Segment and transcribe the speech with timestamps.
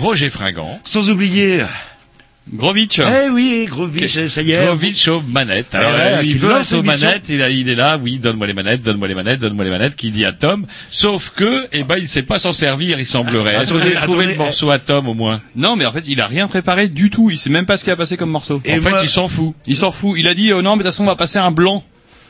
[0.00, 0.80] Roger Fringant.
[0.84, 1.60] sans oublier,
[2.52, 2.98] Grovitch.
[3.00, 4.64] eh oui, Grovitch, ça y est.
[4.64, 5.74] Grovitch aux manettes.
[5.74, 8.54] Alors, Ouais, euh, il veut aux manettes, il, a- il est là, oui, donne-moi les
[8.54, 10.64] manettes, donne-moi les manettes, donne-moi les manettes, qui dit à Tom.
[10.90, 13.54] Sauf que, eh ben, il sait pas s'en servir, il semblerait.
[13.56, 15.42] Est-ce que vous Attendez, avez trouvé attendez, le morceau à Tom, au moins?
[15.56, 17.28] Non, mais en fait, il a rien préparé du tout.
[17.30, 18.62] Il sait même pas ce qu'il a passé comme morceau.
[18.64, 19.54] Et en fait, il s'en fout.
[19.66, 20.14] Il s'en fout.
[20.18, 21.84] Il a dit, oh non, mais de toute façon, on va passer un blanc.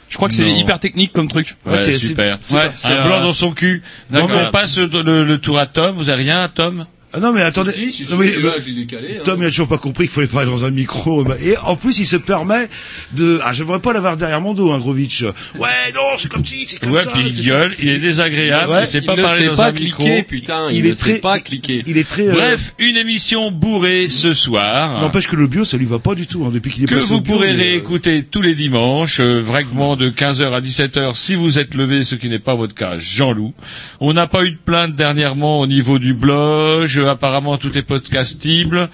[0.08, 1.54] Je crois que c'est hyper technique comme truc.
[1.66, 2.38] Ouais, c'est- super.
[2.44, 3.82] c'est- ouais, un blanc euh, dans son cul.
[4.10, 5.94] Donc, on passe le, le- le tour à Tom.
[5.96, 6.86] Vous avez rien, Tom?
[7.12, 7.72] Ah non mais attendez,
[8.10, 9.16] non, mais, euh, j'ai décalé.
[9.18, 9.22] hein.
[9.24, 11.98] Tom il a toujours pas compris qu'il fallait parler dans un micro et en plus
[12.00, 12.68] il se permet
[13.16, 15.22] de ah je voudrais pas l'avoir derrière mon dos hein Grovitch.
[15.22, 17.10] Ouais non c'est comme si c'est comme Ouais, ça.
[17.12, 19.56] puis il gueule, il est désagréable, Ouais, il sait il pas ne parler sait dans
[19.56, 20.22] pas un cliquer, micro.
[20.28, 20.66] putain.
[20.70, 21.82] Il Il, est ne très- sait pas cliquer.
[21.86, 25.00] Il est très euh, Bref, une émission bourrée ce soir.
[25.00, 26.94] N'empêche que le bio ça lui va pas du tout hein, depuis qu'il est que
[26.96, 30.60] passé au vous bio, pourrez euh, réécouter tous les dimanches, euh, vaguement de 15h à
[30.60, 33.54] 17h si vous êtes levé, ce qui n'est pas votre cas, Jean-Loup.
[34.00, 38.88] On n'a pas eu de plainte dernièrement au niveau du blog, apparemment tout est podcastible.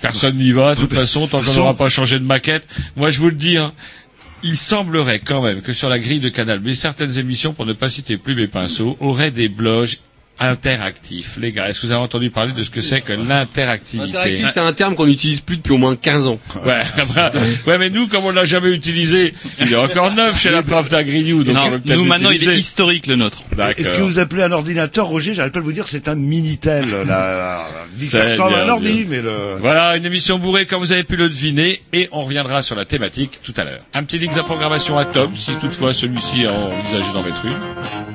[0.00, 2.66] Personne n'y va, de toute façon, tant qu'on n'aura pas changé de maquette.
[2.96, 3.72] Moi, je vous le dis, hein,
[4.42, 7.72] il semblerait quand même que sur la grille de Canal, mais certaines émissions, pour ne
[7.72, 9.96] pas citer plus mes pinceaux, auraient des blogs
[10.38, 11.38] interactifs.
[11.40, 14.16] Les gars, est-ce que vous avez entendu parler de ce que c'est que l'interactivité?
[14.16, 16.38] Interactif, c'est un terme qu'on n'utilise plus depuis au moins 15 ans.
[16.64, 16.82] Ouais,
[17.14, 17.32] bah,
[17.66, 20.88] ouais, mais nous, comme on l'a jamais utilisé, il est encore neuf chez la prof
[20.88, 23.42] d'Agrignou, donc on veut peut-être nous maintenant, il est historique le nôtre.
[23.76, 25.34] Est-ce que vous appelez un ordinateur, Roger?
[25.34, 26.86] J'arrête pas de vous dire, c'est un Minitel.
[27.06, 29.56] Là, ça ressemble à un ordi, mais le.
[29.60, 32.84] Voilà, une émission bourrée comme vous avez pu le deviner, et on reviendra sur la
[32.84, 33.80] thématique tout à l'heure.
[33.94, 38.05] Un petit link de programmation à Tom, si toutefois celui-ci a envisagé d'en mettre une.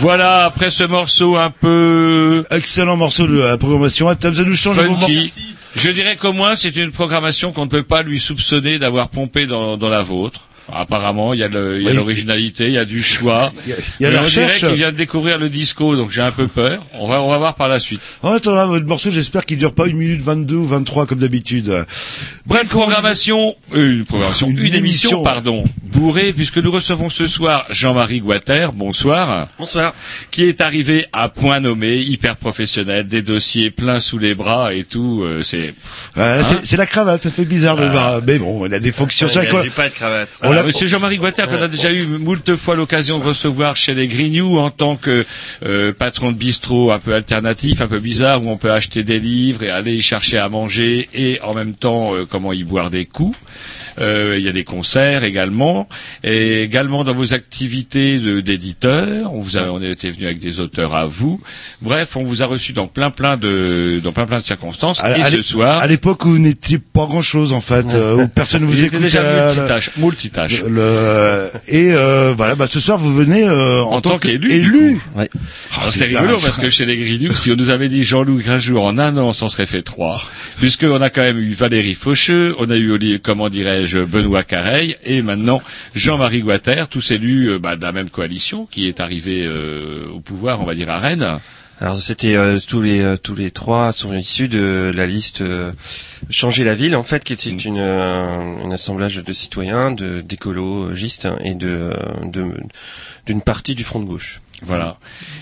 [0.00, 4.08] Voilà, après ce morceau un peu Excellent morceau de la programmation.
[4.08, 5.30] Ah, Tom, ça nous change funky,
[5.76, 9.46] je dirais qu'au moins c'est une programmation qu'on ne peut pas lui soupçonner d'avoir pompé
[9.46, 10.48] dans, dans la vôtre.
[10.72, 11.96] Apparemment, il y a le- il y a Oui.
[11.96, 13.52] l'originalité, il y a du choix.
[13.66, 14.58] Il y a- il y a Mais la recherche.
[14.60, 16.84] qu'il vient de découvrir le disco, donc j'ai un peu peur.
[16.94, 18.00] On va, on va voir par la suite.
[18.22, 21.84] En attendant, votre morceau, j'espère qu'il dure pas une minute 22 ou 23 comme d'habitude.
[22.46, 25.22] Bref, programmation, euh, une programmation, Une une, émission, émission.
[25.22, 29.94] pardon, bourrée, puisque nous recevons ce soir Jean-Marie Guater, bonsoir, Bonsoir.
[30.30, 34.84] qui est arrivé à point nommé, hyper professionnel, des dossiers pleins sous les bras et
[34.84, 35.74] tout, euh, c'est...
[36.14, 38.20] Voilà, Hein c'est- c'est la cravate, ça fait bizarre de le voir.
[38.26, 39.26] Mais bon, il a des fonctions.
[39.26, 39.64] Il C'est a vrai quoi.
[39.74, 40.28] pas de cravate.
[40.42, 44.06] On Monsieur Jean-Marie Guater, qu'on a déjà eu moult fois l'occasion de recevoir chez les
[44.06, 45.24] Grignoux en tant que
[45.64, 49.20] euh, patron de bistrot un peu alternatif, un peu bizarre, où on peut acheter des
[49.20, 52.90] livres et aller y chercher à manger et en même temps euh, comment y boire
[52.90, 53.36] des coups.
[54.00, 55.88] Euh, il y a des concerts également,
[56.24, 59.32] et également dans vos activités d'éditeur.
[59.34, 61.40] On vous a, on était venu avec des auteurs à vous.
[61.82, 65.02] Bref, on vous a reçu dans plein plein de dans plein plein de circonstances.
[65.02, 67.86] À- et à ce soir, À l'époque où vous n'étiez pas grand chose en fait,
[67.94, 69.00] euh, où personne ne vous écoute.
[69.00, 70.62] déjà multitâche, multitâche.
[70.68, 74.50] le- et euh, voilà, bah, ce soir vous venez euh, en, En tant qu'élu, du
[74.52, 75.00] élu.
[75.16, 75.28] Ouais.
[75.76, 78.84] Ah, c'est rigolo parce que chez les Grignoux, si on nous avait dit Jean-Loup Grinjour
[78.84, 80.20] en un an, on s'en serait fait trois.
[80.58, 84.96] Puisqu'on a quand même eu Valérie Faucheux, on a eu, Oli- comment dirais-je, Benoît Careil,
[85.04, 85.62] et maintenant
[85.94, 90.20] Jean-Marie Guater, tous élus euh, bah, de la même coalition qui est arrivé euh, au
[90.20, 91.38] pouvoir, on va dire à Rennes.
[91.80, 95.42] Alors c'était euh, tous les tous les trois sont issus de la liste
[96.28, 101.54] changer la ville en fait qui était une un assemblage de citoyens, de d'écologistes et
[101.54, 101.94] de
[103.26, 104.42] d'une partie du front de gauche.
[104.62, 104.98] Voilà.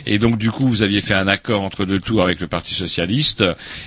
[0.06, 2.75] Et donc du coup, vous aviez fait un accord entre deux tours avec le Parti
[2.75, 3.44] socialiste,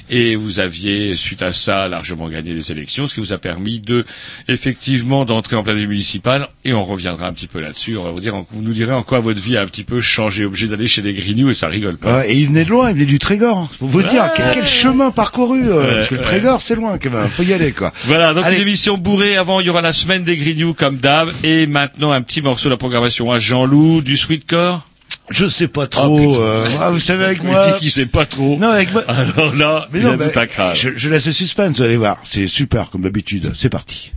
[0.09, 3.79] et vous aviez, suite à ça, largement gagné les élections, ce qui vous a permis
[3.79, 4.05] de,
[4.47, 6.47] effectivement, d'entrer en pleine vie municipale.
[6.65, 7.97] Et on reviendra un petit peu là-dessus.
[7.97, 9.99] On va vous dire, vous nous direz en quoi votre vie a un petit peu
[10.01, 12.19] changé, obligé d'aller chez les Grignoux, et ça rigole pas.
[12.19, 13.69] Ouais, et il venait de loin, il venait du Trégor.
[13.79, 16.21] Pour vous dire quel, quel chemin parcouru, euh, Ouais, parce que le.
[16.21, 17.27] Trégor c'est loin quand même.
[17.29, 17.91] Faut y aller quoi.
[18.05, 18.57] Voilà, donc Allez.
[18.57, 19.37] une émission bourrée.
[19.37, 21.31] Avant, il y aura la semaine des Grignoux, comme d'hab.
[21.43, 24.85] Et maintenant, un petit morceau de la programmation à Jean-Loup, du Sweetcore.
[25.31, 26.41] Je sais pas Oh, trop.
[26.41, 27.71] euh, ah, vous savez avec Il moi.
[27.73, 28.57] dit qu'il sait pas trop.
[28.57, 29.03] Non avec moi.
[29.07, 30.75] Alors là, Mais il non, a mais tout craindre.
[30.75, 32.19] je, je laisse le suspense, vous allez voir.
[32.23, 33.51] C'est super comme d'habitude.
[33.57, 34.11] C'est parti.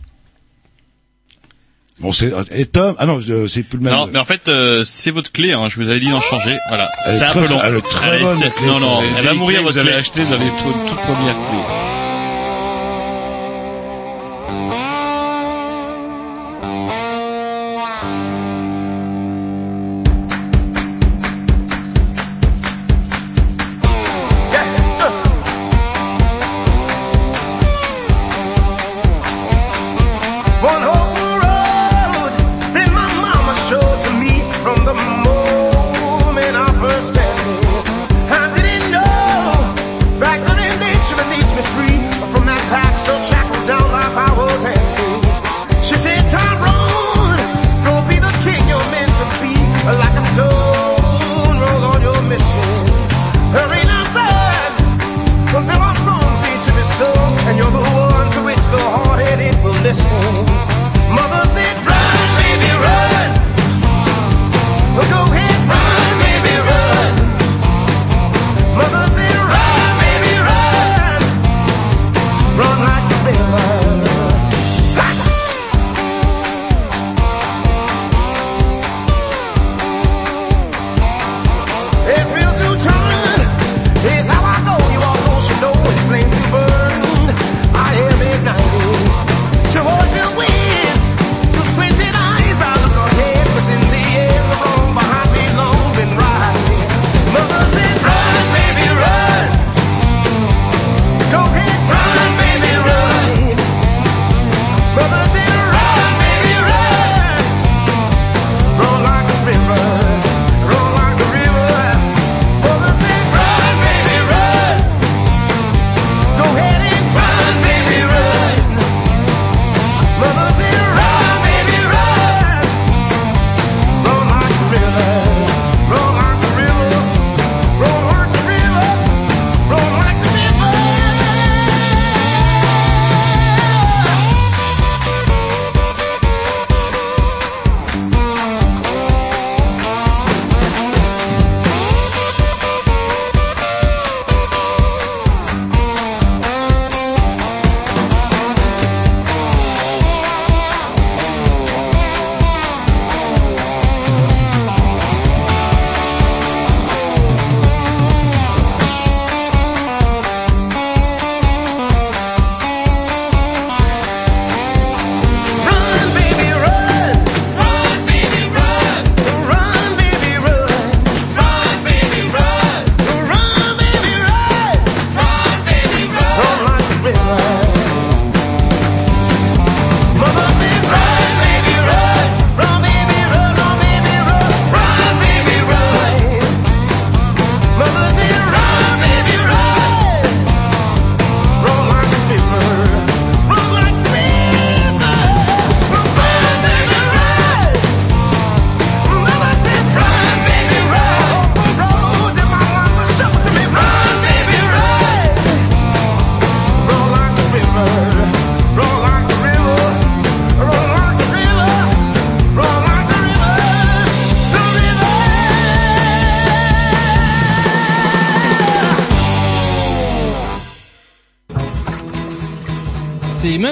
[2.00, 2.96] Bon, c'est et Tom.
[2.98, 3.92] Ah non, je- c'est plus le même.
[3.92, 5.52] Non, mais en fait, euh, c'est votre clé.
[5.52, 5.68] Hein.
[5.70, 6.58] Je vous avais dit d'en changer.
[6.68, 6.90] Voilà.
[7.04, 7.60] C'est un peu long.
[7.64, 8.66] elle est très Allez, bonne, clé.
[8.66, 9.98] Non, non, elle va mourir clé votre vous avez clé.
[10.00, 11.36] acheté dans les toutes, toutes premières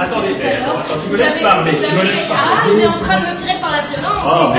[0.00, 3.20] Attendez, attends, attends, tu me laisses parler, tu me laisses Ah, il est en train
[3.20, 4.54] de me tirer par la violence, Oh.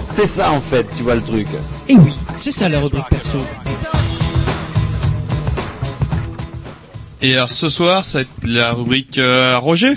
[0.10, 1.46] C'est ça en fait, tu vois le truc.
[1.88, 3.38] Et oui, c'est ça la rubrique perso.
[7.22, 9.94] Et alors ce soir, ça va être la rubrique euh, Roger?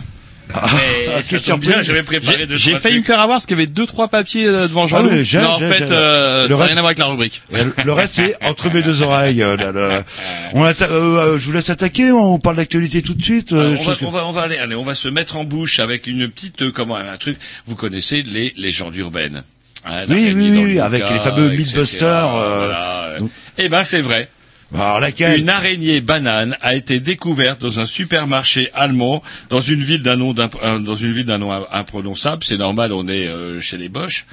[0.53, 0.69] Ah,
[1.15, 3.57] Mais ça tombe bien, j'avais préparé J'ai deux, j'ai failli me faire avoir parce qu'il
[3.57, 4.85] y avait deux trois papiers euh, devant.
[4.91, 7.41] Ah oui, j'ai- mais en fait, euh, ça n'a rien à voir avec la rubrique.
[7.85, 9.41] Le- reste, c'est entre mes deux oreilles.
[9.43, 10.03] euh, là, là.
[10.53, 12.11] On atta- euh, je vous laisse attaquer.
[12.11, 13.51] On parle d'actualité tout de suite.
[13.53, 15.43] Alors, on, va, que- on va, on va aller, allez, on va se mettre en
[15.43, 17.37] bouche avec une petite, comment, un truc.
[17.65, 19.43] Vous connaissez les légendes urbaines.
[19.85, 23.15] Hein, Oui, oui, oui, le avec les fameux Mythbusters, voilà.
[23.57, 24.29] Eh ben, c'est vrai.
[24.73, 30.01] Alors laquelle Une araignée banane a été découverte dans un supermarché allemand dans une ville
[30.01, 32.43] d'un nom euh, dans une ville d'un nom im- imprononçable.
[32.43, 34.25] C'est normal, on est euh, chez les Boches.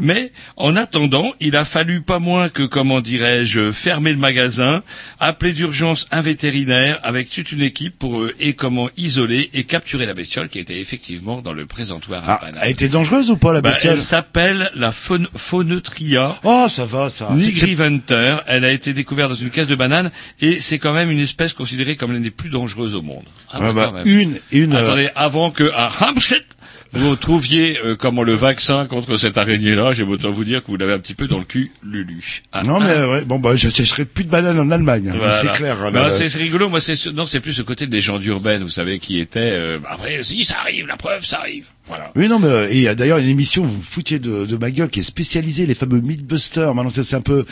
[0.00, 4.82] Mais en attendant, il a fallu pas moins que comment dirais-je fermer le magasin,
[5.20, 10.06] appeler d'urgence un vétérinaire avec toute une équipe pour euh, et comment isoler et capturer
[10.06, 12.60] la bestiole qui était effectivement dans le présentoir à Ah, banane.
[12.64, 16.38] Elle était dangereuse ou pas la Bah, bestiole elle s'appelle la faune, Faunetria.
[16.44, 17.28] Oh, ça va, ça.
[17.30, 20.10] C'est- Nigri Hunter, elle a été découverte dans une caisse de bananes
[20.40, 23.24] et c'est quand même une espèce considérée comme l'une des plus dangereuses au monde.
[23.52, 24.06] Ah, Ouais, bah, bah, quand même.
[24.20, 24.74] une, une.
[24.74, 26.46] euh, Attendez, avant que à Hamstedt,
[26.94, 30.76] vous trouviez euh, comment le vaccin contre cette araignée-là, j'ai autant vous dire que vous
[30.76, 32.42] l'avez un petit peu dans le cul, Lulu.
[32.52, 32.84] Ah, Non, ah.
[32.84, 35.08] mais euh, ouais, bon, bah, je j'achèterai plus de bananes en Allemagne.
[35.10, 35.34] hein, Voilà.
[35.40, 35.76] C'est clair.
[35.78, 36.68] Non, là, c'est c'est rigolo.
[36.68, 39.40] Moi, c'est non, c'est plus ce côté des gens d'urbaine, vous savez, qui étaient.
[39.54, 41.64] Euh, bah, après, si ça arrive, la preuve, ça arrive.
[41.88, 42.12] Voilà.
[42.14, 44.56] Oui, non, mais euh, et il y a d'ailleurs une émission, vous foutiez de, de
[44.56, 46.74] ma gueule, qui est spécialisée, les fameux Mythbusters.
[46.74, 47.44] Maintenant, ça, c'est un peu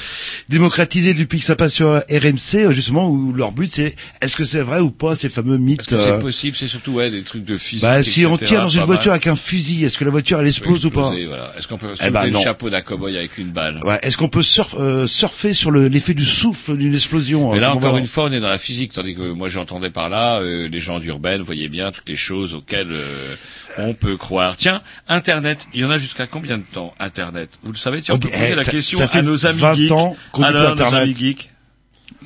[0.48, 4.44] démocratisé depuis que ça passe sur RMC, euh, justement, où leur but, c'est est-ce que
[4.44, 6.56] c'est vrai ou pas ces fameux Est-ce mythes que euh, c'est possible?
[6.56, 7.82] C'est surtout ouais, des trucs de physique.
[7.82, 9.16] Bah, si on tire dans une voiture mal.
[9.16, 11.52] avec un fusil, est-ce que la voiture, elle explose ou pas voilà.
[11.58, 12.42] Est-ce qu'on peut Eh soulever ben, le non.
[12.42, 13.80] chapeau d'un cow-boy avec une balle?
[13.84, 17.58] Ouais, est-ce qu'on peut surf- euh, surfer sur le- l'effet du souffle d'une explosion Mais
[17.58, 20.08] euh, là, encore une fois, on est dans la physique, tandis que moi, j'entendais par
[20.08, 23.34] là euh, les gens d'urbaine, voyez bien toutes les choses auxquelles euh,
[23.78, 24.56] on peut croire.
[24.56, 27.50] Tiens, Internet, il y en a jusqu'à combien de temps, Internet?
[27.62, 29.18] Vous le savez, tiens, on, On peut dit- poser eh, la ça- question ça fait
[29.18, 29.92] à nos amis 20 geeks.
[29.92, 31.02] ans Alors, nos Internet.
[31.02, 31.50] amis geeks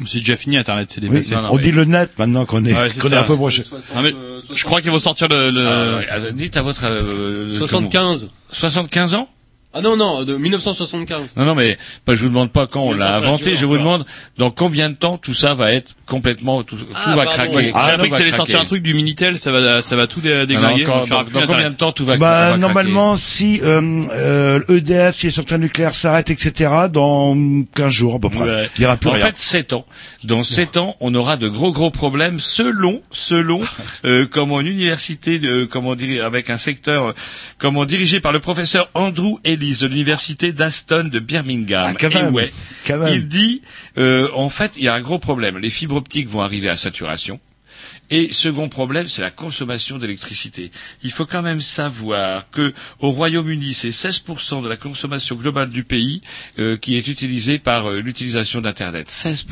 [0.07, 1.35] C'est déjà fini Internet, c'est Oui, dépassé.
[1.37, 3.61] Non, non, on mais- dit le net maintenant qu'on est, Ouais, est un peu proche.
[3.61, 6.03] Je crois qu'ils vont sortir le, le...
[6.11, 6.85] Ah, Dites à votre...
[6.85, 8.21] euh, 75.
[8.23, 9.29] comment- 75 ans?
[9.75, 11.35] Ah non, non, de 1975.
[11.37, 11.77] Non, non, mais
[12.07, 14.07] bah, je vous demande pas quand on l'a 1928 inventé, je vous demande
[14.39, 16.63] dans combien de temps tout ça va être complètement...
[16.63, 17.31] Tout, tout Ah, va pardon.
[17.33, 17.57] craquer.
[17.57, 17.65] Oui.
[17.65, 20.07] J'ai Tout appris que ça allait sortir un truc du Minitel, ça va, ça va
[20.07, 20.83] tout dé- déglinguer.
[20.83, 22.61] Y dans, combien de temps tout va, Bah, va craquer?
[22.61, 23.81] normalement, si euh,
[24.13, 27.35] euh, EDF, si les centrales nucléaires s'arrêtent, etc., dans
[27.75, 28.69] 15 jours à peu près, Ouais.
[28.77, 29.27] il n'y aura plus en rien.
[29.27, 29.87] fait, 7 ans.
[30.23, 33.61] Dans 7 ans, on aura de gros gros problèmes selon selon
[34.05, 37.13] euh, comment une université de comment dire avec un secteur euh,
[37.59, 41.87] comment dirigé par le professeur Andrew Ellis de l'université d'Aston de Birmingham.
[41.89, 42.53] Ah, quand Et même, ouais,
[42.87, 43.13] quand même.
[43.15, 43.63] il dit
[43.99, 45.59] euh, en fait, il y a un gros problème.
[45.59, 47.41] Les fibres optiques vont arriver à saturation.
[48.11, 50.71] Et second problème, c'est la consommation d'électricité.
[51.03, 55.85] Il faut quand même savoir que au Royaume-Uni, c'est 16% de la consommation globale du
[55.85, 56.21] pays
[56.59, 59.09] euh, qui est utilisée par euh, l'utilisation d'Internet.
[59.09, 59.47] 16%.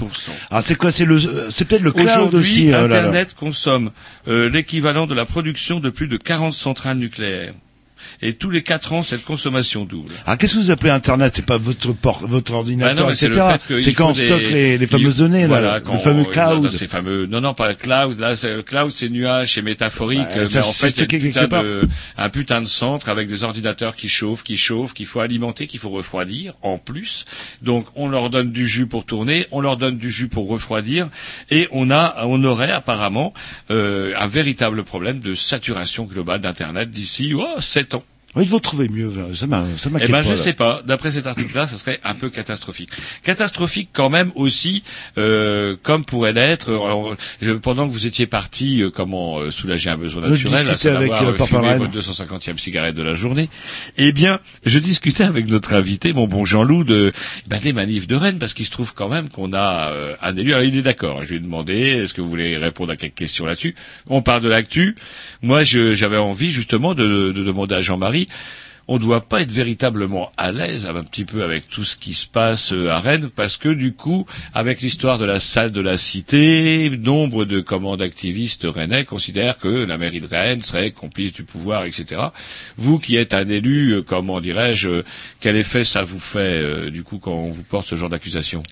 [0.50, 2.68] Ah, c'est quoi C'est le, euh, c'est peut-être le cloud Aujourd'hui, aussi.
[2.68, 2.98] euh, là, là.
[2.98, 3.90] Internet consomme
[4.28, 7.54] euh, l'équivalent de la production de plus de 40 centrales nucléaires.
[8.20, 10.12] Et tous les quatre ans, cette consommation double.
[10.26, 13.40] Ah, qu'est-ce que vous appelez Internet C'est pas votre port, votre Bah ordinateur, etc.
[13.66, 16.24] qu'il C'est quand on des- stocke les, les il- fameuses données, voilà, là, le fameux
[16.24, 16.64] cloud.
[16.64, 18.18] non, ces fameux, non, non, pas le cloud.
[18.18, 20.20] Là, c'est, le cloud, c'est nuage, c'est métaphorique.
[20.34, 21.62] Bah, ça, mais en c'est fait, il y a stocké une quelque putain part.
[21.64, 25.66] de, un putain de centre avec des ordinateurs qui chauffent, qui chauffent, qu'il faut alimenter,
[25.66, 27.24] qu'il faut refroidir, en plus.
[27.62, 31.08] Donc, on leur donne du jus pour tourner, on leur donne du jus pour refroidir,
[31.50, 33.34] et on a, on aurait apparemment
[33.70, 37.91] euh, un véritable problème de saturation globale d'Internet d'ici, oh, 7 ans.
[38.34, 39.12] Oui, il faut trouver mieux.
[39.34, 40.36] Ça m'a, ça Eh m'inquiète ben, pas, je là.
[40.38, 40.82] sais pas.
[40.86, 42.88] D'après cet article-là, ça serait un peu catastrophique.
[43.24, 44.82] Catastrophique quand même aussi,
[45.18, 46.70] euh, comme pourrait l'être.
[46.70, 50.66] euh, alors, je- pendant que vous étiez parti, euh, comment euh, soulager un besoin naturel,
[50.66, 51.78] à discutais avec, savoir euh, euh, Rennes.
[51.78, 53.50] votre 250e cigarette de la journée.
[53.98, 57.12] Eh bien, je discutais avec notre invité, mon bon Jean-Loup, de
[57.48, 60.34] ben, des manifs de Rennes, parce qu'il se trouve quand même qu'on a euh, un
[60.38, 60.54] élu.
[60.54, 61.22] Alors, il est d'accord.
[61.22, 63.74] Je lui ai demandé, est-ce que vous voulez répondre à quelques questions là-dessus?
[64.08, 64.96] On parle de l'actu.
[65.42, 68.21] Moi, je- j'avais envie justement de, de demander à Jean-Marie
[68.88, 72.14] on ne doit pas être véritablement à l'aise un petit peu avec tout ce qui
[72.14, 75.80] se passe euh, à Rennes parce que du coup, avec l'histoire de la salle de
[75.80, 81.32] la cité, nombre de commandes activistes rennais considèrent que la mairie de Rennes serait complice
[81.32, 82.20] du pouvoir, etc.
[82.76, 85.02] Vous qui êtes un élu, euh, comment dirais-je, euh,
[85.40, 88.62] quel effet ça vous fait du coup quand on vous porte ce genre d'accusation?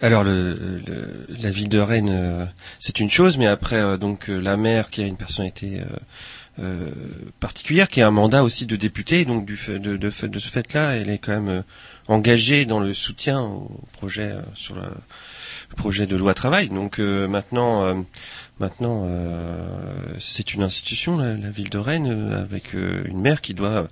[0.00, 5.06] Alors la ville de Rennes, c'est une chose, mais après donc la maire qui a
[5.06, 5.80] une personnalité
[6.60, 6.90] euh,
[7.40, 10.48] particulière, qui a un mandat aussi de député, donc du fait, de, de, de ce
[10.48, 11.62] fait-là, elle est quand même euh,
[12.06, 14.82] engagée dans le soutien au projet euh, sur le
[15.74, 16.68] projet de loi travail.
[16.68, 17.94] Donc euh, maintenant, euh,
[18.60, 19.66] maintenant, euh,
[20.20, 23.88] c'est une institution, la, la ville de Rennes, avec une maire qui doit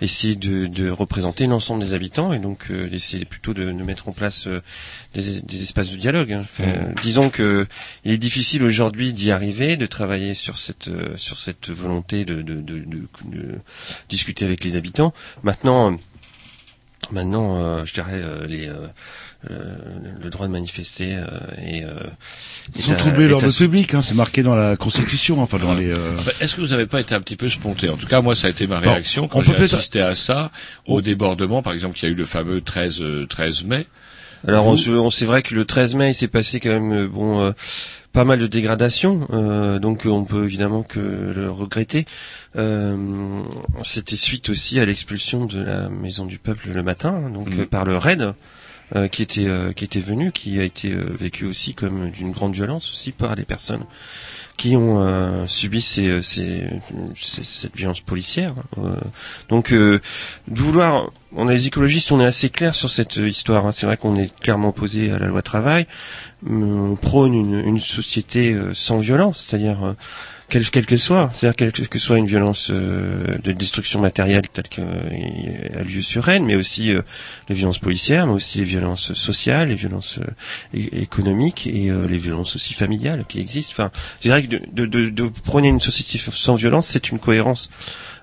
[0.00, 4.08] essayer de, de représenter l'ensemble des habitants et donc euh, essayer plutôt de, de mettre
[4.08, 4.48] en place
[5.14, 6.32] des, des espaces de dialogue.
[6.32, 6.40] hein.
[6.42, 7.66] Enfin, euh, disons que
[8.04, 12.42] il est difficile aujourd'hui d'y arriver, de travailler sur cette euh, sur cette volonté de,
[12.42, 13.58] de, de, de- de
[14.08, 15.12] discuter avec les habitants.
[15.42, 15.96] Maintenant,
[17.10, 18.66] maintenant, euh, je dirais euh, les
[19.48, 21.24] le droit de manifester euh,
[21.64, 21.88] et euh,
[22.78, 25.90] Sans troubler l'ordre public, hein, c'est marqué dans la Constitution, enfin dans les.
[25.90, 27.88] euh, Enfin, Est-ce que vous n'avez pas été un petit peu sponté?
[27.88, 29.74] En tout cas, moi, ça a été ma Bon, réaction on quand peut j'ai peut-être-
[29.74, 30.50] assisté à ça,
[30.86, 33.86] au débordement, par exemple, il y a eu le fameux 13, euh, 13 mai.
[34.46, 37.08] Alors on, on- c'est vrai que le 13 mai, il s'est passé quand même euh,
[37.08, 37.52] bon euh,
[38.12, 42.06] pas mal de dégradations, euh, donc on peut évidemment que le regretter.
[42.56, 42.96] Euh,
[43.82, 47.84] C'était suite aussi à l'expulsion de la Maison du Peuple le matin, donc euh, par
[47.84, 48.32] le RAID.
[48.96, 52.30] Euh, qui était euh, qui était venu, qui a été euh, vécu aussi comme d'une
[52.32, 53.84] grande violence aussi par les personnes
[54.56, 56.68] qui ont euh, subi euh, ces,
[57.16, 58.52] ces- cette violence policière.
[58.76, 58.94] Euh,
[59.48, 60.00] donc, de
[60.48, 63.64] vouloir, on est les écologistes, on est assez clair sur cette histoire.
[63.66, 63.72] hein.
[63.72, 65.86] C'est vrai qu'on est clairement opposé à la loi travail.
[66.46, 69.94] On prône une, une société sans violence, c'est-à-dire
[70.50, 74.68] quelle quelle qu'elle soit, c'est-à-dire quelle que soit une violence euh, de destruction matérielle telle
[74.68, 77.02] qu'elle a lieu sur Rennes, mais aussi euh,
[77.48, 82.18] les violences policières, mais aussi les violences sociales, les violences euh, économiques et euh, les
[82.18, 83.72] violences aussi familiales qui existent.
[83.72, 87.18] Enfin, je dirais que de, de, de, de prôner une société sans violence, c'est une
[87.18, 87.70] cohérence.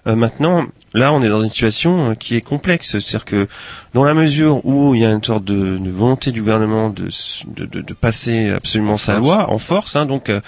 [0.08, 0.66] Euh, maintenant,
[0.98, 3.48] là, on est dans une situation euh, qui est complexe, c'est-à-dire que
[3.94, 7.08] dans la mesure où il y a une sorte de, de volonté du gouvernement de,
[7.48, 10.42] de, de, de passer absolument sa loi en force, hein, donc euh,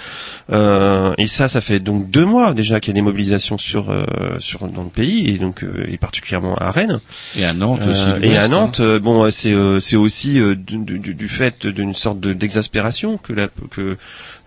[0.51, 3.89] euh, et ça, ça fait donc deux mois déjà qu'il y a des mobilisations sur
[3.91, 4.05] euh,
[4.39, 6.99] sur dans le pays et donc euh, et particulièrement à Rennes.
[7.38, 8.05] Et à Nantes aussi.
[8.23, 8.47] Et à hein.
[8.49, 13.17] Nantes, bon, c'est euh, c'est aussi euh, du, du- du fait d'une sorte de d'exaspération
[13.17, 13.97] que la que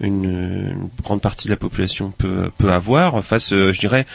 [0.01, 4.07] une, une grande partie de la population peut peut avoir face, euh, je dirais,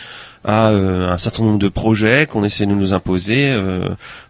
[0.48, 3.54] à euh, un certain nombre de projets qu'on essaie de nous imposer.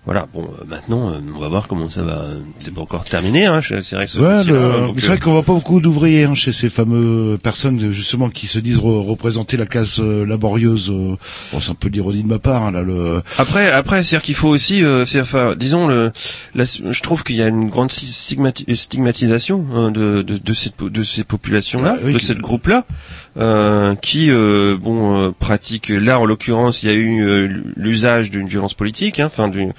[0.07, 0.27] Euh, voilà.
[0.33, 2.23] Bon, euh, maintenant, euh, on va voir comment ça va.
[2.59, 3.45] C'est pas encore terminé.
[3.45, 6.51] Hein, c'est vrai que Ouais, c'est euh, vrai qu'on voit pas beaucoup d'ouvriers hein, chez
[6.53, 10.89] ces fameux personnes justement qui se disent re- représenter la classe euh, laborieuse.
[10.89, 11.15] euh,
[11.51, 12.81] bon, c'est un peu l'ironie de ma part hein, là.
[12.83, 13.21] Le...
[13.37, 16.11] Après, après, c'est-à-dire qu'il faut aussi, euh, enfin, disons, le,
[16.55, 20.53] la- je trouve qu'il y a une grande stig- stigmati- stigmatisation hein, de, de, de
[20.53, 22.85] cette, de ces populations-là, Ah, oui, de cette groupe-là,
[23.37, 25.89] euh, qui, euh, bon, euh, pratique.
[25.89, 29.73] Là, en l'occurrence, il y a eu euh, l'usage d'une violence politique, hein, enfin, d'une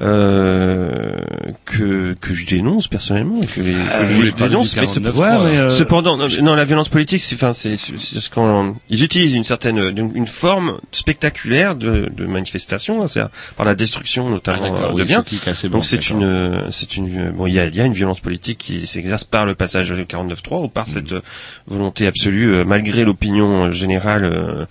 [0.00, 1.20] euh,
[1.64, 4.76] que que je dénonce personnellement, et que, les, que vous je parler dénonce.
[4.76, 7.76] mais c'est- 49.3, Ouais, mais, euh, Cependant, non, non, la violence politique, c'est, enfin, c'est,
[7.76, 9.78] ce qu'on, ils utilisent une certaine,
[10.14, 13.20] une, forme spectaculaire de, de manifestation, hein, c'est
[13.56, 15.24] par la destruction Ah, notamment euh, oui, de biens.
[15.30, 17.84] est bon, Donc c'est une, euh, c'est une, bon, il y a, il y a
[17.84, 21.20] une violence politique qui s'exerce par le passage du 49.3 ou par cette euh,
[21.66, 24.64] volonté absolue, euh, malgré l'opinion euh, générale, euh,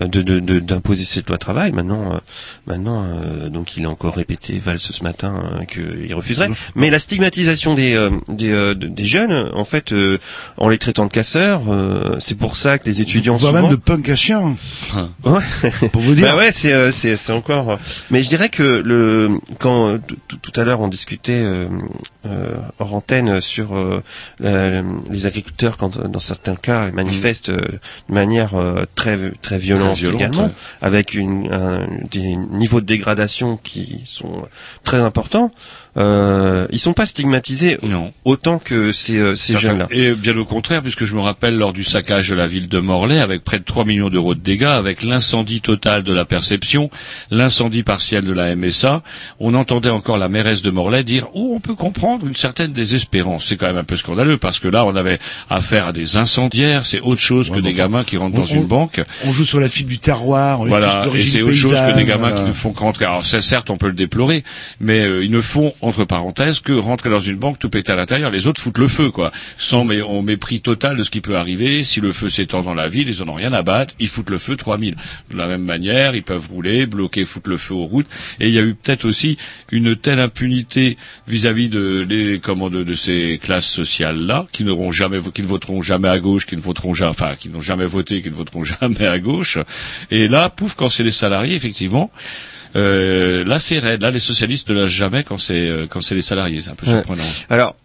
[0.00, 1.72] de, de, de- d'imposer cette loi travail.
[1.72, 2.18] Maintenant, euh,
[2.66, 6.48] maintenant, euh, donc il a encore répété Valls ce matin euh, qu'il refuserait.
[6.74, 10.18] Mais la stigmatisation des euh, des, euh, de- des jeunes, en fait, euh,
[10.56, 13.52] en les traitant de casseurs, euh, c'est pour ça que les étudiants souvent.
[13.62, 14.56] même de punk à chien.
[15.24, 15.88] Ouais.
[15.92, 16.26] Pour vous dire.
[16.26, 17.78] Bah ouais, c'est euh, c'est c'est encore.
[18.10, 21.66] Mais je dirais que le quand euh, tout- à l'heure on discutait euh,
[22.26, 24.02] euh, hors antenne sur euh,
[24.40, 27.56] la- les agriculteurs quand dans certains cas ils manifestent euh,
[28.08, 30.52] de manière euh, très très violente, Très violente, également, ouais.
[30.82, 34.46] avec une un- des niveaux de dégradation qui sont
[34.84, 35.50] très importants.
[35.98, 38.12] Euh, ils sont pas stigmatisés Non.
[38.24, 39.88] autant que ces euh, ces jeunes-là.
[39.90, 42.78] Et bien au contraire, puisque je me rappelle lors du saccage de la ville de
[42.78, 46.88] Morlaix, avec près de 3 millions d'euros de dégâts, avec l'incendie total de la perception,
[47.30, 49.02] l'incendie partiel de la MSA,
[49.38, 53.44] on entendait encore la mairesse de Morlaix dire «Oh, on peut comprendre une certaine désespérance».
[53.46, 55.18] C'est quand même un peu scandaleux, parce que là, on avait
[55.50, 58.46] affaire à des incendiaires, c'est autre chose que des enfin, gamins qui rentrent on- dans
[58.46, 59.02] une banque.
[59.26, 60.60] On joue sur la fibre du terroir.
[60.60, 62.36] On Voilà, et c'est autre chose que des gamins voilà.
[62.42, 63.04] qui nous font rentrer.
[63.04, 64.42] Alors ça, certes, on peut le déplorer,
[64.80, 67.96] mais euh, ils ne font, entre parenthèses, que rentrer dans une banque, tout péter à
[67.96, 68.30] l'intérieur.
[68.30, 69.30] Les autres foutent le feu, quoi.
[69.58, 71.84] Sans mépris total de ce qui peut arriver.
[71.84, 73.94] Si le feu s'étend dans la ville, ils en ont rien à battre.
[73.98, 74.94] Ils foutent le feu 3000.
[75.30, 78.06] De la même manière, ils peuvent rouler, bloquer, foutre le feu aux routes.
[78.40, 79.36] Et il y a eu peut-être aussi
[79.70, 85.46] une telle impunité vis-à-vis de les comment de, de ces classes sociales-là, qui qui ne
[85.46, 88.34] voteront jamais à gauche, qui ne voteront jamais, enfin, qui n'ont jamais voté, qui ne
[88.34, 89.58] voteront jamais à gauche.
[90.10, 92.10] Et là, pouf, quand c'est les salariés, effectivement.
[92.76, 94.02] Euh, là, c'est raide.
[94.02, 96.62] Là, les socialistes ne lâchent jamais quand c'est euh, quand c'est les salariés.
[96.62, 96.92] C'est un peu Ouais.
[96.94, 97.22] surprenant.
[97.50, 97.76] Alors,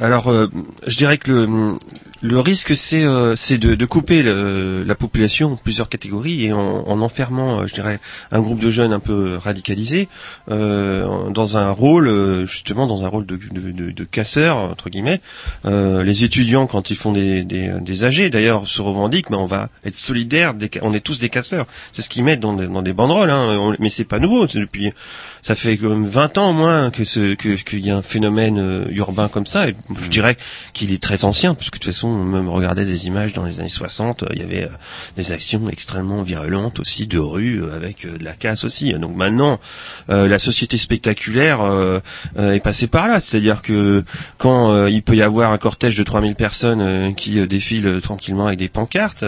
[0.00, 0.50] alors, euh,
[0.86, 1.74] je dirais que le,
[2.22, 6.58] le risque, c'est euh, de, de couper le- la population en plusieurs catégories et en,
[6.86, 7.98] en enfermant, euh, je dirais,
[8.30, 10.08] un groupe de jeunes un peu radicalisés
[10.50, 14.90] euh, dans un rôle, euh, justement, dans un rôle de, de, de, de casseur entre
[14.90, 15.20] guillemets.
[15.64, 19.46] Euh, les étudiants, quand ils font des, des, des AG, d'ailleurs, se revendiquent, mais on
[19.46, 20.52] va être solidaires.
[20.52, 21.66] Des, on est tous des casseurs.
[21.92, 23.30] C'est ce qu'ils mettent dans des, dans des banderoles.
[23.30, 24.46] Hein, On- mais c'est pas nouveau.
[24.46, 24.92] C'est depuis,
[25.40, 28.02] ça fait quand même 20 ans au moins que ce que qu'il y a un
[28.02, 29.68] phénomène euh, urbain comme ça.
[29.68, 30.36] Et je dirais
[30.74, 33.60] qu'il est très ancien, puisque de toute façon on même regardait des images dans les
[33.60, 34.76] années 60, euh, il y avait euh,
[35.16, 38.92] des actions extrêmement virulentes aussi de rue euh, avec euh, de la casse aussi.
[38.94, 39.58] Donc maintenant,
[40.08, 41.60] la société spectaculaire
[42.36, 44.04] est passée par là, c'est-à-dire que
[44.38, 48.68] quand il peut y avoir un cortège de 3000 personnes qui défilent tranquillement avec des
[48.68, 49.24] pancartes,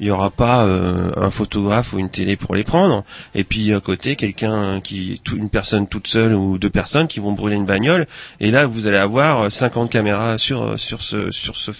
[0.00, 3.80] il y aura pas un photographe ou une télé pour les prendre, et puis à
[3.80, 8.06] côté quelqu'un qui, une personne toute seule ou deux personnes qui vont brûler une bagnole,
[8.40, 11.72] et là vous allez avoir euh, 50 caméras sur sur ce sur ce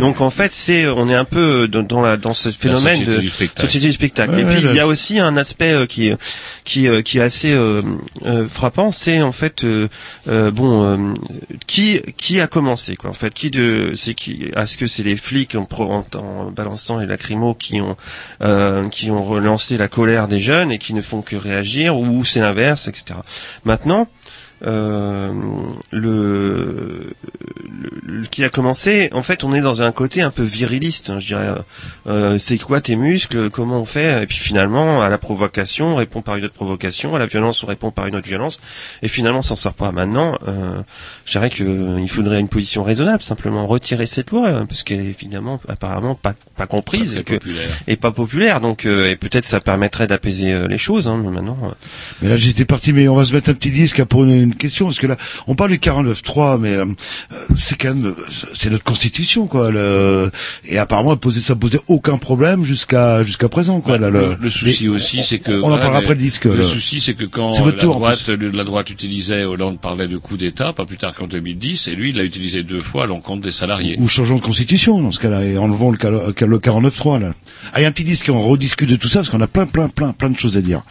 [0.00, 3.16] Donc en fait c'est on est un peu dans, dans la dans ce phénomène société
[3.16, 3.66] de du spectacle.
[3.66, 4.34] société du spectacle.
[4.34, 6.12] Ouais, et ouais, puis là, il y a aussi un aspect euh, qui
[6.64, 7.82] qui euh, qui est assez euh,
[8.26, 9.88] euh, frappant, c'est en fait euh,
[10.28, 11.14] euh, bon euh,
[11.66, 15.16] qui qui a commencé quoi en fait qui de c'est qui est-ce que c'est les
[15.16, 17.96] flics en, pro- en, en balançant les lacrymos qui ont
[18.42, 22.24] euh, qui ont relancé la colère des jeunes et qui ne font que réagir ou
[22.24, 23.18] c'est l'inverse etc.
[23.64, 25.32] Maintenant euh, le,
[25.90, 27.12] le-
[28.06, 31.18] le- qui a commencé, en fait, on est dans un côté un peu viriliste, hein,
[31.18, 31.48] je dirais.
[32.06, 34.22] Euh, c'est quoi tes muscles Comment on fait?
[34.22, 37.14] Et puis finalement, à la provocation, on répond par une autre provocation.
[37.14, 38.60] À la violence, on répond par une autre violence.
[39.02, 39.92] Et finalement, on s'en sort pas.
[39.92, 40.80] Maintenant, euh,
[41.24, 45.12] je dirais qu'il faudrait une position raisonnable, simplement retirer cette loi, hein, parce qu'elle est
[45.12, 47.34] finalement, apparemment, pas, pas comprise et, que,
[47.86, 48.60] et pas populaire.
[48.60, 51.08] Donc, euh, et peut-être ça permettrait d'apaiser euh, les choses.
[51.08, 51.68] Hein, mais maintenant, euh,
[52.22, 54.54] Mais là, j'étais parti, mais on va se mettre un petit disque pour une, une
[54.54, 56.84] question, parce que là, on parle du 49.3, mais euh,
[57.56, 58.14] c'est quand même,
[58.54, 59.70] c'est notre constitution, quoi.
[59.70, 60.30] Le,
[60.64, 63.98] et apparemment, posait, ça posait aucun problème jusqu'à jusqu'à présent, quoi.
[63.98, 66.44] là, le, le souci aussi, c'est que on en parlera après le disque.
[66.44, 70.36] Le souci, c'est que quand la tour, droite, la droite utilisait, Hollande parlait de coup
[70.36, 73.42] d'État, pas plus tard qu'en 2010, et lui, il l'a utilisé deux fois à l'encontre
[73.42, 73.96] des salariés.
[73.98, 77.34] Ou changeons de constitution dans ce cas-là et enlevons le, le 49.3 là.
[77.72, 80.12] Allez, un petit disque on rediscute de tout ça parce qu'on a plein, plein, plein,
[80.12, 80.82] plein de choses à dire.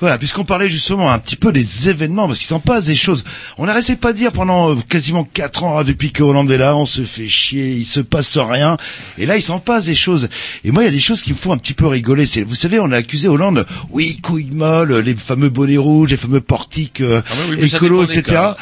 [0.00, 3.24] Voilà, puisqu'on parlait justement un petit peu des événements, parce qu'il s'en passe des choses.
[3.56, 6.58] On n'arrêtait pas de dire pendant euh, quasiment quatre ans, ah, depuis que Hollande est
[6.58, 8.76] là, on se fait chier, il se passe rien.
[9.16, 10.28] Et là, il s'en passe des choses.
[10.64, 12.26] Et moi, il y a des choses qui me font un petit peu rigoler.
[12.26, 16.16] C'est, vous savez, on a accusé Hollande, oui, couille molle, les fameux bonnets rouges, les
[16.18, 17.68] fameux portiques euh, Ah oui, oui,
[18.06, 18.22] des etc.
[18.22, 18.56] cas.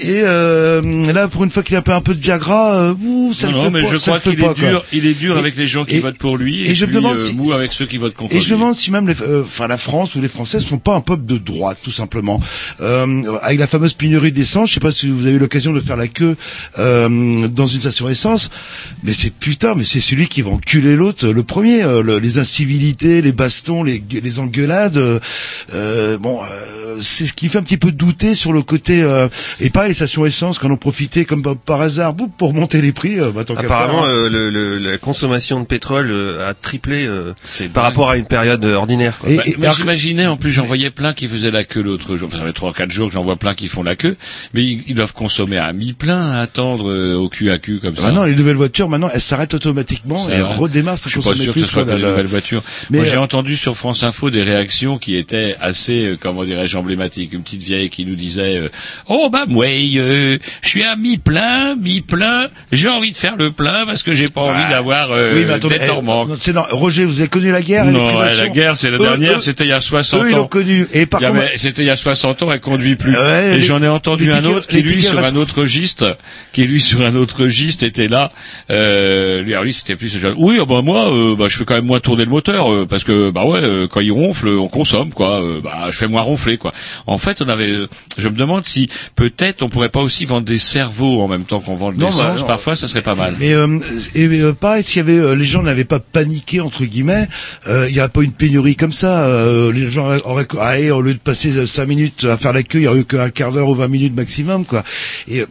[0.00, 2.94] Et euh, là, pour une fois qu'il a un peu, un peu de Viagra, euh,
[3.02, 5.14] ouh, ça non, le non, fait mais pas, je crois qu'il est dur, il est
[5.14, 7.16] dur Et- avec les gens qui et- votent pour lui, et et, je me demande
[7.16, 8.42] euh, si- avec ceux qui votent contre Et lui.
[8.44, 10.94] je me demande si même les, euh, enfin la France ou les Français sont pas
[10.94, 12.40] un peuple de droite, tout simplement.
[12.80, 15.80] Euh, avec la fameuse pénurie d'essence, je sais pas si vous avez eu l'occasion de
[15.80, 16.36] faire la queue
[16.78, 18.50] euh, dans une station essence,
[19.02, 21.82] mais c'est putain, mais c'est celui qui va enculer l'autre le premier.
[21.82, 24.96] euh, le- les incivilités, les bastons, les, les engueulades.
[24.96, 25.18] euh,
[25.74, 29.02] euh, bon, euh, c'est ce qui fait un petit peu douter sur le côté.
[29.02, 29.28] euh,
[29.60, 32.80] et pareil, les stations essence, quand on en profitait comme par- hasard, boum, pour monter
[32.80, 33.20] les prix.
[33.20, 34.14] euh, bah, tant qu'à Apparemment, faire, hein.
[34.14, 37.32] euh, le, le- la consommation de pétrole euh, a triplé euh,
[37.72, 39.18] par rapport à une période ordinaire.
[39.18, 39.30] quoi.
[39.36, 42.30] Bah, mais j'imaginais, en plus, j'en voyais plein qui faisaient la queue l'autre jour.
[42.32, 44.16] Ça fait trois, quatre jours que j'en vois plein qui font la queue.
[44.54, 47.96] Mais ils, ils doivent consommer à mi-plein, à attendre euh, au cul à cul comme
[47.96, 48.02] ça.
[48.02, 51.36] Maintenant, les nouvelles voitures, maintenant, elles s'arrêtent automatiquement et elles redémarrent sans Je suis pas
[51.36, 52.62] sûr que ce soit des la- nouvelles voitures.
[52.90, 56.44] Mais, Moi, j'ai euh, entendu sur France Info des réactions qui étaient assez, euh, comment
[56.44, 57.32] dirais-je, emblématiques.
[57.32, 58.68] Une petite vieille qui nous disait euh,
[59.08, 62.48] Oh bah ouais, euh, je suis à mi-plein, mi-plein.
[62.72, 65.52] J'ai envie de faire le plein parce que j'ai pas envie d'avoir euh, oui, mais
[65.54, 68.90] attendez, d'être eh, non, non, Roger, vous avez connu la guerre Non, la guerre, c'est
[68.90, 70.48] la dernière, c'était il y a 60 eux, ils l'ont ans.
[70.60, 70.86] Connu.
[70.92, 73.12] Et par contre, C'était il y a 60 ans, elle conduit plus.
[73.16, 76.16] Ouais, et j'en ai entendu un autre qui lui sur un autre registre,
[76.52, 78.32] qui lui sur un autre registre était là.
[78.70, 80.34] Euh, lui, lui c'était plus genre.
[80.36, 82.86] Oui, ah bah moi, euh, bah je fais quand même moins tourner le moteur euh,
[82.86, 85.42] parce que bah ouais, euh, quand il ronfle, on consomme quoi.
[85.42, 86.72] Euh, bah je fais moins ronfler quoi.
[87.06, 87.70] En fait, on avait.
[87.70, 87.86] euh,
[88.18, 91.60] Je me demande si peut-être on pourrait pas aussi vendre des cerveaux en même temps
[91.60, 92.40] qu'on vend de bah, l'essence.
[92.40, 92.46] non.
[92.46, 93.34] Parfois, ça serait pas mal.
[93.38, 93.78] Mais euh,
[94.14, 97.28] et euh, pareil, s'il y avait euh, les gens n'avaient pas paniqué entre guillemets,
[97.66, 99.26] euh, il n'y aurait pas une pénurie comme ça.
[99.26, 102.62] euh, les gens auraient allez, au lieu de passer euh, cinq minutes à faire la
[102.62, 104.82] queue, il y aurait eu qu'un quart d'heure ou 20 minutes maximum quoi.
[105.28, 105.46] Et euh,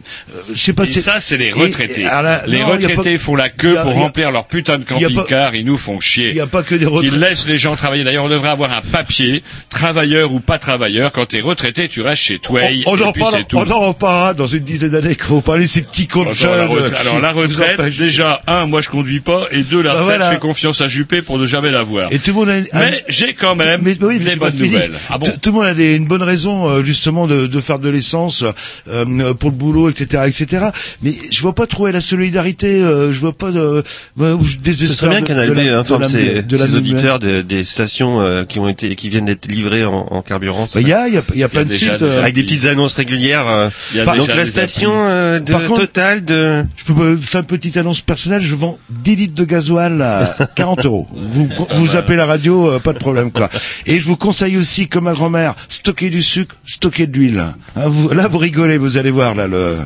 [0.52, 0.84] je sais pas.
[0.84, 2.02] Et ça, c'est les et- retraités.
[2.02, 4.78] et- ah les non, retraités pas- font la queue a- pour a- remplir leur putain
[4.78, 5.54] de pas- camping-car.
[5.54, 6.28] Ils nous font chier.
[6.30, 7.14] Il n'y a pas que des retraités.
[7.14, 8.04] Ils laissent les gens travailler.
[8.04, 11.12] D'ailleurs, on devrait avoir un papier, travailleur ou pas travailleur.
[11.12, 12.60] Quand t'es retraité, tu restes chez toi.
[12.86, 13.12] On, on en
[13.54, 16.68] on en reparlera dans une dizaine d'années quand on parler de ces petits cons jeunes,
[16.98, 20.30] alors la retraite, déjà, un, moi je conduis pas, et deux, la Bah retraite, je
[20.34, 22.12] fais confiance à Juppé pour ne jamais l'avoir.
[22.12, 24.52] Et tout le monde a, Mais j'ai quand même mais, mais oui, mais des bonnes
[24.52, 24.76] fini.
[25.10, 27.78] Ah bon Tout- le monde a des- une bonne raison euh, justement de, de faire
[27.78, 28.44] de l'essence
[28.88, 30.66] euh, pour le boulot, etc., etc.
[31.02, 32.66] Mais je vois pas trop la solidarité.
[32.82, 33.82] euh, je vois pas de.
[34.16, 34.56] bah, où je
[34.88, 36.42] serait bien de B informe la- ses,
[36.76, 40.66] auditeurs de- des stations euh, qui ont été, qui viennent d'être livrées en, en carburant.
[40.74, 42.02] Bah, il y a, il y a, y a plein de sites.
[42.02, 43.46] euh, avec des petites annonces régulières.
[43.48, 43.68] euh.
[43.94, 46.64] Y a donc déjà la station euh, de Par contre- Total de.
[46.76, 48.42] Je peux euh, faire une petite annonce personnelle.
[48.42, 51.06] Je vends 10 litres de gasoil à 40 euros.
[51.14, 53.48] Vous, vous appelez la radio, euh, pas de problème quoi.
[53.86, 57.44] Et je vous conseille aussi, comme ma grand-mère, stocker du sucre, stocker de l'huile.
[57.76, 59.76] Hein, vous- là, vous rigolez, vous allez voir là le.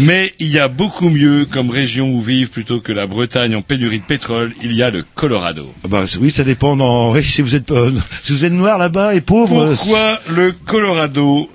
[0.00, 3.62] Mais il y a beaucoup mieux comme région où vivre plutôt que la Bretagne en
[3.62, 4.52] pénurie de pétrole.
[4.62, 5.72] Il y a le Colorado.
[5.88, 6.74] Bah oui, ça dépend.
[7.12, 7.92] Oui, si vous êtes euh,
[8.22, 9.66] si vous êtes noir là-bas et pauvre.
[9.76, 11.48] Pourquoi le Colorado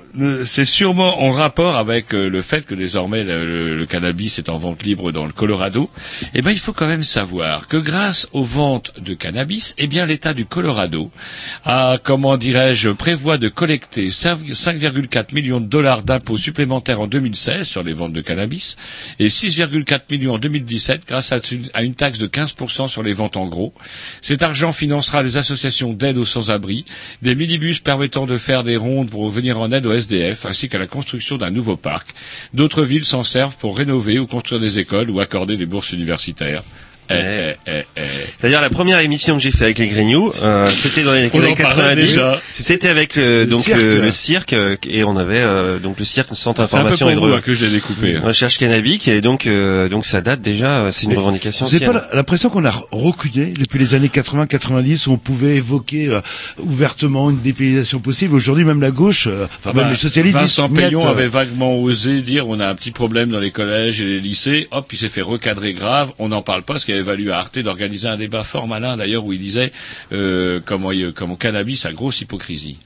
[0.46, 4.84] C'est sûrement en rapport avec euh, le fait que désormais le, cannabis est en vente
[4.84, 5.90] libre dans le Colorado.
[6.34, 10.06] Eh ben, il faut quand même savoir que grâce aux ventes de cannabis, eh bien,
[10.06, 11.12] l'État du Colorado
[11.66, 17.68] a, comment dirais-je, prévoit de collecter 5 5,4 millions de dollars d'impôts supplémentaires en 2016
[17.68, 18.78] sur les ventes de cannabis
[19.20, 21.40] et 6,4 millions en 2017 grâce à
[21.74, 23.74] à une taxe de 15% sur les ventes en gros.
[24.22, 26.86] Cet argent financera des associations d'aide aux sans-abri,
[27.22, 30.78] des minibus permettant de faire des rondes pour venir en aide aux SDF, ainsi qu'à
[30.78, 32.10] la construction d'un nouveau parc.
[32.54, 36.64] D'autres villes s'en servent pour rénover ou construire des écoles ou accorder des bourses universitaires.
[37.12, 38.02] Eh, eh, eh.
[38.42, 41.40] D'ailleurs, la première émission que j'ai fait avec les Grignoux, euh, c'était dans les On
[41.40, 42.02] années en parlait 90.
[42.06, 42.40] déjà.
[42.52, 43.80] C'était avec le, Le donc cirque.
[43.80, 46.88] le, le cirque euh, et on avait euh, donc le cirque Centre C'est un peu
[46.88, 48.16] Information pour et de vous, hein, que je l'ai découpé.
[48.16, 48.22] hein.
[48.24, 50.84] Recherche cannabique et donc euh, donc ça date déjà.
[50.84, 54.12] euh, C'est une Mais revendication Vous n'avez pas l'impression qu'on a reculé depuis les années
[54.14, 56.22] 80-90 où on pouvait évoquer euh,
[56.60, 58.36] ouvertement une dépayalisation possible?
[58.36, 61.76] Aujourd'hui, même la gauche, euh, enfin même Bah, les socialistes, Vincent Payon euh, avait vaguement
[61.78, 64.68] osé dire on a un petit problème dans les collèges et les lycées.
[64.72, 66.12] Hop, il s'est fait recadrer grave.
[66.20, 68.98] On n'en parle pas, ce qui avait valu à Arte d'organiser un débat fort malin
[68.98, 69.72] d'ailleurs où il disait
[70.12, 72.78] euh, comment, comment cannabis a grosse hypocrisie.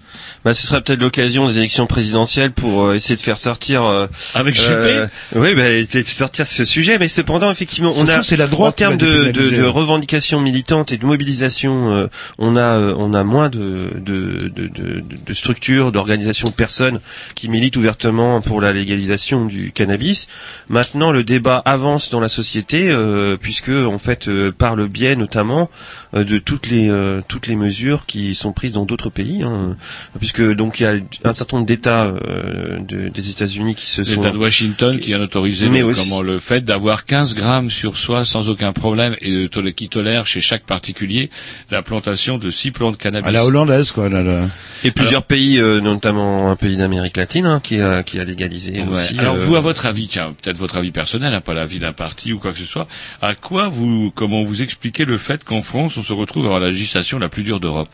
[0.44, 4.08] Bah, ce serait peut-être l'occasion des élections présidentielles pour euh, essayer de faire sortir euh,
[4.36, 6.98] Avec euh, Juppé Oui, bah, sortir ce sujet.
[7.00, 10.92] Mais cependant, effectivement, on a c'est la droite en termes de, de, de revendications militantes
[10.92, 15.34] et de mobilisation, euh, on a euh, on a moins de de, de, de, de
[15.34, 17.00] structures, d'organisations, de personnes
[17.36, 20.28] qui militent ouvertement pour la légalisation du cannabis.
[20.70, 25.16] Maintenant, le débat avance dans la société euh, puisque en fait, euh, par le biais
[25.16, 25.70] notamment
[26.14, 29.76] euh, de toutes les euh, toutes les mesures qui sont prises dans d'autres pays, hein,
[30.20, 34.04] puisque donc il y a un certain nombre d'États euh, de- des États-Unis qui se
[34.04, 37.36] sont L'État de Washington qui a autorisé Mais le, aussi- comment, le fait d'avoir 15
[37.36, 41.30] grammes sur soi sans aucun problème et de tol- qui tolère chez chaque particulier
[41.72, 43.28] la plantation de 6 plants de cannabis.
[43.28, 44.10] à la hollandaise quoi.
[44.10, 44.48] Là, là.
[44.84, 48.82] Et plusieurs pays, euh, notamment un pays d'Amérique latine, hein, qui a qui a légalisé
[48.82, 48.88] Ouais.
[48.94, 49.18] aussi.
[49.20, 51.94] Alors euh, vous, à votre avis, tiens, peut-être votre avis personnel, hein, pas l'avis d'un
[51.94, 52.88] parti ou quoi que ce soit,
[53.22, 56.60] à quoi vous, comment vous expliquez le fait qu'en France, on se retrouve à avoir
[56.60, 57.90] la législation la plus dure d'Europe?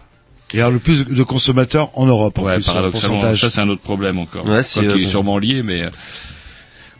[0.53, 3.41] Et alors le plus de consommateurs en Europe, en Ouais, plus, en paradoxalement, pourcentage.
[3.41, 4.45] ça c'est un autre problème encore.
[4.47, 5.09] Ouais, c'est, Quoi qu'il euh, est bon.
[5.09, 5.89] sûrement lié, mais euh,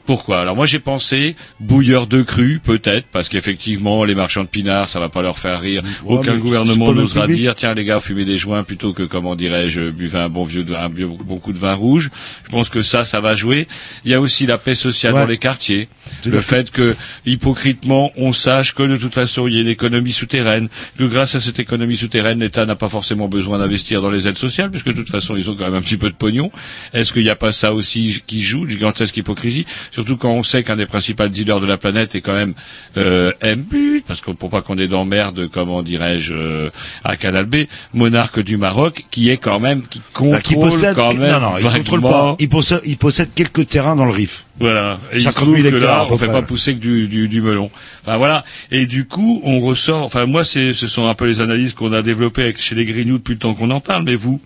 [0.06, 0.40] pourquoi?
[0.42, 5.00] Alors moi j'ai pensé bouilleur de cru, peut-être, parce qu'effectivement les marchands de pinards, ça
[5.00, 5.84] va pas leur faire rire.
[6.04, 9.90] Ouais, Aucun gouvernement n'osera dire tiens les gars fumez des joints plutôt que comment dirais-je
[9.92, 12.10] buvez un bon vieux de- un bon coup de vin rouge.
[12.44, 13.68] Je pense que ça ça va jouer.
[14.04, 15.22] Il y a aussi la paix sociale Ouais.
[15.22, 15.90] dans les quartiers.
[16.26, 16.72] Le fait.
[16.72, 16.96] que
[17.26, 21.36] hypocritement on sache que de toute façon il y a une économie souterraine, que grâce
[21.36, 24.88] à cette économie souterraine l'État n'a pas forcément besoin d'investir dans les aides sociales puisque
[24.88, 26.52] de toute façon ils ont quand même un petit peu de pognon.
[26.94, 29.66] Est-ce qu'il n'y a pas ça aussi qui joue, une gigantesque hypocrisie?
[29.92, 32.54] Surtout quand on sait qu'un des principaux dealers de la planète est quand même
[32.98, 36.70] euh, MBU, parce que pour pas qu'on ait d'emmerde, comment dirais-je, euh,
[37.04, 40.96] à Canal B, monarque du Maroc, qui est quand même qui contrôle Bah, qui possède,
[40.96, 42.36] quand même non, non, il contrôle pas.
[42.40, 44.46] Il possède, il possède quelques terrains dans le Rif.
[44.60, 45.00] Voilà.
[45.12, 47.28] Et il se 50 trouve 000 que là, on fait pas pousser que du, du,
[47.28, 47.70] du melon.
[48.04, 48.44] Enfin voilà.
[48.72, 50.04] Et du coup, on ressort.
[50.04, 52.86] Enfin moi, c'est, ce sont un peu les analyses qu'on a développées avec, chez les
[52.86, 54.04] Grignoux depuis le temps qu'on en parle.
[54.04, 54.42] Mais vous,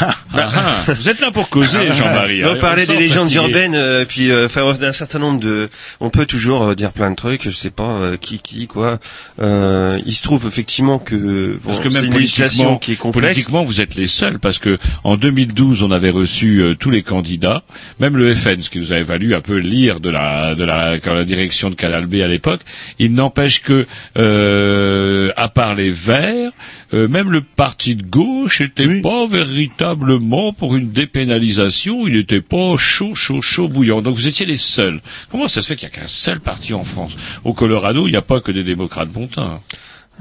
[0.00, 2.44] Ah, ah, vous êtes là pour causer, Jean-Marie.
[2.44, 3.44] On hein, parlait des légendes fatigué.
[3.44, 5.68] urbaines, euh, puis euh, enfin d'un certain nombre de,
[6.00, 8.98] on peut toujours euh, dire plein de trucs, je sais pas euh, qui qui quoi.
[9.40, 12.92] Euh, il se trouve effectivement que bon, Parce que c'est même une législation politiquement, qui
[12.92, 13.26] est complexe.
[13.26, 17.62] politiquement, vous êtes les seuls parce que en 2012, on avait reçu tous les candidats,
[18.00, 20.96] même le FN, ce qui nous avait valu un peu lire de la de la,
[20.96, 22.60] la direction de Canal B à l'époque.
[22.98, 23.86] Il n'empêche que,
[24.18, 26.52] euh, à part les Verts,
[26.94, 32.06] euh, même le parti de gauche n'était pas véritablement pour une dépénalisation.
[32.06, 34.00] Il n'était pas chaud, chaud, chaud bouillant.
[34.02, 35.00] Donc vous étiez les seuls.
[35.30, 37.16] Comment ça se fait qu'il n'y a qu'un seul parti en France?
[37.44, 39.60] Au Colorado, il n'y a pas que des démocrates bon teint.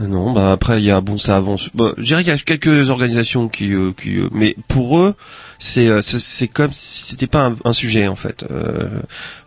[0.01, 1.69] Euh, Non, bah après il y a bon ça avance.
[1.76, 5.13] Bon, je dirais qu'il y a quelques organisations qui, euh, qui euh, mais pour eux
[5.59, 8.43] c'est euh, c'est comme si c'était pas un, un sujet en fait.
[8.49, 8.89] Euh,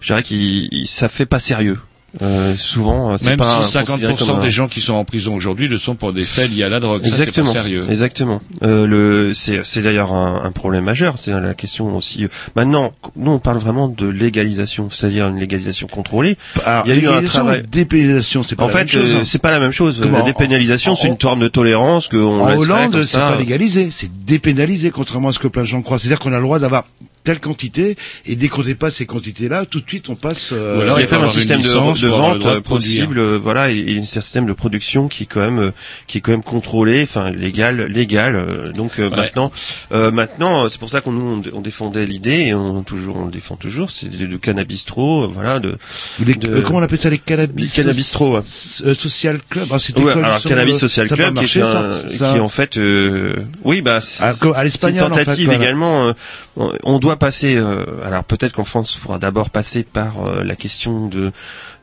[0.00, 1.78] je dirais il- ça fait pas sérieux.
[2.22, 4.94] Euh, souvent, euh, c'est Même pas si considéré 50% comme un- des gens qui sont
[4.94, 7.02] en prison aujourd'hui le sont pour des faits liés à la drogue.
[7.02, 7.46] Ça, c'est Exactement.
[7.48, 7.84] pas sérieux.
[7.90, 8.40] Exactement.
[8.62, 11.16] Euh, le, c'est, c'est d'ailleurs un, un problème majeur.
[11.18, 12.24] C'est la question aussi.
[12.24, 16.38] euh, Maintenant, nous on parle vraiment de légalisation, c'est-à-dire une légalisation contrôlée.
[16.64, 17.64] Alors, Il y a eu un légalisation travail.
[17.70, 19.14] dépénalisation, c'est pas En la fait, même chose.
[19.14, 19.22] euh, hein.
[19.26, 19.98] c'est pas la même chose.
[20.02, 23.32] Comment la dépénalisation, en- c'est une forme de tolérance que on En Hollande, c'est ça.
[23.32, 25.98] pas légalisé, c'est dépénalisé, contrairement à ce que plein de gens croient.
[25.98, 26.84] C'est-à-dire qu'on a le droit d'avoir
[27.26, 30.50] telle quantité, et dès qu'on dépasse ces quantités-là, tout de suite on passe.
[30.52, 32.46] euh, Ou alors, il y a quand même un système de, licence de vente de
[32.46, 35.70] euh, possible, euh, voilà, et, et un système de production qui est quand même, euh,
[36.06, 38.36] qui est quand même contrôlé, enfin légal, légal.
[38.36, 39.16] euh, donc euh, Ouais.
[39.16, 39.50] maintenant,
[39.92, 42.82] euh, maintenant, euh, c'est pour ça qu'on nous on, dé- on défendait l'idée et on
[42.82, 45.76] toujours, on le défend toujours, c'est de, de cannabis trop, euh, voilà, de,
[46.24, 48.42] les- de- euh, comment on appelle ça les cannabis Les cannabis trop, ouais.
[48.84, 49.66] euh, social club?
[49.72, 52.40] Ah, c'était Ouais, quoi, alors Cannabis Social ça Club, qui, est ça, un- ça qui
[52.40, 55.60] en fait, euh, oui, bah, c'est Ah, à c'est une l'espagnol, en fait, tentative voilà.
[55.64, 56.08] également.
[56.08, 56.12] euh,
[56.56, 57.56] on- on passer.
[57.56, 61.32] euh, alors peut-être qu'en France, il faudra d'abord passer par euh, la question de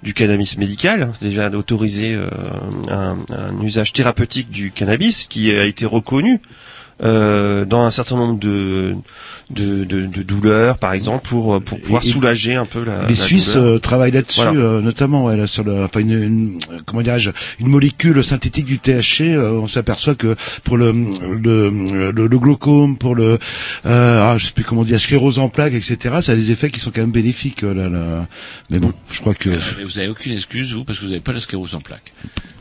[0.01, 2.27] du cannabis médical, déjà d'autoriser euh,
[2.89, 3.17] un,
[3.61, 6.41] usage thérapeutique du cannabis qui a été reconnu.
[6.99, 8.95] dans un certain nombre de,
[9.53, 13.03] de, de, de douleurs, par exemple, pour pour pouvoir Et- soulager un peu la.
[13.03, 13.73] les la Suisses douleur.
[13.73, 14.59] euh, travaillent là-dessus, Voilà.
[14.59, 17.29] euh, notamment ouais, là, sur le, enfin une, une- comment dirais-je,
[17.59, 19.21] une molécule synthétique du THC.
[19.33, 23.37] euh, on s'aperçoit que pour le le, le, le glaucome, pour le,
[23.85, 25.97] euh, ah, je sais plus comment on dit, la sclérose en plaques, etc.
[26.21, 27.63] Ça a des effets qui sont quand même bénéfiques.
[27.63, 28.27] euh, Là, là.
[28.69, 29.49] Mais bon, je crois que.
[29.49, 31.81] Euh, mais vous avez aucune excuse, vous, parce que vous n'avez pas la sclérose en
[31.81, 32.13] plaques.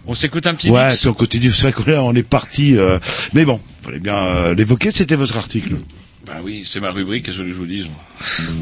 [0.07, 1.53] On s'écoute un petit Ouais, mix puis on continue.
[1.53, 2.77] C'est vrai qu'on est, on est parti.
[2.77, 2.99] euh,
[3.35, 4.91] mais bon, fallait bien euh, l'évoquer.
[4.91, 5.77] C'était votre article.
[6.25, 7.89] Bah oui, c'est ma rubrique, qu'est-ce que je vous dise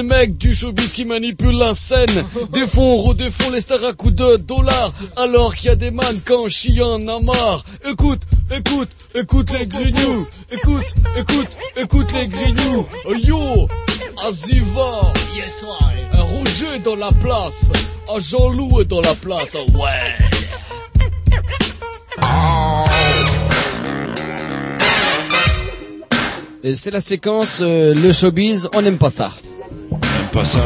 [0.02, 2.26] Des mecs du showbiz qui manipulent la scène.
[2.54, 4.92] Des fonds, redéfont les stars à coups de dollars.
[5.16, 7.64] Alors qu'il y a des man quand chien en a marre.
[7.88, 10.26] Écoute, écoute, écoute les grignoux.
[10.52, 12.88] Écoute, écoute, écoute les grignoux.
[13.06, 13.68] Oh, Yo,
[14.28, 15.14] Aziva.
[16.14, 17.72] Un Roger dans la place.
[18.12, 19.50] Un Jean-Loup est dans la place.
[19.54, 20.18] Oh, ouais.
[26.64, 29.34] Et c'est la séquence euh, le showbiz, on n'aime pas ça.
[30.42, 30.66] Même pas ça.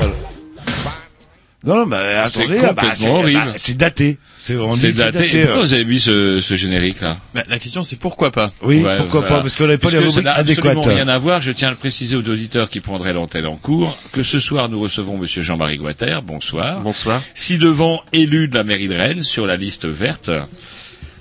[1.64, 3.40] Non, bah, attendez, ah, bah, complètement c'est horrible.
[3.46, 4.18] bah, c'est daté.
[4.38, 4.54] C'est
[4.94, 5.36] daté.
[5.36, 5.46] Et euh.
[5.48, 7.18] pourquoi vous avez mis ce, ce générique là?
[7.34, 8.52] Bah, la question c'est pourquoi pas?
[8.62, 9.36] Oui, Ouais, pourquoi voilà.
[9.38, 10.94] pas, parce qu'on n'avait pas les rubriques n'a absolument adéquates.
[10.96, 11.42] rien à voir.
[11.42, 14.70] Je tiens à le préciser aux auditeurs qui prendraient l'antenne en cours que ce soir
[14.70, 16.22] nous recevons Monsieur Jean-Marie Guater.
[16.22, 16.82] Bonsoir.
[16.82, 17.20] Bonsoir.
[17.34, 20.30] Si devant élu de la mairie de Rennes sur la liste verte.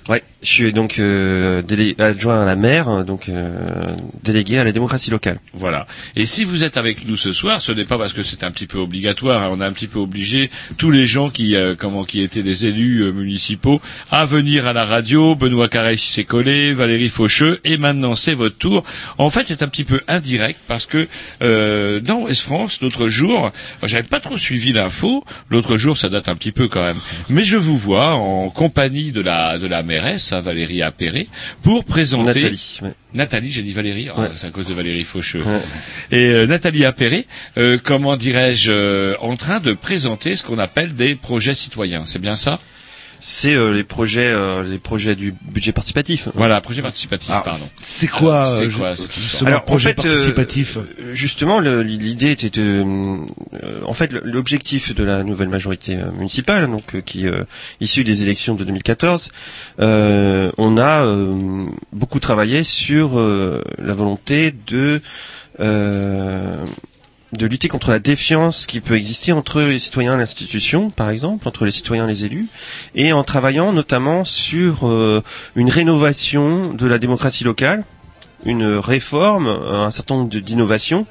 [0.07, 1.63] Ouais, je suis donc euh,
[1.97, 3.87] adjoint à la maire, donc euh,
[4.23, 5.39] délégué à la démocratie locale.
[5.53, 5.87] Voilà.
[6.15, 8.51] Et si vous êtes avec nous ce soir, ce n'est pas parce que c'est un
[8.51, 9.41] petit peu obligatoire.
[9.41, 12.43] hein, on a un petit peu obligé tous les gens qui, euh, comment, qui étaient
[12.43, 13.81] des élus euh, municipaux
[14.11, 15.35] à venir à la radio.
[15.35, 18.83] Benoît Carré s'est collé, Valérie Faucheux, et maintenant c'est votre tour.
[19.17, 21.07] En fait, c'est un petit peu indirect parce que
[21.41, 25.23] euh, dans Ouest France, l'autre jour, j'avais pas trop suivi l'info.
[25.49, 26.97] L'autre jour, ça date un petit peu quand même.
[27.29, 31.27] Mais je vous vois en compagnie de la de la mairesse, Valérie Appéré,
[31.63, 32.79] pour présenter Nathalie.
[32.81, 32.93] ouais.
[33.13, 34.27] Nathalie, j'ai dit Valérie, Ouais.
[34.35, 35.43] c'est à cause de Valérie Faucheux.
[35.43, 35.59] Ouais.
[36.11, 37.25] Et euh, Nathalie Appéré,
[37.57, 42.03] euh, comment dirais-je, euh, en train de présenter ce qu'on appelle des projets citoyens.
[42.05, 42.59] C'est bien ça?
[43.19, 46.29] C'est euh, les projets, euh, les projets du budget participatif.
[46.35, 47.63] Voilà, projet participatif, Alors, pardon.
[47.77, 48.65] c'est quoi, Alors, c'est
[49.45, 53.17] euh, quoi projet en fait, euh, participatif euh, justement, l'idée était de, euh,
[53.85, 57.43] en fait, l'objectif de la nouvelle majorité euh, municipale, donc euh, qui euh,
[57.81, 59.31] issue des élections de 2014,
[59.79, 65.01] euh, on a euh, beaucoup travaillé sur euh, la volonté de
[65.59, 66.63] euh,
[67.37, 71.47] de lutter contre la défiance qui peut exister entre les citoyens et l'institution, par exemple,
[71.47, 72.47] entre les citoyens et les élus,
[72.95, 75.23] et en travaillant notamment sur euh,
[75.55, 77.83] une rénovation de la démocratie locale,
[78.45, 81.05] une réforme, un certain nombre d'innovations.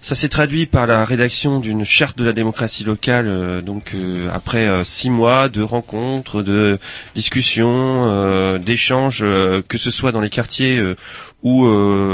[0.00, 4.28] Ça s'est traduit par la rédaction d'une charte de la démocratie locale, euh, donc euh,
[4.32, 6.78] après euh, six mois de rencontres, de
[7.14, 9.24] discussions, d'échanges,
[9.68, 10.82] que ce soit dans les quartiers
[11.42, 11.66] ou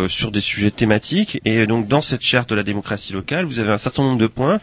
[0.08, 1.40] sur des sujets thématiques.
[1.44, 4.26] Et donc dans cette charte de la démocratie locale, vous avez un certain nombre de
[4.26, 4.60] points.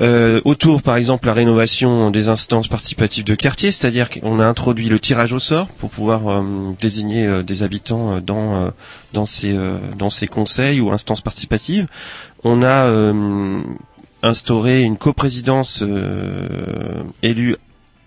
[0.00, 4.88] Euh, autour, par exemple, la rénovation des instances participatives de quartier, c'est-à-dire qu'on a introduit
[4.88, 6.42] le tirage au sort pour pouvoir euh,
[6.80, 8.72] désigner euh, des habitants euh, dans
[9.12, 9.56] dans ces
[9.98, 11.86] dans ces conseils ou instances participatives.
[12.44, 12.90] On a
[14.22, 17.56] instauré une coprésidence euh, élu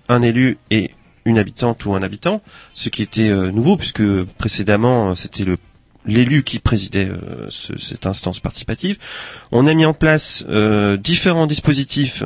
[0.07, 0.91] un élu et
[1.25, 2.41] une habitante ou un habitant,
[2.73, 4.03] ce qui était nouveau puisque
[4.37, 5.57] précédemment c'était le
[6.05, 8.97] l'élu qui présidait euh, ce- cette instance participative.
[9.51, 12.23] On a mis en place euh, différents dispositifs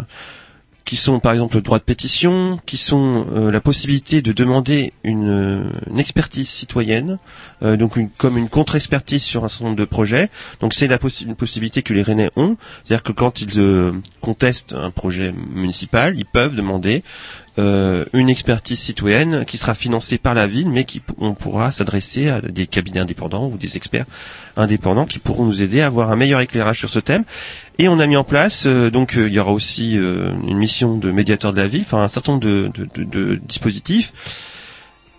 [0.85, 4.91] qui sont par exemple le droit de pétition, qui sont euh, la possibilité de demander
[5.05, 7.19] une, expertise citoyenne,
[7.61, 10.29] donc comme une contre-expertise sur un certain nombre de projets.
[10.59, 14.91] Donc c'est la une possibilité que les Rennais ont, c'est-à-dire que quand ils contestent un
[14.91, 17.01] projet municipal, ils peuvent demander
[17.59, 22.29] euh, une expertise citoyenne qui sera financée par la ville, mais qui on pourra s'adresser
[22.29, 24.05] à des cabinets indépendants ou des experts
[24.57, 27.23] indépendants qui pourront nous aider à avoir un meilleur éclairage sur ce thème.
[27.79, 30.97] Et on a mis en place, euh, donc euh, il y aura aussi une mission
[30.97, 34.13] de médiateur de la ville, enfin un certain nombre de, de- dispositifs.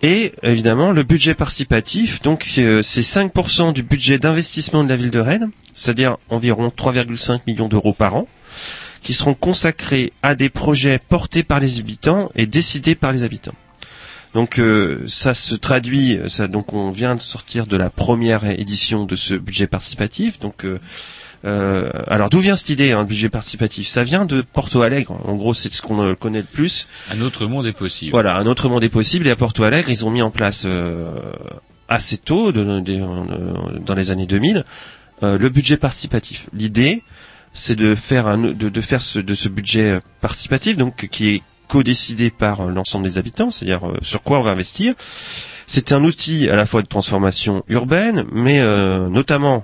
[0.01, 5.19] Et évidemment le budget participatif, donc c'est 5% du budget d'investissement de la ville de
[5.19, 8.27] Rennes, c'est-à-dire environ 3,5 millions d'euros par an,
[9.05, 13.53] qui seront consacrés à des projets portés par les habitants et décidés par les habitants.
[14.33, 19.05] Donc euh, ça se traduit, ça, donc on vient de sortir de la première édition
[19.05, 20.39] de ce budget participatif.
[20.39, 20.79] Donc euh,
[21.45, 23.87] euh, alors d'où vient cette idée, hein, le budget participatif?
[23.87, 25.15] Ça vient de Porto Alegre.
[25.25, 26.87] En gros, c'est ce qu'on euh, connaît le plus.
[27.11, 28.11] Un autre monde est possible.
[28.11, 29.27] Voilà, un autre monde est possible.
[29.27, 31.13] Et à Porto Alegre, ils ont mis en place euh,
[31.87, 34.65] assez tôt, de- de- dans les années 2000,
[35.23, 36.47] euh, le budget participatif.
[36.51, 37.03] L'idée,
[37.55, 41.41] c'est de faire un, de, de faire ce, de ce budget participatif, donc qui est
[41.67, 44.93] co-décidé par euh, l'ensemble des habitants, c'est-à-dire euh, sur quoi on va investir.
[45.65, 49.63] C'est un outil à la fois de transformation urbaine, mais euh, notamment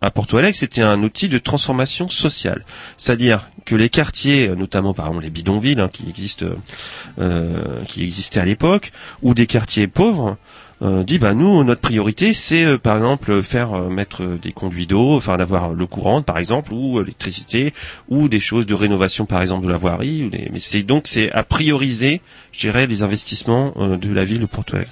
[0.00, 2.64] à Porto Alegre, c'était un outil de transformation sociale.
[2.98, 6.46] C'est-à-dire que les quartiers, euh, notamment par exemple les bidonvilles hein, qui existent,
[7.18, 10.34] euh, qui existaient à l'époque, ou des quartiers pauvres, euh,
[10.82, 14.86] dit bah nous notre priorité c'est euh, par exemple faire euh, mettre euh, des conduits
[14.86, 17.72] d'eau, enfin d'avoir l'eau courante par exemple ou euh, l'électricité
[18.08, 20.24] ou des choses de rénovation par exemple de la voirie.
[20.24, 22.20] Ou mais c'est donc c'est à prioriser,
[22.52, 24.90] je dirais, les investissements euh, de la ville de Alegre.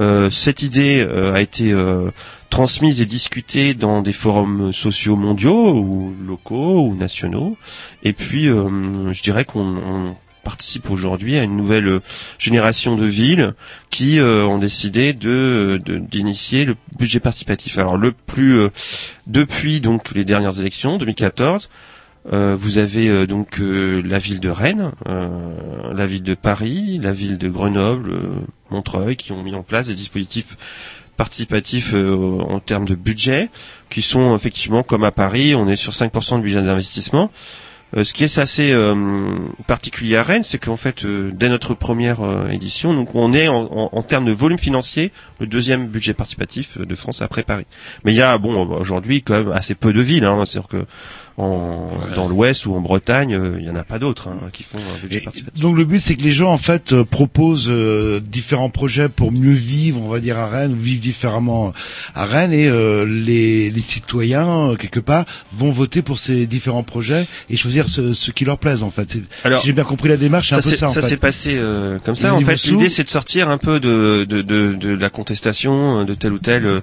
[0.00, 2.10] Euh, cette idée euh, a été euh,
[2.50, 7.56] transmise et discutée dans des forums sociaux mondiaux ou locaux ou nationaux.
[8.02, 12.00] Et puis, euh, je dirais qu'on on participe aujourd'hui à une nouvelle euh,
[12.38, 13.54] génération de villes
[13.90, 17.78] qui euh, ont décidé de de- d'initier le budget participatif.
[17.78, 18.68] Alors le plus euh,
[19.26, 21.68] depuis donc les dernières élections 2014
[22.32, 25.28] euh, vous avez euh, donc euh, la ville de Rennes, euh,
[25.92, 28.20] la ville de Paris, la ville de Grenoble, euh,
[28.70, 30.56] Montreuil, qui ont mis en place des dispositifs
[31.18, 33.50] participatifs euh, en termes de budget,
[33.90, 37.30] qui sont effectivement comme à Paris, on est sur 5% de budget d'investissement.
[37.96, 38.94] Euh, ce qui est assez euh,
[39.66, 42.18] particulier à Rennes, c'est qu'en fait, euh, dès notre première
[42.50, 46.78] édition, donc on est en, en- en termes de volume financier le deuxième budget participatif
[46.78, 47.66] de France après Paris.
[48.04, 50.24] Mais il y a, bon, aujourd'hui quand même assez peu de villes.
[50.24, 50.84] Hein, C'est-à-dire que
[51.36, 54.62] en, dans l'Ouest ou en Bretagne, euh, il y en a pas d'autres hein, qui
[54.62, 55.60] font budget participatif.
[55.60, 59.32] Donc le but c'est que les gens en fait euh, proposent euh, différents projets pour
[59.32, 61.72] mieux vivre, on va dire à Rennes, vivre différemment
[62.14, 66.82] à Rennes et euh, les, les citoyens euh, quelque part vont voter pour ces différents
[66.84, 69.16] projets et choisir ce, ce qui leur plaise en fait.
[69.44, 71.02] Alors, si j'ai bien compris la démarche, c'est un peu ça en fait.
[71.02, 72.28] s'est passé euh, comme ça.
[72.28, 76.00] Et En fait, l'idée c'est de sortir un peu de, de, de, de la contestation
[76.00, 76.80] euh, de telle ou telle euh,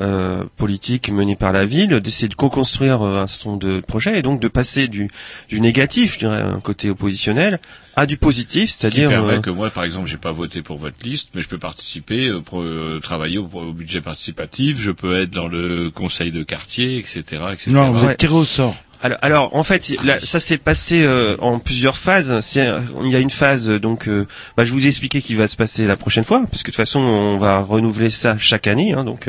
[0.00, 4.18] euh, politique menée par la ville, d'essayer de co-construire euh, un certain nombre de projets
[4.18, 5.08] et donc de passer du,
[5.48, 7.60] du négatif, je dirais, un côté oppositionnel,
[7.94, 10.62] à du positif, Ce qui c'est-à-dire permet euh, que moi, par exemple, j'ai pas voté
[10.62, 14.80] pour votre liste, mais je peux participer, euh, pour, euh, travailler au, au budget participatif,
[14.80, 17.20] je peux être dans le conseil de quartier, etc.,
[17.52, 17.70] etc.
[17.70, 18.12] Non, vous Ouais.
[18.14, 18.74] êtes tiré au sort.
[19.04, 22.40] Alors, en fait, là, ça s'est passé euh, en plusieurs phases.
[22.56, 24.26] Il y a une phase, euh, donc, euh,
[24.56, 26.76] bah, je vous ai expliqué qui va se passer la prochaine fois, puisque de toute
[26.76, 28.94] façon, on va renouveler ça chaque année.
[28.94, 29.28] hein, donc,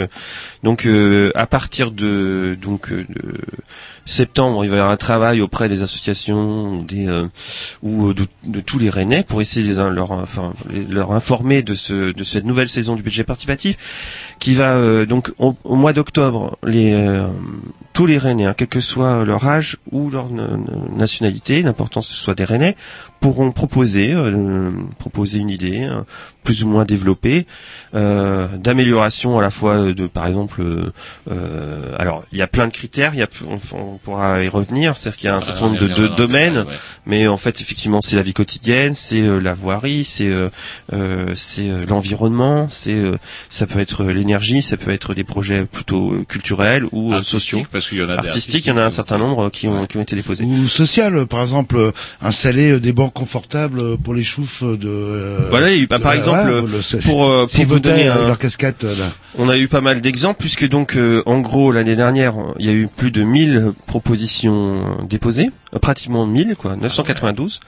[0.63, 0.87] donc,
[1.35, 3.05] à partir de donc de
[4.05, 7.07] septembre, il va y avoir un travail auprès des associations, des
[7.81, 10.25] ou de, tous les Rennais pour essayer de les, leur,
[10.89, 15.33] leur informer de ce de cette nouvelle saison du budget participatif, qui va euh, donc
[15.39, 17.29] au, mois d'octobre les euh,
[17.93, 20.55] tous les Rennais, hein, quel que soit leur âge ou leur na-
[20.95, 22.75] nationalité, l'important que ce soit des Rennais,
[23.19, 26.01] pourront proposer euh, proposer une idée euh,
[26.43, 27.47] plus ou moins développée
[27.95, 30.61] euh, d'amélioration à la fois de par exemple
[31.31, 34.47] euh, alors il y a plein de critères il y a on, on pourra y
[34.47, 36.65] revenir c'est-à-dire qu'il y a un Ah, certain nombre de, domaines ouais.
[37.05, 40.49] mais en fait effectivement c'est la vie quotidienne c'est euh, la voirie c'est euh,
[40.93, 43.17] euh, c'est euh, l'environnement c'est euh,
[43.49, 47.63] ça peut être l'énergie ça peut être des projets plutôt culturels ou euh, Artistique, sociaux.
[47.71, 49.87] parce qu'il y en a artistiques il y en a un certain nombre qui ont
[49.87, 50.43] qui ont été déposés.
[50.43, 51.91] Ou social, par exemple,
[52.21, 54.87] installer des bancs confortables euh, pour les choufs de.
[54.87, 57.79] euh, Voilà, il y a eu, bah, par exemple, ouais, le- c'est- pour, euh, vous
[57.79, 59.11] donner un- leur casquette euh, là.
[59.39, 62.69] On a eu pas mal d'exemples puisque donc euh, en gros l'année dernière il y
[62.69, 67.59] a eu plus de 1000 propositions déposées, euh, pratiquement 1000 quoi, 992.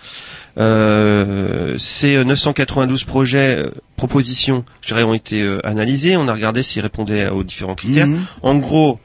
[0.60, 3.64] Euh, ces 992 projets,
[3.96, 6.18] propositions, je dirais, ont été euh, analysés.
[6.18, 8.08] On a regardé s'ils répondaient aux différents critères.
[8.08, 8.20] Mhm.
[8.44, 9.00] En gros,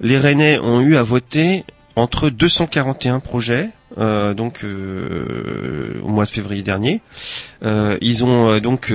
[0.00, 1.64] les Rennais ont eu à voter
[1.96, 3.70] entre 241 projets.
[3.98, 7.00] Euh, donc euh, au mois de février dernier,
[7.62, 8.90] Euh, ils ont donc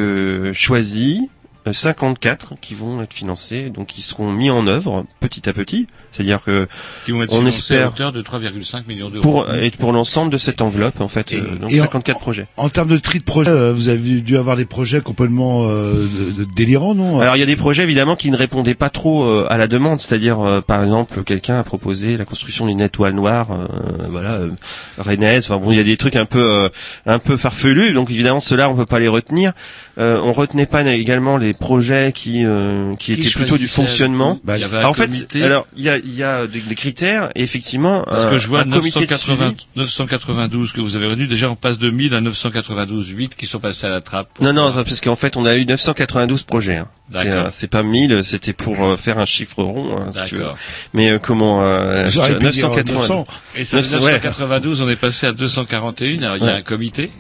[0.54, 1.30] choisi
[1.74, 5.88] 54 qui vont être financés, donc qui seront mis en œuvre petit à petit.
[6.12, 6.68] C'est-à-dire que
[7.06, 9.22] Qui vont être on à espère hauteur de 3,5 millions d'euros.
[9.22, 12.48] pour et pour l'ensemble de cette enveloppe en fait, euh, donc et en- 54 projets.
[12.58, 16.08] En termes de tri de projets, euh, vous avez dû avoir des projets complètement euh,
[16.08, 18.90] de- de- délirants, non Alors il y a des projets évidemment qui ne répondaient pas
[18.90, 22.82] trop euh, à la demande, c'est-à-dire euh, par exemple quelqu'un a proposé la construction d'une
[22.82, 23.68] étoile noire, euh,
[24.10, 24.52] voilà, euh,
[24.98, 25.46] rennaise.
[25.50, 26.70] Enfin bon, il y a des trucs un peu euh,
[27.06, 29.52] un peu farfelus, donc évidemment ceux-là on peut pas les retenir.
[29.98, 34.40] Euh, on retenait pas également les projets qui euh, qui, Qui étaient plutôt du fonctionnement.
[34.44, 35.44] Bah, il y avait un Alors, en fait, comité.
[35.44, 38.38] alors il y a il y a des, des critères et effectivement Parce un- que
[38.38, 39.68] je vois un comité de 980, suivi.
[39.76, 43.60] 992 que vous avez retenu, déjà on passe de 1000 à 992, 8 qui sont
[43.60, 44.30] passés à la trappe.
[44.42, 46.78] Non, non, parce qu'en fait, on a eu 992 projets.
[46.78, 46.88] hein.
[47.12, 47.46] C'est, D'accord.
[47.46, 49.96] euh, c'est pas 1000, c'était pour euh, faire un chiffre rond.
[49.98, 50.42] hein, si tu veux.
[50.42, 50.58] D'accord.
[50.94, 52.96] Mais euh, comment euh, Vous auriez pu dire 992.
[53.10, 53.26] 900.
[53.56, 54.12] Et ça, de 900, ouais.
[54.14, 56.24] 992, on est passé à 241.
[56.24, 57.12] Alors, il y a un comité.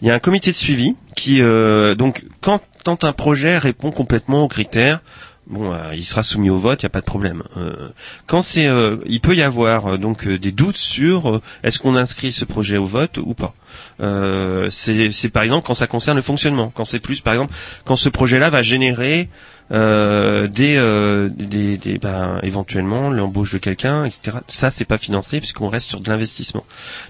[0.00, 3.90] Il y a un comité de suivi qui, euh, donc, quand, quand un projet répond
[3.90, 5.00] complètement aux critères,
[5.46, 7.42] bon, euh, il sera soumis au vote, il n'y a pas de problème.
[7.56, 7.88] Euh,
[8.26, 11.78] quand c'est, euh, il peut y avoir euh, donc euh, des doutes sur euh, est-ce
[11.78, 13.54] qu'on inscrit ce projet au vote ou pas.
[14.70, 17.54] C'est par exemple quand ça concerne le fonctionnement, quand c'est plus, par exemple,
[17.84, 19.28] quand ce projet-là va générer
[19.72, 24.38] euh, des, euh, des, des ben, éventuellement l'embauche de quelqu'un, etc.
[24.48, 26.64] Ça, c'est pas financé puisqu'on reste sur de l'investissement.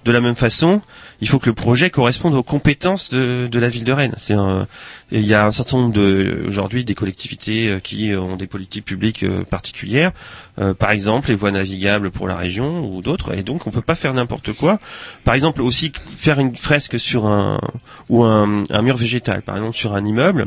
[0.04, 0.80] De la même façon,
[1.20, 4.14] il faut que le projet corresponde aux compétences de, de la ville de Rennes.
[4.16, 4.66] C'est un,
[5.10, 8.84] il y a un certain nombre de aujourd'hui des collectivités euh, qui ont des politiques
[8.84, 10.12] publiques euh, particulières,
[10.60, 13.80] euh, par exemple les voies navigables pour la région ou d'autres, et donc on peut
[13.82, 14.78] pas faire n'importe quoi.
[15.24, 17.60] Par exemple aussi faire une fresque sur un
[18.08, 20.44] ou un, un mur végétal, par exemple sur un immeuble.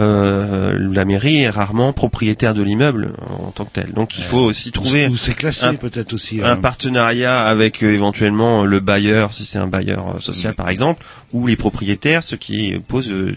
[0.00, 3.92] euh, la mairie rarement propriétaire de l'immeuble en tant que tel.
[3.92, 6.42] Donc il faut aussi trouver Ou c'est classé un- peut-être aussi.
[6.42, 6.56] un hein.
[6.56, 11.46] partenariat avec euh, éventuellement le bailleur, si c'est un bailleur euh, social par exemple, ou
[11.46, 13.34] les propriétaires, ce qui pose euh,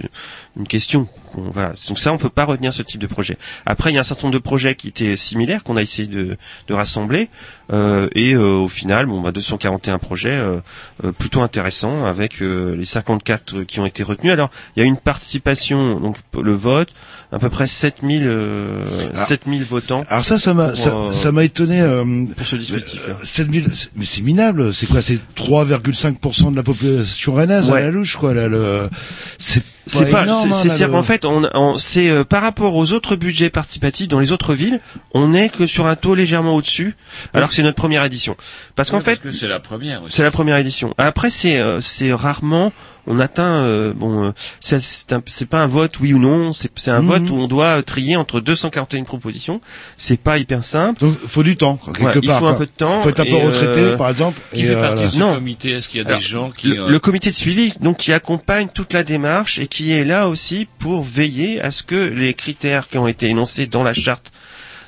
[0.58, 1.08] une question.
[1.38, 1.74] Voilà.
[1.88, 3.38] Donc ça, on peut pas retenir ce type de projet.
[3.66, 6.08] Après, il y a un certain nombre de projets qui étaient similaires qu'on a essayé
[6.08, 7.30] de, de rassembler,
[7.74, 10.58] euh, et euh, au final, bon, bah, 241 projets euh,
[11.04, 14.32] euh, plutôt intéressants avec euh, les 54 qui ont été retenus.
[14.34, 16.90] Alors, il y a une participation, donc le vote,
[17.32, 18.84] à peu près 7000 euh,
[19.14, 20.04] Alors- 7000 votants.
[20.10, 21.82] Alors ça, ça m'a, ça, ça m'a étonné.
[21.82, 23.02] Euh, pour ce dispositif.
[23.08, 24.74] euh, 7000, c'est- mais c'est minable.
[24.74, 25.02] C'est quoi?
[25.02, 27.80] C'est 3,5% de la population rennaise Ouais.
[27.80, 28.34] à la louche, quoi.
[28.34, 28.90] Là, le,
[29.38, 32.92] c'est C'est pas, énorme, c'est, hein, qu'en fait, on, on- c'est euh, par rapport aux
[32.92, 34.80] autres budgets participatifs dans les autres villes,
[35.14, 36.96] on n'est que sur un taux légèrement au-dessus,
[37.34, 38.36] alors que c'est notre première édition.
[38.76, 40.94] Parce qu'en fait, c'est la première c'est la première édition.
[40.98, 42.72] Après, c'est euh, c'est rarement
[43.08, 46.54] on atteint euh, bon euh, c'est c'est, un- c'est pas un vote oui ou non,
[46.54, 47.08] c'est c'est un Mhm.
[47.08, 49.62] vote où on doit trier entre 241 propositions.
[49.98, 51.00] C'est pas hyper simple.
[51.02, 52.40] Donc, faut du temps, quoi, quelque Ouais, il part.
[52.40, 53.02] faut un peu de temps.
[53.02, 54.40] Faut être un peu et, retraité, euh, par exemple.
[54.54, 55.36] Qui et, fait euh, partie de ce non.
[55.36, 55.70] comité?
[55.72, 56.68] Est-ce qu'il y a Alors, des gens qui...
[56.68, 60.04] le, euh, le comité de suivi, donc qui accompagne toute la démarche et qui est
[60.06, 63.94] là aussi pour veiller à ce que les critères qui ont été énoncés dans la
[63.94, 64.32] charte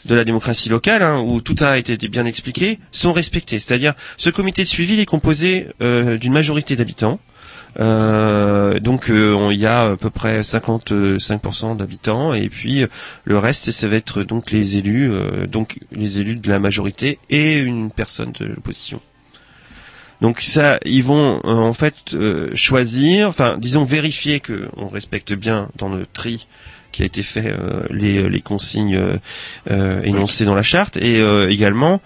[0.06, 3.60] de la démocratie locale, hein, où tout a été bien expliqué, sont respectés.
[3.60, 7.20] C'est-à-dire, ce comité de suivi il est composé euh, d'une majorité d'habitants.
[7.80, 12.88] Euh, donc euh, il y a à peu près 55% d'habitants et puis euh,
[13.24, 15.12] le reste ça va être donc les élus,
[15.48, 19.00] donc les élus de la majorité et une personne de l'opposition.
[20.22, 25.34] Donc ça, ils vont euh, en fait euh, choisir, enfin disons vérifier que on respecte
[25.34, 26.48] bien dans le tri
[26.98, 29.18] qui a été fait euh, les, les consignes euh,
[29.70, 32.02] euh, énoncées dans la charte et euh, également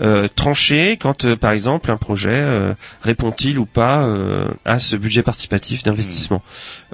[0.00, 4.96] euh, trancher quand euh, par exemple un projet euh, répond-il ou pas euh, à ce
[4.96, 6.42] budget participatif d'investissement.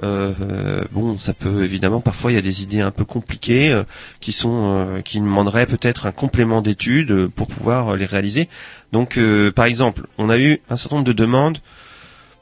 [0.03, 3.81] Euh, bon, ça peut évidemment parfois il y a des idées un peu compliquées euh,
[4.19, 8.47] qui sont euh, qui demanderaient peut-être un complément d'études pour pouvoir les réaliser.
[8.91, 11.57] Donc euh, par exemple, on a eu un certain nombre de demandes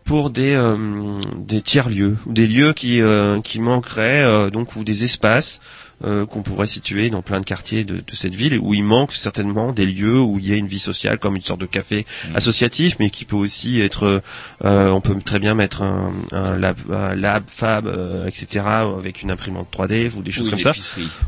[0.08, 4.76] pour des euh, des tiers lieux ou des lieux qui euh, qui manqueraient euh, donc
[4.78, 5.60] ou des espaces
[6.04, 9.14] euh, qu'on pourrait situer dans plein de quartiers de, de cette ville où il manque
[9.14, 12.06] certainement des lieux où il y a une vie sociale comme une sorte de café
[12.36, 14.22] associatif mais qui peut aussi être
[14.64, 18.66] euh, on peut très bien mettre un, un lab un lab fab euh, etc
[18.98, 20.74] avec une imprimante 3D ou des choses Ou comme ça.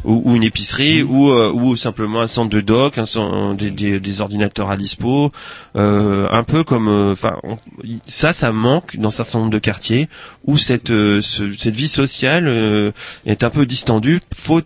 [0.03, 3.99] ou, ou une épicerie ou euh, ou simplement un centre de doc un, des, des,
[3.99, 5.31] des ordinateurs à dispo
[5.75, 7.37] euh, un peu comme euh, enfin
[8.05, 10.09] ça ça manque dans un certain nombre de quartiers
[10.45, 12.91] où cette ce- cette vie sociale euh,
[13.25, 14.21] est un peu distendue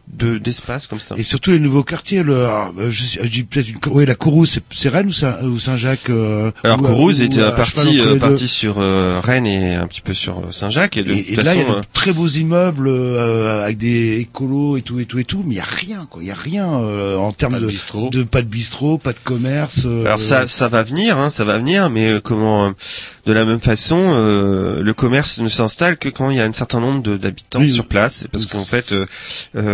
[0.07, 3.43] de d'espace comme ça Et surtout les nouveaux quartiers, le, ah, bah, je, je dis
[3.43, 6.83] peut-être une, oui, la Courrouze, c'est, c'est Rennes ou, Saint, ou Saint-Jacques euh, alors ou,
[6.83, 8.19] Courrouze ou, était à parti cheval entre euh, les deux.
[8.19, 11.39] parti sur euh, Rennes et un petit peu sur euh, Saint-Jacques et de Et, toute
[11.39, 14.81] et là, il y a euh, de très beaux immeubles euh, avec des écolos et
[14.81, 16.21] tout et tout et tout, mais il y a rien, quoi.
[16.23, 18.09] Il y a rien euh, en termes de de, bistrot.
[18.09, 19.81] de pas de bistrot, pas de commerce.
[19.85, 22.71] euh, Alors ça, ça va venir, hein, ça va venir, mais euh, comment euh,
[23.25, 26.51] De la même façon, euh, le commerce ne s'installe que quand il y a un
[26.53, 29.05] certain nombre de- d'habitants Oui, sur place, parce qu'en fait, euh,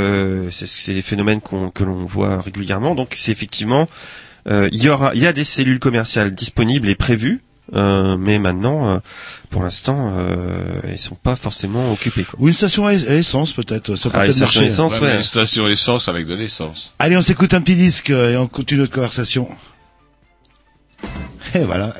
[0.10, 2.95] euh, c'est des phénomènes que l'on voit régulièrement.
[2.95, 3.88] Donc c'est effectivement,
[4.47, 7.41] euh, il y aura, il y a des cellules commerciales disponibles et prévues.
[7.76, 8.97] euh, mais maintenant, euh,
[9.51, 12.24] pour l'instant, euh, ils sont pas forcément occupés.
[12.24, 12.39] Quoi.
[12.41, 14.74] Ou une station à essence peut-être, ça peut Ah, une station à marcher.
[14.74, 16.95] essence, Ouais, Une station essence avec de l'essence.
[16.97, 19.47] Allez, on s'écoute un petit disque et on continue notre conversation.
[21.53, 21.93] Et voilà.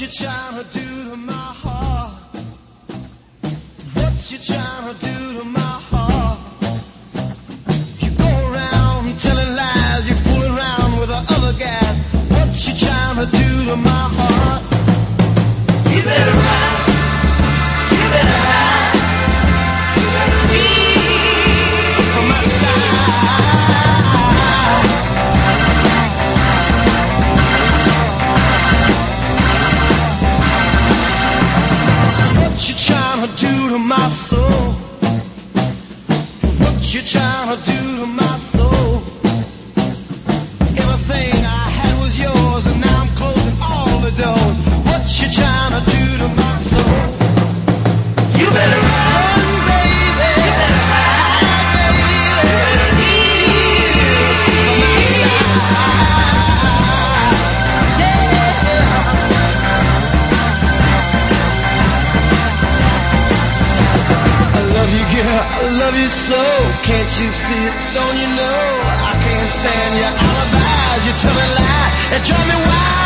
[0.00, 0.83] your childhood.
[36.94, 39.02] you're trying to do to my soul.
[40.78, 44.56] Everything I had was yours, and now I'm closing all the doors.
[44.86, 48.38] What you trying to do to my soul?
[48.38, 48.93] You better.
[65.70, 66.40] Love you so.
[66.82, 67.74] Can't you see it?
[67.94, 68.60] Don't you know?
[69.10, 71.06] I can't stand your alibis.
[71.06, 73.04] You tell me lie and drive me wild.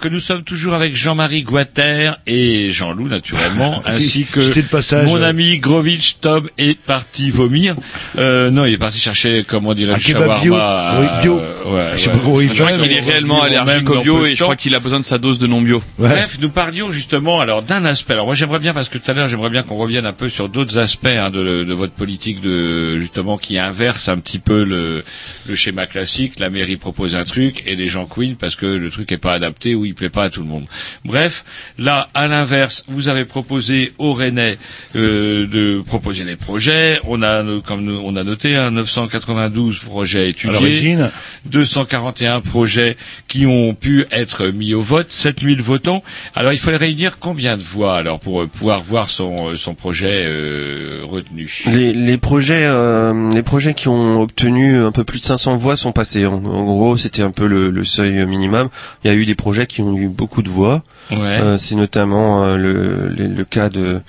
[0.00, 5.28] Que nous sommes toujours avec Jean-Marie Guater et Jean-Loup naturellement, ainsi que passage, mon euh.
[5.28, 7.76] ami Grovitch Tom est parti vomir.
[8.18, 10.54] Euh, non, il est parti chercher, comment dirait Un kebab bio.
[10.56, 11.36] euh, Oui, bio.
[11.36, 12.12] ouais, Je sais ouais.
[12.12, 14.56] pas comment il Je crois qu'il Il est réellement allergique au bio et je crois
[14.56, 15.82] qu'il a besoin de sa dose de non bio.
[15.98, 18.14] Bref, nous parlions justement alors d'un aspect.
[18.14, 20.28] Alors moi j'aimerais bien parce que tout à l'heure j'aimerais bien qu'on revienne un peu
[20.28, 24.64] sur d'autres aspects hein, de, de votre politique de justement qui inverse un petit peu
[24.64, 25.04] le,
[25.46, 26.38] le schéma classique.
[26.40, 29.34] La mairie propose un truc et les gens queen parce que le truc est pas
[29.34, 30.64] adapté ou il plaît pas à tout le monde.
[31.04, 31.44] Bref,
[31.78, 34.56] là à l'inverse, vous avez proposé au Rennais
[34.96, 37.00] euh, de proposer les projets.
[37.04, 40.52] On a euh, comme nous- on a noté hein, 992 projets étudiés.
[40.52, 41.10] l'origine.
[41.46, 42.96] 241 projets
[43.28, 46.02] qui ont pu être mis au vote, 7000 votants.
[46.34, 49.74] Alors il fallait réunir combien de voix alors pour euh, pouvoir voir son, euh, son
[49.74, 51.62] projet euh, retenu?
[51.66, 55.76] Les, les projets, euh, les projets qui ont obtenu un peu plus de 500 voix
[55.76, 56.26] sont passés.
[56.26, 58.68] En, en gros, c'était un peu le, le seuil minimum.
[59.04, 60.82] Il y a eu des projets qui ont eu beaucoup de voix.
[61.10, 61.16] Ouais.
[61.40, 64.00] Euh, c'est notamment euh, le, le, le cas de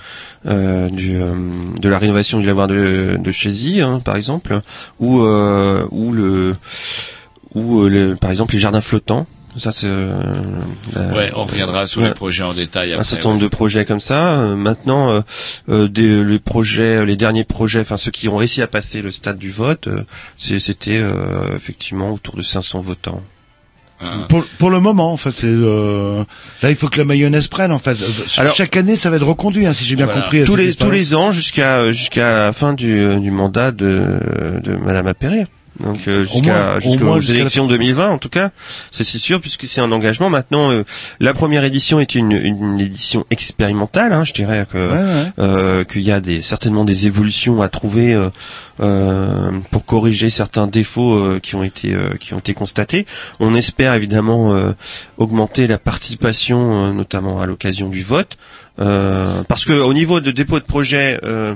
[0.45, 1.34] euh, du, euh,
[1.80, 4.61] de la rénovation du lavoir de, de Chézy, hein, par exemple,
[4.99, 6.55] ou euh, ou le
[7.55, 9.28] ou le- par exemple les jardins flottants.
[9.57, 10.24] Ça c'est euh,
[10.95, 13.03] la- Ouais, on reviendra sur les projets en détail un après.
[13.03, 14.39] certain nombre de projets comme ça.
[14.39, 15.22] Euh, maintenant,
[15.67, 19.38] des, les projets, les derniers projets, enfin ceux qui ont réussi à passer le stade
[19.38, 20.03] du vote, euh,
[20.38, 23.22] c'était euh, effectivement autour de 500 votants.
[24.03, 24.25] Hein.
[24.29, 26.23] Pour, pour le moment, en fait, c'est euh,
[26.63, 27.71] là il faut que la mayonnaise prenne.
[27.71, 28.05] En fait, Euh,
[28.37, 30.21] Alors- chaque année, ça va être reconduit, hein, si j'ai bien Voilà.
[30.21, 30.43] compris.
[30.43, 34.03] tous les tous les ans jusqu'à jusqu'à la fin du, du mandat de,
[34.63, 35.45] de Madame Appéré.
[35.80, 38.51] Donc euh, jusqu'à au jusqu'aux la élections 2020 en tout cas,
[38.91, 40.30] c'est c'est sûr puisque c'est un engagement.
[40.30, 40.84] Maintenant, euh,
[41.19, 44.13] la première édition est une, une édition expérimentale.
[44.13, 45.32] Hein, je dirais que Ouais, ouais.
[45.39, 48.30] euh, qu'il y a des certainement des évolutions à trouver euh,
[48.82, 53.05] euh, pour corriger certains défauts euh, qui ont été euh, qui ont été constatés.
[53.39, 54.72] On espère évidemment euh,
[55.17, 58.38] augmenter la participation, euh, notamment à l'occasion du vote.
[58.82, 61.55] Euh, parce que au niveau de dépôt de projet euh,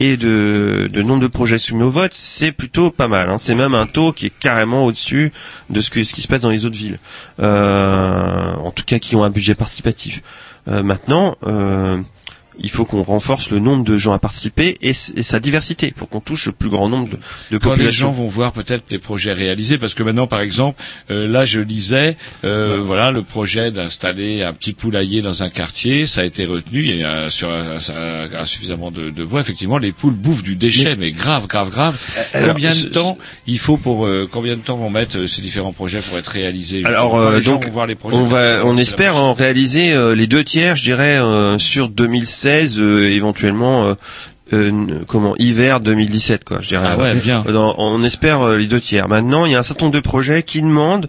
[0.00, 3.30] et de, de nombre de projets soumis au vote, c'est plutôt pas mal.
[3.30, 3.38] hein.
[3.38, 5.32] C'est même un taux qui est carrément au-dessus
[5.70, 6.98] de ce, que, ce qui se passe dans les autres villes.
[7.40, 10.22] Euh, en tout cas, qui ont un budget participatif.
[10.68, 11.98] Euh, maintenant, euh,
[12.58, 16.20] il faut qu'on renforce le nombre de gens à participer et, sa diversité pour qu'on
[16.20, 17.18] touche le plus grand nombre de,
[17.52, 20.80] de Quand les gens vont voir peut-être des projets réalisés, parce que maintenant, par exemple,
[21.10, 26.06] euh, là, je lisais, euh, voilà, le projet d'installer un petit poulailler dans un quartier,
[26.06, 26.80] ça a été retenu.
[26.84, 29.40] Il y a sur un, un- un suffisamment de, de voix.
[29.40, 31.98] Effectivement, les poules bouffent du déchet, mais, grave, grave, grave.
[32.32, 35.42] alors, combien de temps il faut pour euh, combien de temps vont mettre euh, ces
[35.42, 36.82] différents projets pour être réalisés?
[36.84, 39.92] Alors euh, les gens donc vont voir les projets, on va, on espère en réaliser
[39.92, 43.86] euh, les deux tiers, je dirais, euh, sur 2016, euh, éventuellement.
[43.86, 43.94] euh,
[44.52, 47.40] euh, comment hiver 2017 quoi je dirais Ah ouais, bien.
[47.42, 50.00] Dans- on espère euh, les deux tiers maintenant il y a un certain nombre de
[50.02, 51.08] projets qui demandent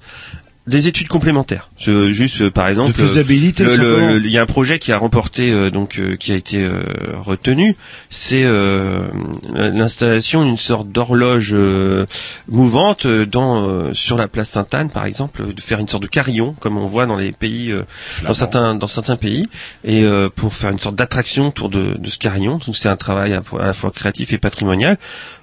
[0.68, 4.92] des études complémentaires Juste euh, par exemple De faisabilité, il y a un projet qui
[4.92, 6.82] a remporté euh, donc euh, qui a été euh,
[7.24, 7.76] retenu.
[8.10, 9.08] C'est euh,
[9.54, 12.06] l'installation d'une sorte d'horloge euh,
[12.50, 16.56] mouvante dans euh, sur la place Sainte-Anne par exemple de faire une sorte de carillon
[16.60, 17.82] comme on voit dans les pays euh,
[18.24, 19.48] dans certains dans certains pays.
[19.84, 22.60] Et euh, pour faire une sorte d'attraction autour de, de ce carillon.
[22.66, 24.98] Donc c'est un travail à, à la fois créatif et patrimonial.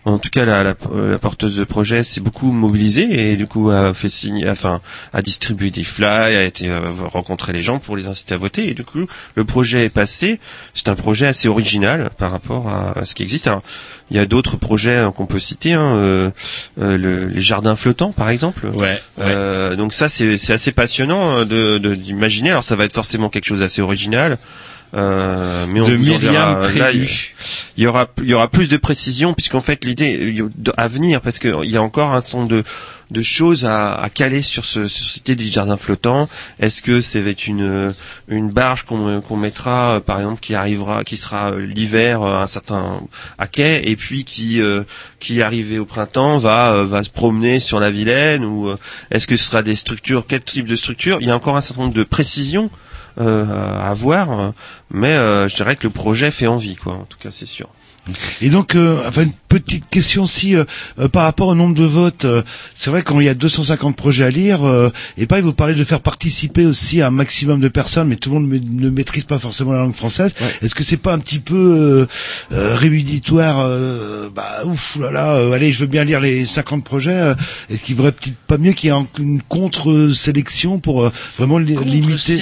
[0.05, 0.75] En tout cas la, la,
[1.11, 4.81] la porteuse de projet s'est beaucoup mobilisée et du coup a fait signer enfin
[5.13, 6.81] a distribué des flyers a été euh,
[7.13, 10.41] rencontrer les gens pour les inciter à voter et du coup le projet est passé
[10.75, 13.63] c'est un projet assez original par rapport à, à ce qui existe alors
[14.11, 16.31] il y a d'autres projets hein, qu'on peut citer hein, euh,
[16.81, 19.01] euh, le- les jardins flottants par exemple Ouais.
[19.21, 22.51] euh, donc ça c'est c'est assez passionnant euh, de de- d'imaginer.
[22.51, 24.39] Alors ça va être forcément quelque chose d'assez original.
[24.95, 27.09] Euh, mais on De vous en dira- là, il
[27.79, 30.45] y aura il y aura plus de précision puisqu'en fait l'idée
[30.77, 32.65] à venir parce qu'il y a encore un certain nombre de
[33.11, 36.29] de choses à, à caler sur ce sur cette idée du jardin flottant.
[36.61, 37.95] Est-ce que va être une
[38.29, 42.43] une barge qu'on qu'on mettra par exemple qui arrivera qui sera euh, l'hiver euh, à
[42.43, 43.01] un certain
[43.39, 44.83] à quai et puis qui euh,
[45.21, 48.69] qui arrivé au printemps va euh, va se promener sur la Vilaine ou
[49.11, 51.17] est-ce que ce sera des structures quel type de structure?
[51.23, 52.71] Il y a encore un certain nombre de précisions
[53.19, 54.51] à avoir, euh,
[54.91, 56.95] mais euh, je dirais que le projet fait envie, quoi.
[56.95, 57.69] En tout cas, c'est sûr.
[58.41, 59.27] Et donc, euh, enfin,
[59.61, 60.65] petite question aussi euh,
[60.99, 62.25] euh, par rapport au nombre de votes.
[62.25, 62.43] euh,
[62.75, 65.75] c'est vrai quand il y a 250 projets à lire, euh, et pareil, vous parlez
[65.75, 69.25] de faire participer aussi un maximum de personnes, mais tout le monde ma- ne maîtrise
[69.25, 70.35] pas forcément la langue française.
[70.63, 72.07] Est-ce que c'est pas un petit peu euh,
[72.57, 77.11] euh, euh, Bah ouf, là là, euh, allez, je veux bien lire les 50 projets.
[77.13, 77.35] euh,
[77.71, 81.59] Est-ce qu'il vaudrait peut-être pas mieux qu'il y ait un- une contre-sélection pour euh, vraiment
[81.59, 82.39] li- limiter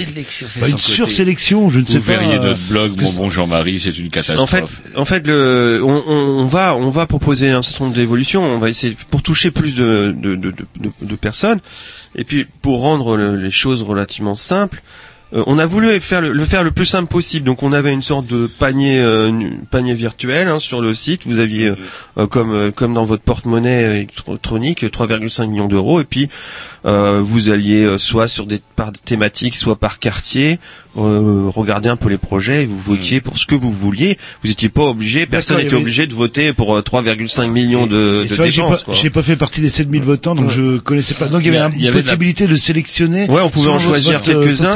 [0.59, 2.11] Bah, une sursélection, je ne sais Vous pas.
[2.17, 4.41] verriez euh, notre blog, mon bon Jean-Marie, c'est une catastrophe.
[4.41, 7.95] En fait, en fait, le, on, on- on va, on va proposer un certain nombre
[7.95, 8.43] d'évolutions.
[8.43, 10.53] On va essayer pour toucher plus de, de, de,
[11.01, 11.59] de, personnes.
[12.15, 14.81] Et puis pour rendre le- les choses relativement simples,
[15.33, 17.45] euh, on a voulu faire le, faire le plus simple possible.
[17.45, 19.31] Donc on avait une sorte de panier, euh,
[19.69, 21.25] panier virtuel hein, sur le site.
[21.25, 21.73] Vous aviez
[22.17, 23.83] euh, comme euh, comme dans votre porte-monnaie
[24.17, 26.01] électronique 3,5 millions d'euros.
[26.01, 26.27] Et puis
[26.83, 30.59] vous alliez euh, soit sur des par thématiques, soit par quartier,
[30.97, 34.17] euh, regarder un peu les projets et vous votiez pour ce que vous vouliez.
[34.43, 38.21] Vous n'étiez pas obligé, personne n'était avait- obligé de voter pour euh, 3,5 millions de,
[38.21, 38.83] Et de c'est vrai que j'ai dépenses.
[38.83, 41.27] pas, pas fait partie des 7000 votants, donc je connaissais pas.
[41.27, 43.29] Donc il y avait une la- possibilité de sélectionner.
[43.29, 44.73] Ouais, on pouvait en choisir euh, quelques-uns.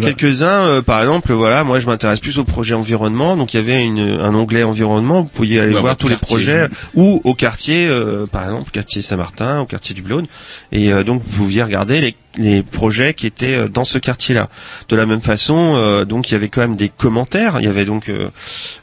[0.00, 3.60] Quelques-uns, euh, par exemple, voilà, moi je m'intéresse plus au projet environnement, donc il y
[3.60, 6.26] avait une, un onglet environnement, vous pouviez aller voir tous les quartier.
[6.36, 10.26] projets, ou au quartier, euh, par exemple, quartier Saint-Martin, au quartier du Blône,
[10.72, 14.48] et euh, donc vous pouviez regarder les, les projets qui étaient euh, dans ce quartier-là.
[14.88, 17.68] De la même façon, euh, donc il y avait quand même des commentaires, il y
[17.68, 18.30] avait donc euh,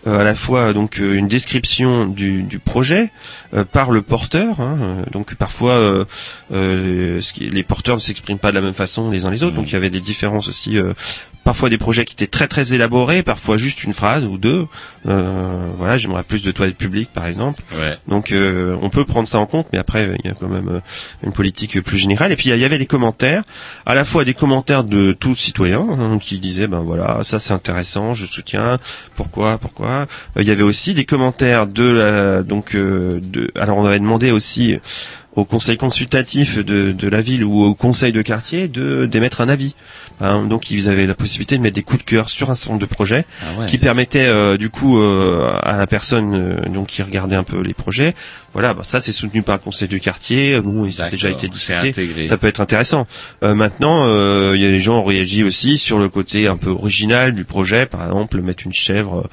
[0.08, 3.12] euh, à la fois donc une description du, du projet
[3.54, 6.06] euh, par le porteur, hein, donc parfois euh,
[6.54, 9.44] euh, ce qui- les porteurs ne s'expriment pas de la même façon les uns les
[9.44, 10.78] autres, donc il y avait des différences aussi.
[11.44, 14.68] Parfois des projets qui étaient très très élaborés, parfois juste une phrase ou deux.
[15.08, 17.62] Euh, voilà, j'aimerais plus de toilettes publiques par exemple.
[17.78, 17.98] Ouais.
[18.08, 20.70] Donc euh, on peut prendre ça en compte, mais après il y a quand même
[20.70, 20.80] euh,
[21.24, 22.32] une politique plus générale.
[22.32, 23.44] Et puis il y avait des commentaires,
[23.86, 27.54] à la fois des commentaires de tous citoyens hein, qui disaient ben voilà ça c'est
[27.54, 28.78] intéressant, je soutiens,
[29.16, 30.08] pourquoi pourquoi.
[30.40, 34.32] Il y avait aussi des commentaires de la, donc euh, de alors on avait demandé
[34.32, 34.78] aussi
[35.36, 39.50] au conseil consultatif de, de la ville ou au conseil de quartier de d'émettre un
[39.50, 39.76] avis.
[40.24, 42.76] Hein, donc ils avaient la possibilité de mettre des coups de cœur sur un certain
[42.76, 43.66] nombre de projets Ah ouais.
[43.66, 47.62] qui permettaient euh, du coup euh, à la personne euh, donc qui regardait un peu
[47.62, 48.16] les projets,
[48.54, 50.62] voilà, bah, ça c'est soutenu par le conseil du quartier.
[50.62, 52.28] Bon, ça a déjà été discuté.
[52.28, 53.06] Ça peut être intéressant.
[53.44, 56.56] Euh, maintenant, euh, il y a des gens ont réagi aussi sur le côté un
[56.56, 59.28] peu original du projet, par exemple mettre une chèvre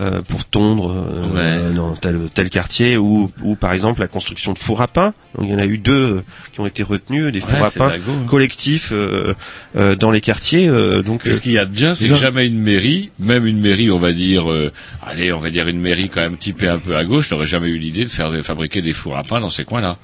[0.00, 0.90] euh, pour tondre
[1.36, 5.12] euh, dans tel tel quartier, ou ou par exemple la construction de fours à pain.
[5.36, 7.64] Donc il y en a eu deux euh, qui ont été retenus, des Ouais, fours
[7.66, 8.26] à pain dingo, hein.
[8.26, 9.34] collectifs euh,
[9.76, 10.68] euh, dans les quartiers.
[10.68, 13.46] euh, donc Et ce qu'il y a de bien, c'est que jamais une mairie, même
[13.46, 14.72] une mairie, on va dire, euh,
[15.06, 17.68] allez, on va dire une mairie quand même typée un peu à gauche, n'aurait jamais
[17.68, 19.98] eu l'idée de faire de fabriquer des fours à pain dans ces coins-là.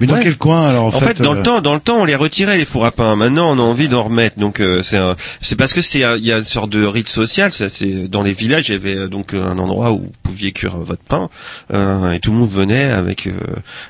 [0.00, 0.22] Mais dans Ouais.
[0.24, 2.58] quel coin alors en, En fait, dans le temps, dans le temps, on les retirait
[2.58, 3.14] les fours à pain.
[3.16, 4.38] Maintenant, on a envie d'en remettre.
[4.38, 7.08] Donc, euh, c'est un- c'est parce que c'est il y a une sorte de rite
[7.08, 7.52] social.
[7.52, 10.52] Ça, c'est dans les villages, il y avait euh, donc un endroit où vous pouviez
[10.52, 11.28] cuire euh, votre pain
[11.72, 13.32] euh, et tout le monde venait avec euh,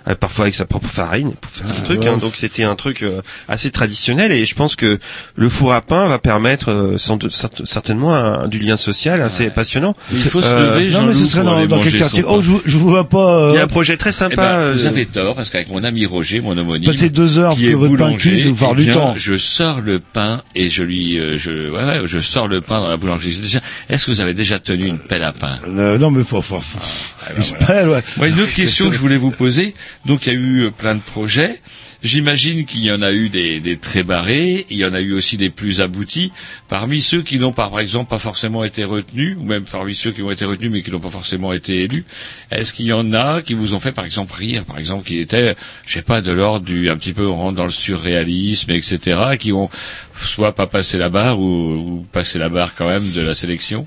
[0.08, 2.02] euh, parfois avec sa propre farine pour faire des trucs.
[2.02, 2.08] ouais.
[2.08, 2.16] hein.
[2.18, 4.98] Donc, c'était un truc euh, assez traditionnel et je pense que
[5.36, 7.18] le four à pain va permettre euh, sans
[7.64, 9.94] certainement un- du lien social assez passionnant.
[10.12, 12.50] Il faut se Euh, lever, non mais ce serait dans, dans quel quartier Oh, je,
[12.64, 13.50] je vous vois pas.
[13.50, 14.36] Il y a euh, un projet très Eh sympa.
[14.36, 17.54] ben, vous euh, avez tort, parce qu'avec mon ami Roger, mon homonyme, Passer deux heures
[17.54, 18.16] qui est votre pain vous
[18.72, 19.14] eh du bien, temps.
[19.16, 22.80] Je sors le pain et je lui, euh, je, ouais, ouais, je sors le pain
[22.80, 23.58] dans la boulangerie.
[23.88, 25.29] Est-ce que vous avez déjà tenu une pelle à
[25.98, 26.78] non mais faut, faut, faut-
[27.22, 27.66] Ah, ben une voilà.
[27.66, 28.02] pelle, ouais.
[28.16, 29.74] Moi, une autre question que je voulais vous poser.
[30.06, 31.60] Donc, il y a eu euh, plein de projets.
[32.02, 34.64] J'imagine qu'il y en a eu des, des très barrés.
[34.70, 36.32] Il y en a eu aussi des plus aboutis.
[36.70, 40.10] Parmi ceux qui n'ont pas, par exemple, pas forcément été retenus, ou même parmi ceux
[40.10, 42.06] qui ont été retenus mais qui n'ont pas forcément été élus,
[42.50, 45.18] est-ce qu'il y en a qui vous ont fait, par exemple, rire, par exemple, qui
[45.18, 45.54] étaient,
[45.86, 49.20] je sais pas, de l'ordre du, un petit peu, on rentre dans le surréalisme, etc.,
[49.38, 49.68] qui ont
[50.18, 51.44] soit pas passé la barre ou,
[51.74, 53.86] ou passé la barre quand même de la sélection?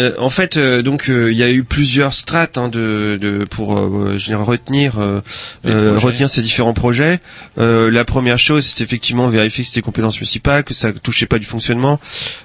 [0.00, 3.44] Euh, en fait, euh, donc euh, il y a eu plusieurs strates hein, de, de
[3.44, 5.20] pour euh, retenir euh,
[5.66, 7.20] euh, retenir ces différents projets.
[7.58, 11.38] Euh, la première chose, c'est effectivement vérifier que c'était compétences municipales, que ça touchait pas
[11.38, 12.00] du fonctionnement.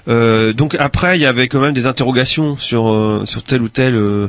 [0.10, 3.70] Euh, donc après, il y avait quand même des interrogations sur euh, sur tel ou
[3.70, 4.28] tel, euh,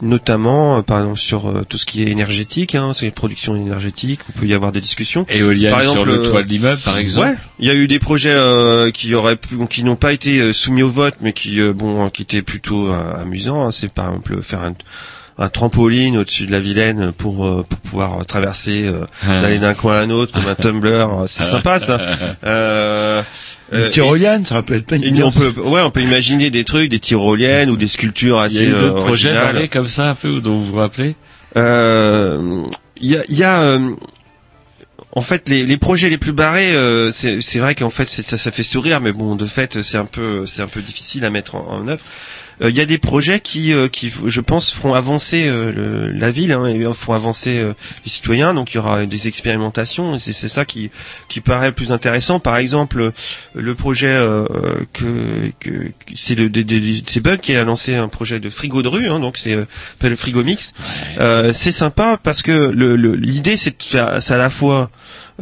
[0.00, 3.56] notamment euh, par exemple sur euh, tout ce qui est énergétique, hein, c'est les productions
[3.56, 4.20] énergétiques.
[4.28, 5.26] On peut y avoir des discussions.
[5.28, 7.26] Éolienne Par sur exemple, le euh, toit de l'immeuble, par exemple.
[7.26, 10.52] Ouais, il y a eu des projets euh, qui auraient pu, qui n'ont pas été
[10.52, 13.66] soumis au vote, mais qui bon, qui étaient plutôt euh, amusants.
[13.66, 13.70] hein.
[13.70, 14.74] C'est par exemple faire un,
[15.38, 19.40] un trampoline au-dessus de la Vilaine pour euh, pour pouvoir traverser, euh, Ah.
[19.40, 21.06] d'aller d'un coin à un autre comme un tumbler.
[21.26, 21.98] C'est sympa ça.
[22.44, 23.22] Euh,
[23.72, 26.50] Une euh, tyrolienne, ça rappelle pas une et- et on peut, ouais, on peut imaginer
[26.50, 29.54] des trucs, des tyroliennes ou des sculptures Il y a assez euh, d'autres projets originales.
[29.54, 31.14] barrés comme ça, un peu, dont vous vous rappelez?
[31.56, 32.62] Euh,
[33.00, 33.90] Il y a, il y a euh,
[35.12, 38.50] en fait les, les projets les plus barrés, euh, c'est vrai qu'en fait ça, ça
[38.50, 41.54] fait sourire, mais bon de fait c'est un peu c'est un peu difficile à mettre
[41.54, 42.02] en, en œuvre.
[42.62, 46.10] Euh, Il y a des projets qui, euh, qui, je pense, feront avancer euh, le-
[46.10, 47.72] la ville, hein, et feront avancer euh,
[48.04, 48.54] les citoyens.
[48.54, 50.90] Donc il y aura des expérimentations, et c'est ça qui,
[51.28, 52.40] qui paraît le plus intéressant.
[52.40, 53.12] Par exemple,
[53.54, 54.46] le projet euh,
[54.92, 56.50] que, que c'est le
[57.06, 59.64] c'est Bug qui a lancé un projet de frigo de rue, hein, donc c'est euh,
[60.02, 60.72] le frigo mix.
[61.18, 64.90] Euh, c'est sympa parce que le- le- l'idée c'est c'est à la fois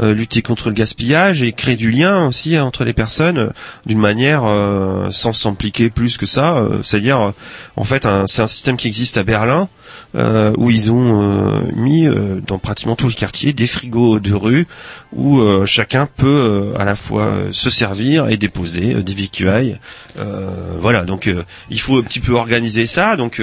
[0.00, 3.50] lutter contre le gaspillage et créer du lien aussi hein, entre les personnes euh,
[3.86, 6.58] d'une manière euh, sans s'impliquer plus que ça.
[6.58, 7.30] euh, C'est-à-dire, euh,
[7.76, 9.68] en fait, c'est un système qui existe à Berlin
[10.14, 14.32] euh, où ils ont euh, mis euh, dans pratiquement tous les quartiers des frigos de
[14.32, 14.66] rue
[15.12, 19.14] où euh, chacun peut euh, à la fois euh, se servir et déposer euh, des
[19.14, 19.78] victuailles.
[20.18, 20.50] Euh,
[20.80, 23.16] voilà, donc euh, il faut un petit peu organiser ça.
[23.16, 23.40] Donc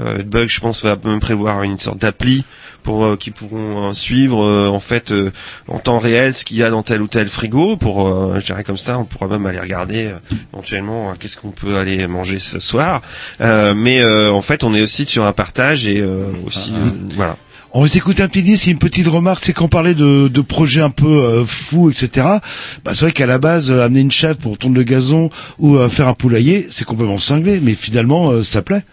[0.00, 2.44] euh, Bug, je pense, va même prévoir une sorte d'appli
[2.82, 5.30] pour euh, qui pourront euh, suivre euh, en fait euh,
[5.68, 7.76] en temps réel ce qu'il y a dans tel ou tel frigo.
[7.76, 10.18] Pour, euh, je dirais comme ça, on pourra même aller regarder euh,
[10.52, 13.02] éventuellement qu'est-ce qu'on peut aller manger ce soir.
[13.40, 16.90] Euh, mais euh, en fait, on est aussi sur un partage et euh, aussi euh,
[17.16, 17.36] voilà.
[17.76, 20.80] On va s'écouter un petit disque, une petite remarque, c'est qu'on parlait de, de projets
[20.80, 22.28] un peu euh, fous, etc.
[22.84, 25.74] Bah, c'est vrai qu'à la base, euh, amener une chèvre pour tourner le gazon ou
[25.76, 28.84] euh, faire un poulailler, c'est complètement cinglé, mais finalement, euh, ça plaît.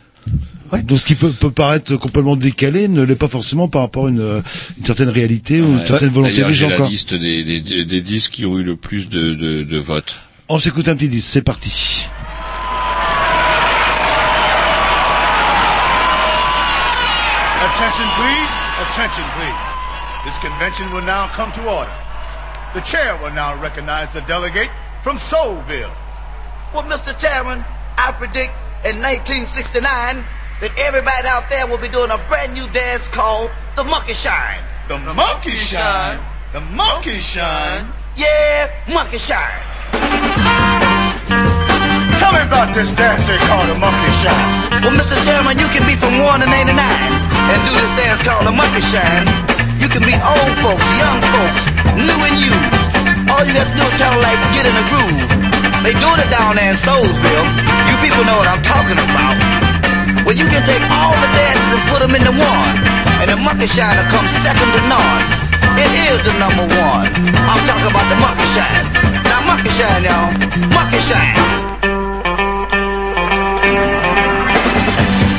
[0.83, 4.09] Donc ce qui peut, peut paraître complètement décalé ne l'est pas forcément par rapport à
[4.09, 4.41] une, euh,
[4.77, 5.85] une certaine réalité ou une Ouais.
[5.87, 6.83] certaine volonté des j'ai gens.
[6.83, 9.77] la liste des, des, des- des disques qui ont eu le plus de, de, de
[9.77, 10.19] votes.
[10.49, 12.05] On s'écoute un petit disque, c'est parti.
[17.61, 18.51] Attention, please.
[18.81, 19.69] Attention, please.
[20.25, 21.91] This convention will now come to order.
[22.73, 24.69] The chair will now recognize the delegate
[25.03, 25.91] from Soulville.
[26.73, 27.17] Well, Mr.
[27.19, 27.63] Chairman,
[27.97, 28.53] I predict
[28.85, 30.23] in 1969
[30.61, 34.61] that everybody out there will be doing a brand new dance called the Monkey Shine.
[34.87, 36.21] The Monkey Shine?
[36.53, 37.89] The Monkey Shine?
[38.13, 39.57] Yeah, Monkey Shine.
[42.21, 44.85] Tell me about this dance they call the Monkey Shine.
[44.85, 45.17] Well, Mr.
[45.25, 48.85] Chairman, you can be from 1 to 99 and do this dance called the Monkey
[48.85, 49.25] Shine.
[49.81, 51.63] You can be old folks, young folks,
[51.97, 52.73] new and used.
[53.33, 55.25] All you have to do is kind of like get in a groove.
[55.81, 57.49] They doing it down there in Soulsville.
[57.89, 59.70] You people know what I'm talking about.
[60.31, 62.75] Well, you can take all the dances and put them into one.
[63.19, 65.27] And the Monkey Shine will come second to none.
[65.75, 67.11] It is the number one.
[67.35, 68.87] I'm talking about the Monkey Shine.
[69.27, 70.31] Now, Monkey Shine, y'all.
[70.71, 71.35] Monkey Shine.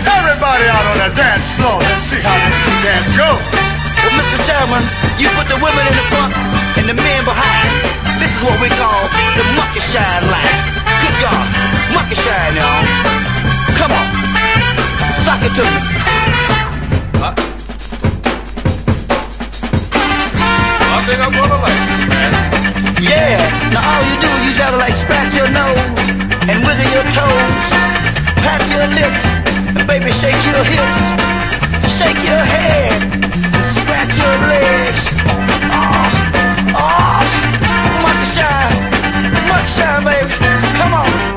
[0.05, 1.81] Everybody out on the dance floor.
[1.81, 3.40] Let's see how this new dance goes.
[3.97, 4.44] Well, Mr.
[4.44, 4.85] Chairman,
[5.16, 6.36] you put the women in the front
[6.77, 7.73] and the men behind.
[8.20, 9.09] This is what we call
[9.40, 10.60] the monkey shine line.
[11.01, 11.48] Good God,
[11.97, 13.22] monkey shine, y'all.
[15.32, 15.70] Come it to me.
[20.84, 22.32] I think I'm gonna like this, man.
[23.00, 23.40] Yeah,
[23.72, 25.80] now all you do, you gotta like scratch your nose
[26.52, 27.64] and wiggle your toes,
[28.44, 29.24] pat your lips,
[29.72, 31.00] and baby shake your hips,
[31.96, 32.92] shake your head,
[33.56, 35.02] and scratch your legs.
[35.72, 37.24] Oh, oh,
[38.04, 38.84] monkey shine,
[39.48, 40.28] monkey shine, baby,
[40.76, 41.31] come on.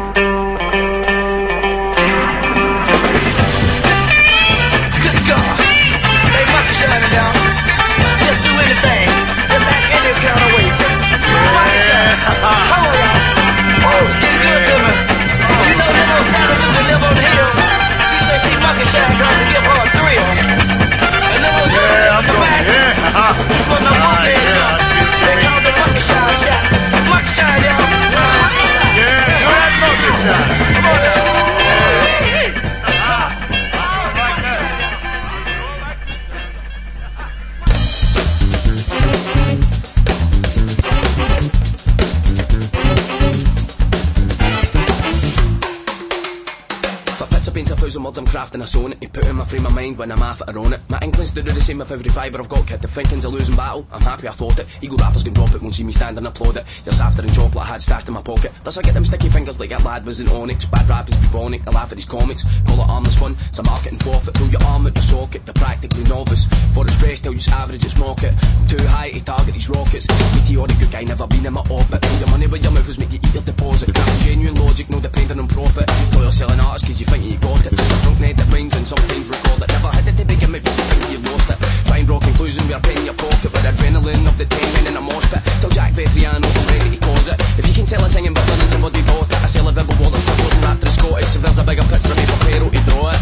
[48.05, 50.45] Words I'm crafting a sonnet to put in my frame of mind when I'm after
[50.59, 50.81] on it.
[50.89, 52.67] My inklings to do the same with every fibre I've got.
[52.67, 53.87] Kid, the thinking's a losing battle.
[53.91, 54.67] I'm happy I thought it.
[54.83, 56.65] Ego rappers can drop it, won't see me stand and applaud it.
[56.85, 58.51] You're softer than chocolate I had stashed in my pocket.
[58.63, 60.65] Thus I get them sticky fingers like that lad was in Onyx.
[60.65, 61.67] Bad rappers be bonic.
[61.67, 62.43] I laugh at these comics.
[62.61, 63.35] Call it harmless fun.
[63.47, 64.35] It's a marketing forfeit.
[64.35, 65.41] Pull your arm out the socket.
[65.45, 66.45] You're practically novice.
[66.75, 67.95] For it's fresh till you average, it's.
[67.95, 70.05] I'm too high to target these rockets.
[70.35, 72.01] Meteoric, good guy, never been in my orbit.
[72.01, 73.89] Pay your money with your mouth, make you eat your deposit.
[74.21, 75.87] Genuine logic, no depending on profit.
[76.11, 77.94] Call you're selling artists cause you think you got it.
[78.03, 79.69] Drunk net that rhymes and sometimes record it.
[79.71, 81.57] Never had it to begin with, but think you lost it.
[81.87, 83.49] Find rock conclusion with a pen in your pocket.
[83.53, 85.41] With adrenaline of the ten men in a mosh pit.
[85.61, 87.37] Tell Jack Vetriano I'm ready to cause it.
[87.59, 89.39] If you can sell a singing Berlin and somebody bought it.
[89.43, 91.35] I sell a verbal wallet for floating raptor Scottish.
[91.35, 93.21] If there's a bigger pitch for me Pero to draw it.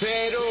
[0.00, 0.47] Pero.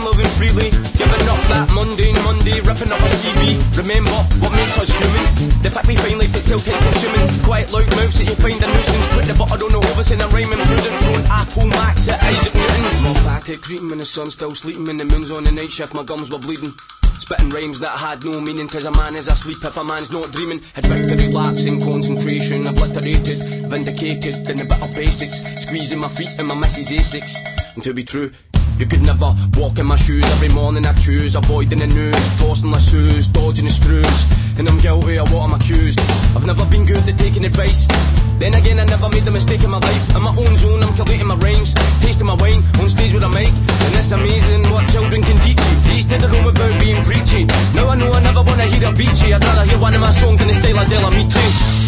[0.00, 3.60] Living, freely, giving up that mundane Monday, ripping up a CV.
[3.76, 5.24] Remember what makes us human.
[5.60, 7.28] The fact we find life itself time consuming.
[7.44, 9.06] Quiet loud mouths that you find a nuisance.
[9.12, 10.96] Put the butter on the hovis and a rhyming prudent.
[11.04, 12.84] Throwing Apple Max at Isaac Newton.
[13.04, 14.86] More pathetic creeping when the sun's still sleeping.
[14.88, 16.72] When the moon's on the night shift, my gums were bleeding.
[17.22, 20.32] Spitting rhymes that had no meaning Cause a man is asleep if a man's not
[20.32, 26.08] dreaming Had victory laps in concentration Obliterated, vindicated in the bit of basics Squeezing my
[26.08, 27.36] feet in my missus Asics
[27.76, 28.32] And to be true
[28.78, 30.24] you could never walk in my shoes.
[30.36, 34.18] Every morning I choose Avoiding the news, tossing shoes dodging the screws.
[34.58, 36.00] And I'm guilty of what I'm accused.
[36.36, 37.86] I've never been good at taking advice.
[38.38, 40.16] Then again I never made the mistake in my life.
[40.16, 41.74] In my own zone I'm collating my rhymes.
[42.00, 43.48] Tasting my wine on stage with a mic.
[43.48, 45.74] And it's amazing what children can teach you.
[45.88, 47.44] They stay the room without being preachy.
[47.74, 49.32] Now I know I never wanna hear a Avicii.
[49.34, 51.81] I'd rather hear one of my songs in the style of Della Mitre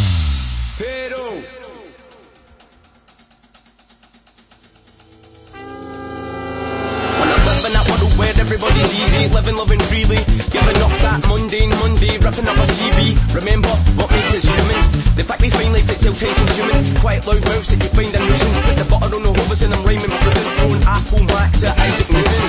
[9.24, 10.20] easy, living, loving freely,
[10.50, 13.16] giving up that mundane Monday, ripping up a CV.
[13.34, 14.80] Remember what makes us human?
[15.16, 16.96] The fact we find life itself time consuming.
[17.00, 18.58] Quiet loud mouths that you find a nuisance.
[18.66, 22.08] Put the butter on the hovis and I'm rhyming prudent, throwing Apple Max at Isaac
[22.12, 22.42] Newton.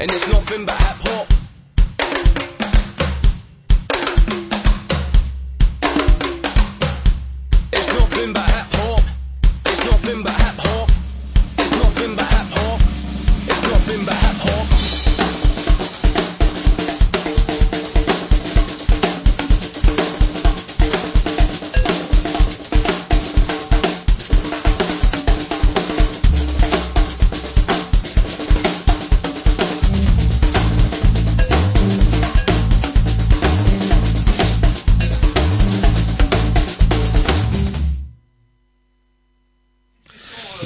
[0.00, 1.31] And it's nothing but hip hop.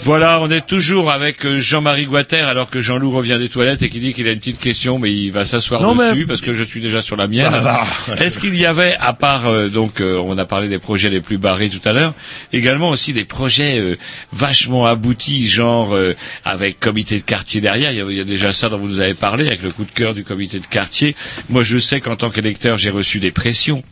[0.06, 3.88] Voilà, on est toujours avec euh, Jean-Marie Guater alors que Jean-Loup revient des toilettes et
[3.88, 6.54] qui dit qu'il a une petite question mais il va s'asseoir dessus mais- parce que
[6.54, 7.50] je suis déjà sur la mienne.
[7.52, 8.16] Ah, bah.
[8.20, 11.20] Est-ce qu'il y avait, à part euh, donc euh, on a parlé des projets les
[11.20, 12.14] plus barrés tout à l'heure,
[12.52, 13.96] également aussi des projets euh,
[14.32, 16.14] vachement aboutis, genre euh,
[16.44, 17.90] avec comité de quartier derrière?
[17.90, 19.70] Il y, a, il y a déjà ça dont vous nous avez parlé avec le
[19.72, 21.16] coup de cœur du comité de quartier.
[21.48, 23.82] Moi, je sais qu'en tant qu'électeur, j'ai reçu des pressions.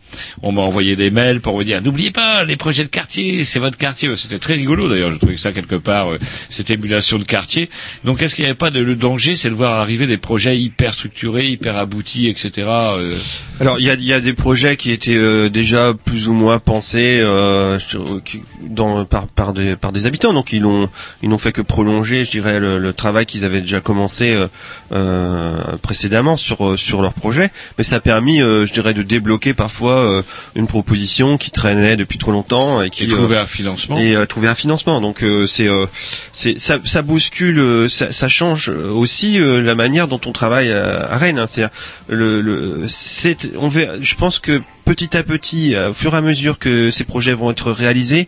[0.43, 3.59] On m'a envoyé des mails pour me dire n'oubliez pas les projets de quartier, c'est
[3.59, 4.09] votre quartier.
[4.15, 5.11] C'était très rigolo d'ailleurs.
[5.11, 6.17] Je trouvais que ça quelque part, euh,
[6.49, 7.69] cette émulation de quartier.
[8.03, 10.57] Donc, est-ce qu'il n'y avait pas de le danger, c'est de voir arriver des projets
[10.57, 12.51] hyper structurés, hyper aboutis, etc.
[12.67, 13.17] euh,
[13.59, 16.59] Alors il y a, y a des projets qui étaient euh, déjà plus ou moins
[16.59, 17.79] pensés euh,
[18.23, 20.89] qui- dans, par, par, des, par des habitants, donc ils n'ont
[21.23, 24.47] ils n'ont fait que prolonger, je dirais, le, le travail qu'ils avaient déjà commencé euh,
[24.91, 27.49] euh, précédemment sur euh, sur leur projet.
[27.77, 30.21] Mais ça a permis, euh, je dirais, de débloquer parfois euh,
[30.55, 33.97] une proposition qui traînait depuis trop longtemps et qui Et trouver euh, un financement.
[33.97, 35.01] et euh, trouver un financement.
[35.01, 35.85] Donc euh, c'est euh,
[36.33, 40.71] c'est ça, ça bouscule, euh, ça, ça change aussi euh, la manière dont on travaille
[40.71, 41.39] à, à Rennes.
[41.39, 41.47] Hein.
[41.47, 41.65] C'est
[42.07, 46.17] le, le c'est on verra, je pense que petit à petit, euh, au fur et
[46.17, 48.27] à mesure que ces projets vont être réalisés.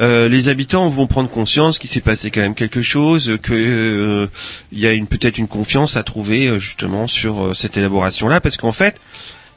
[0.00, 4.26] euh, les habitants vont prendre conscience qu'il s'est passé quand même quelque chose, que euh,
[4.72, 8.56] y a une peut-être une confiance à trouver euh, justement sur euh, cette élaboration-là, parce
[8.56, 8.96] qu'en fait,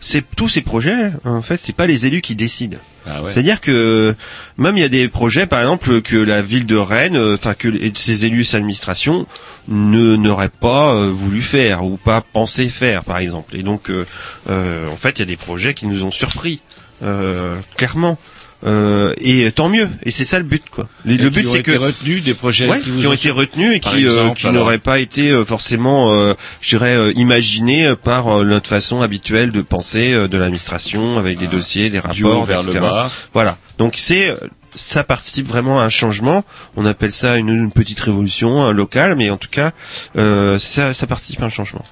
[0.04, 2.78] c'est tous ces projets, en fait, c'est pas les élus qui décident.
[3.06, 3.32] Ah ouais.
[3.32, 4.14] C'est-à-dire que
[4.58, 7.54] même il y a des projets, par exemple, que la ville de Rennes, euh, enfin
[7.54, 9.26] que ses élus, sa administration,
[9.70, 13.56] ne n'auraient pas euh, voulu faire ou pas pensé faire, par exemple.
[13.56, 14.06] Et donc, euh,
[14.50, 16.62] euh, en fait, il y a des projets qui nous ont surpris,
[17.02, 18.18] euh, clairement.
[18.66, 19.90] Euh, et tant mieux.
[20.04, 20.88] Et c'est ça le but, quoi.
[21.06, 23.30] Le, le but, c'est que retenus, des projets Ouais, qui vous qui ont ont été
[23.30, 27.88] retenus et qui, euh, qui n'auraient pas été euh, forcément, euh, je dirais, euh, imaginés
[27.88, 32.46] euh, par notre façon habituelle de penser euh, de l'administration avec des dossiers, des rapports,
[32.46, 32.80] vers le etc.
[32.80, 33.12] bas.
[33.34, 33.58] Voilà.
[33.78, 34.34] Donc c'est
[34.76, 36.44] ça participe vraiment à un changement.
[36.78, 39.72] On appelle ça une, une petite révolution locale, mais en tout cas,
[40.18, 41.86] euh, ça, ça participe à un changement.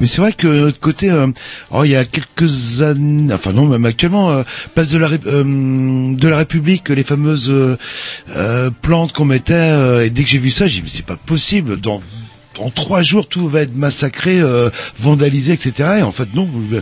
[0.00, 1.26] Mais c'est vrai que de notre côté, euh,
[1.70, 4.42] oh, il y a quelques années, enfin non, même actuellement, euh,
[4.74, 7.54] place de la Ré- euh, de la République, les fameuses
[8.82, 11.80] plantes qu'on mettait, et dès que j'ai vu ça, j'ai dit mais c'est pas possible.
[11.80, 12.02] Dans
[12.60, 15.96] en trois jours, tout va être massacré, euh, vandalisé, etc.
[15.98, 16.48] Et en fait, non.
[16.72, 16.80] Là,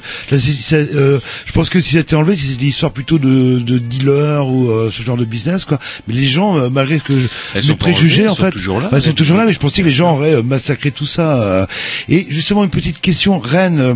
[0.72, 4.90] euh, je pense que si c'était enlevé, c'est l'histoire plutôt de, de dealers ou euh,
[4.92, 5.78] ce genre de business, quoi.
[6.08, 7.28] Mais les gens, euh, malgré que je-
[7.72, 8.88] mes préjugés, en elles sont fait, toujours là.
[8.90, 11.40] Bah, sont toujours là, mais je pensais que les gens auraient euh, massacré tout ça.
[11.42, 11.66] euh.
[12.08, 13.94] Et justement, une petite question, Rennes euh,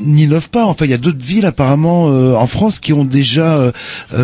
[0.00, 0.64] n'innove pas.
[0.66, 3.72] Enfin, il y a d'autres villes apparemment euh, en France qui ont déjà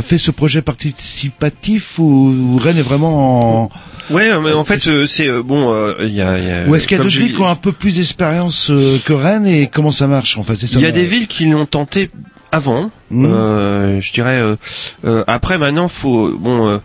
[0.03, 3.71] fait ce projet participatif ou, ou Rennes est vraiment en...
[4.11, 5.73] Ouais, mais en fait, euh, c'est euh, bon.
[5.73, 7.49] euh, Il y a, il y a- est-ce qu'il y a d'autres villes qui ont
[7.49, 10.81] un peu plus d'expérience euh, que Rennes et comment ça marche en fait ça Il
[10.83, 12.11] y a des villes qui l'ont tenté
[12.53, 12.91] avant.
[13.11, 13.27] Mhm.
[13.27, 14.41] Euh, je dirais.
[14.41, 14.57] euh,
[15.05, 16.37] euh, après, maintenant, faut.
[16.37, 16.79] Bon, euh,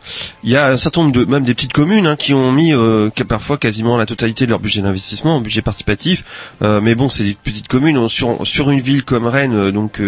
[0.43, 2.71] il y a un certain nombre de, même des petites communes hein, qui ont mis
[2.73, 6.23] euh, parfois quasiment la totalité de leur budget d'investissement en budget participatif.
[6.61, 9.99] Euh, mais bon, c'est des petites communes sur sur une ville comme Rennes, euh, donc.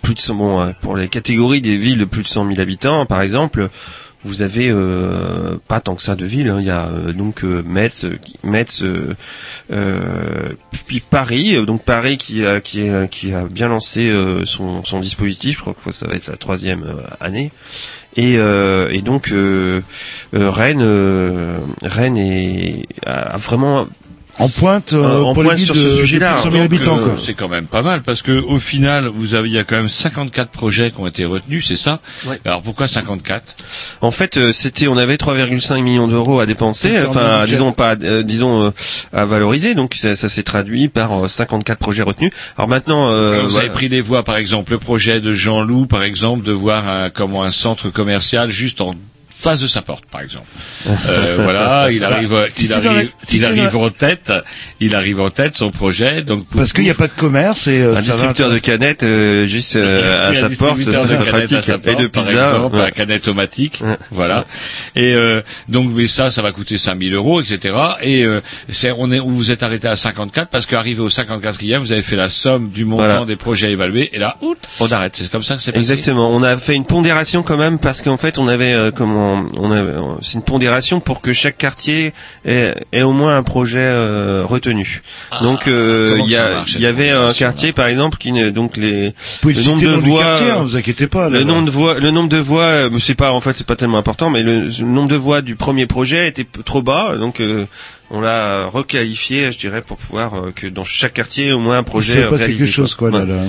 [0.00, 2.60] plus de 100 bon euh, pour les catégories des villes de plus de 100 000
[2.60, 3.68] habitants par exemple
[4.26, 6.58] vous avez euh, pas tant que ça de villes hein.
[6.60, 10.52] il y a euh, donc euh, Metz euh, Metz euh,
[10.86, 14.12] puis Paris donc Paris qui a qui qui a bien lancé
[14.44, 16.84] son son dispositif je crois que ça va être la troisième
[17.20, 17.50] année
[18.16, 19.82] et, euh, et donc euh,
[20.34, 20.82] euh, Rennes
[21.82, 23.86] Rennes est a vraiment
[24.38, 26.72] en pointe euh, en pour pointe sur de- ce sujet-là plus de 100 000 Donc,
[26.72, 27.14] habitants, euh, quoi.
[27.24, 29.76] C'est quand même pas mal parce que au final, vous avez, il y a quand
[29.76, 32.00] même 54 projets qui ont été retenus, c'est ça?
[32.26, 32.38] Ouais.
[32.44, 33.56] Alors pourquoi 54
[34.02, 38.22] En fait, euh, c'était, on avait 3,5 millions d'euros à dépenser, enfin, disons pas, euh,
[38.22, 38.70] disons euh,
[39.12, 39.74] à valoriser.
[39.74, 42.30] Donc ça, ça s'est traduit par euh, 54 projets retenus.
[42.58, 43.64] Alors maintenant, euh, Vous voilà.
[43.66, 47.10] avez pris des voies, par exemple, le projet de Jean-Loup, par exemple, de voir un,
[47.10, 48.94] comment un centre commercial juste en
[49.38, 50.46] face de sa porte, par exemple.
[51.08, 53.02] Euh, voilà, il arrive, Bah, si il arrive, la-
[53.32, 54.32] il arrive la- en tête,
[54.80, 57.80] il arrive en tête son projet, donc Parce qu'il n'y a pas de commerce et
[57.80, 61.24] euh, un distributeur de canettes euh, juste euh, à sa un porte, distributeur ça de
[61.24, 61.56] pratique.
[61.58, 62.48] à sa Et porte, de par pizza.
[62.50, 62.82] exemple, ouais.
[62.82, 64.44] à canette automatique, voilà.
[64.94, 67.74] Et euh, donc, mais ça, ça va coûter 5000 euros, etc.
[68.02, 68.40] Et euh,
[68.70, 72.16] c'est, on est, vous êtes arrêté à 54 parce qu'arrivé au 54e, vous avez fait
[72.16, 73.24] la somme du montant Voilà.
[73.24, 75.14] des projets évalués, et là, out, on arrête.
[75.16, 75.80] C'est comme ça que c'est passé.
[75.82, 76.30] Exactement.
[76.34, 79.25] On a fait une pondération quand même parce qu'en fait on avait euh, comment
[79.56, 82.12] on euh, c'est une pondération pour que chaque quartier
[82.44, 85.02] ait, ait au moins un projet euh, retenu.
[85.42, 88.50] donc euh, Ah, il y a marche, y avait un quartier par exemple qui ne
[88.50, 91.24] donc les le nombre de voix quartier, hein, vous inquiétez pas.
[91.28, 91.44] là, le là.
[91.44, 93.98] nombre de voix le nombre de voix euh, c'est pas en fait c'est pas tellement
[93.98, 97.66] important mais le, le nombre de voix du premier projet était trop bas donc euh,
[98.10, 101.82] on l'a requalifié je dirais pour pouvoir euh, que dans chaque quartier au moins un
[101.82, 103.20] projet passé réalisé, quelque chose quoi là.
[103.20, 103.26] Ouais.
[103.26, 103.42] là.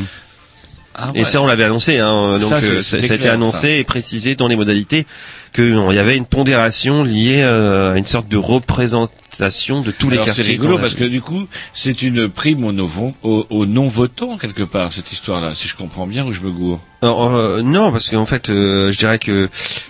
[0.99, 1.23] Ah, Et ouais.
[1.25, 3.69] ça, on l'avait annoncé, hein, donc Ça, euh, ça, a été annoncé ça.
[3.69, 5.05] et précisé dans les modalités
[5.53, 9.91] que non, il y avait une pondération liée euh, à une sorte de représentation de
[9.91, 10.43] tous les quartiers.
[10.43, 14.63] C'est rigolo parce que du coup, c'est une prime aux, non- aux, aux non-votants quelque
[14.63, 16.79] part cette histoire-là, si je comprends bien ou je me gourre.
[17.03, 19.49] Alors, euh, non, parce qu'en fait, euh, je dirais que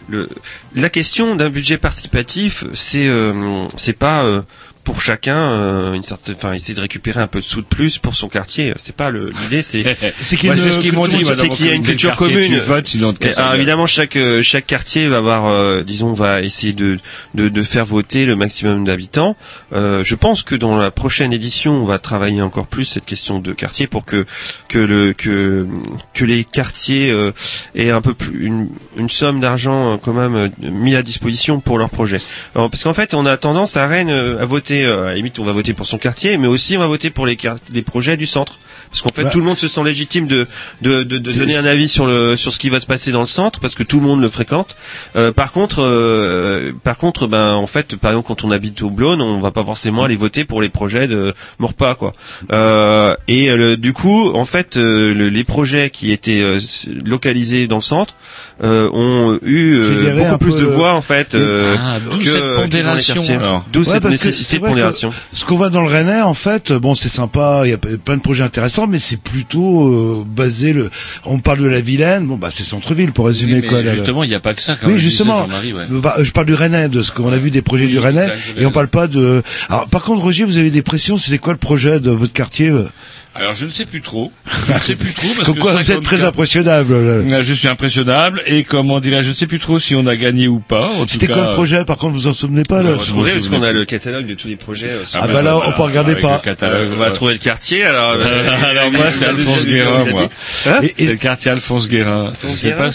[0.09, 0.27] le,
[0.75, 4.41] la question d'un budget participatif, c'est euh, c'est pas euh,
[4.87, 7.97] pour chacun euh, une sorte, enfin, essayer de récupérer un peu de sous de plus
[7.97, 8.71] pour son quartier.
[8.77, 9.83] C'est pas le- l'idée, c'est
[10.21, 12.47] C'est qu'il y a une culture- commune.
[12.53, 13.57] Tu votes, Et, alors gueule.
[13.57, 16.99] évidemment, chaque euh, chaque quartier va avoir, euh, disons, va essayer de,
[17.35, 19.35] de de faire voter le maximum d'habitants.
[19.73, 23.39] Euh, je pense que dans la prochaine édition, on va travailler encore plus cette question
[23.39, 24.25] de quartier pour que
[24.69, 25.67] que le que
[26.13, 27.33] que les quartiers euh,
[27.75, 31.77] aient un peu plus une une somme d'argent euh, quand même mis à disposition pour
[31.77, 32.21] leur projet.
[32.55, 34.76] Alors, parce qu'en fait, on a tendance à Rennes à voter.
[34.85, 37.09] Euh, à la limite, on va voter pour son quartier, mais aussi on va voter
[37.09, 37.37] pour les
[37.73, 38.59] les projets du centre.
[38.89, 39.31] Parce qu'en fait, Ouais.
[39.31, 40.47] tout le monde se sent légitime de
[40.81, 43.19] de, de, de donner un avis sur le sur ce qui va se passer dans
[43.19, 44.77] le centre parce que tout le monde le fréquente.
[45.17, 48.89] Euh, par contre, euh, par contre, ben en fait, par exemple, quand on habite au
[48.89, 52.13] Blône, on va pas forcément aller voter pour les projets de Morpa, quoi.
[52.53, 56.59] Euh, et euh, le- du coup, en fait, euh, le- les projets qui étaient euh,
[57.03, 58.15] localisés dans le centre
[58.63, 62.25] ont eu euh, beaucoup plus peu de le- voix en fait euh, Ah, d'où que,
[62.25, 63.23] cette pondération.
[63.71, 65.11] D'où Ouais, cette c'est nécessité de pondération.
[65.33, 68.17] Ce qu'on voit dans le Rennais, en fait, bon, c'est sympa, il y a plein
[68.17, 70.89] de projets intéressants, mais c'est plutôt euh, basé le.
[71.25, 73.83] On parle de la Vilaine, bon bah c'est centre-ville pour résumer Oui, mais quoi.
[73.83, 75.47] justement, il n'y a pas que ça quand Oui, justement.
[75.91, 78.61] Bah, je parle du Rennais, de ce qu'on a vu des projets Oui, du je
[78.61, 79.43] et on parle pas de.
[79.69, 81.17] Alors, par contre, Roger, vous avez des pressions.
[81.17, 82.87] C'était quoi le projet de votre quartier euh
[83.37, 84.31] Alors je ne sais plus trop.
[84.67, 86.93] Je ne sais plus trop parce Comme que quoi, vous êtes très 54 impressionnable.
[86.93, 87.37] là?
[87.37, 90.15] Euh, Je suis impressionnable et comment dirais-je, je ne sais plus trop si on a
[90.15, 90.89] gagné ou pas.
[91.07, 91.85] C'était quoi le projet?
[91.85, 94.25] Par contre, vous en souvenez pas là On va trouver parce qu'on a le catalogue
[94.25, 94.89] de tous les projets.
[95.05, 98.13] sur- Ah bah là, on peut regarder catalogue, on va trouver le quartier alors.
[98.13, 100.23] Euh, alors moi c'est Alphonse Guérin moi.
[100.67, 102.33] Hein C'est le quartier Alphonse Guérin.
[102.43, 102.89] Je sais pas.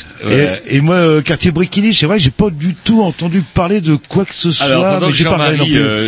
[0.66, 3.96] Et, moi, euh, quartier Briquini, c'est vrai, que j'ai pas du tout entendu parler de
[4.08, 4.98] quoi que ce soit.
[5.00, 5.52] Mais j'ai pas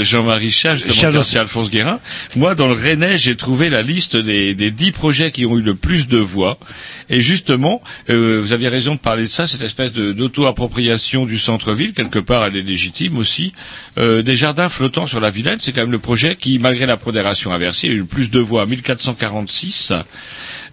[0.02, 1.98] Jean-Marie Chat, justement quartier Alphonse Guérin,
[2.36, 5.74] moi dans le Rennais j'ai trouvé la liste des, dix projets qui ont eu le
[5.74, 6.58] plus de voix.
[7.10, 11.92] Et justement, euh, vous aviez raison de parler de ça, cette espèce d'auto-appropriation du centre-ville,
[11.92, 13.52] quelque part elle est légitime aussi.
[13.98, 16.96] Euh, des jardins flottants sur la Villette, c'est quand même le projet qui, malgré la
[16.96, 19.92] prodération inversée, a eu le plus de voix, 1446.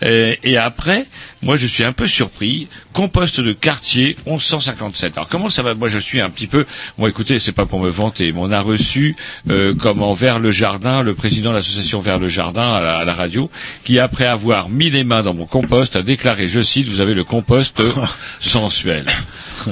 [0.04, 1.06] Et, et après,
[1.44, 5.18] moi je suis un peu surpris, compost de quartier 1157.
[5.18, 5.76] Alors comment ça va?
[5.76, 6.66] Moi je suis un petit peu,
[6.98, 9.16] moi écoutez, c'est pas pour me vanter, mais on a reçu
[9.50, 13.06] euh, comment vers le jardin, le président de l'association vers le jardin à la, à
[13.06, 13.50] la radio,
[13.84, 17.14] qui après avoir mis les mains dans mon compost a déclaré, je cite, vous avez
[17.14, 17.82] le compost
[18.40, 19.06] sensuel.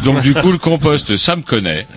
[0.03, 1.87] Donc du coup le compost, ça me connaît.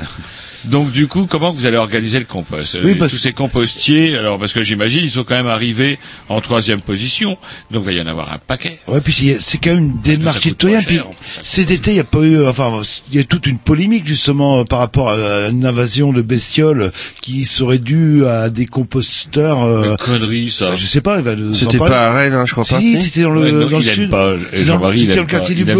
[0.64, 2.78] Donc du coup, comment vous allez organiser le compost?
[2.84, 5.98] Oui, Euh, parce- Tous ces compostiers, alors parce que j'imagine, ils sont quand même arrivés
[6.28, 7.36] en troisième position,
[7.70, 8.78] donc il va y en avoir un paquet.
[8.88, 10.82] Ouais, puis c'est- quand même une démarche citoyenne.
[10.86, 11.00] Puis
[11.42, 12.80] cet été, il y a pas eu, enfin,
[13.10, 16.90] il y a toute une polémique justement euh, par rapport à une invasion de bestioles
[17.20, 19.64] qui serait due à des composteurs.
[19.64, 20.76] Euh, Connerie, ça.
[20.76, 21.20] je sais pas.
[21.54, 22.80] C'était pas à Rennes, hein, je crois pas.
[22.80, 24.10] Si, c'était dans le, Ouais, non, dans le il aime sud.
[24.10, 25.26] pas, Jean-Marie, il il aime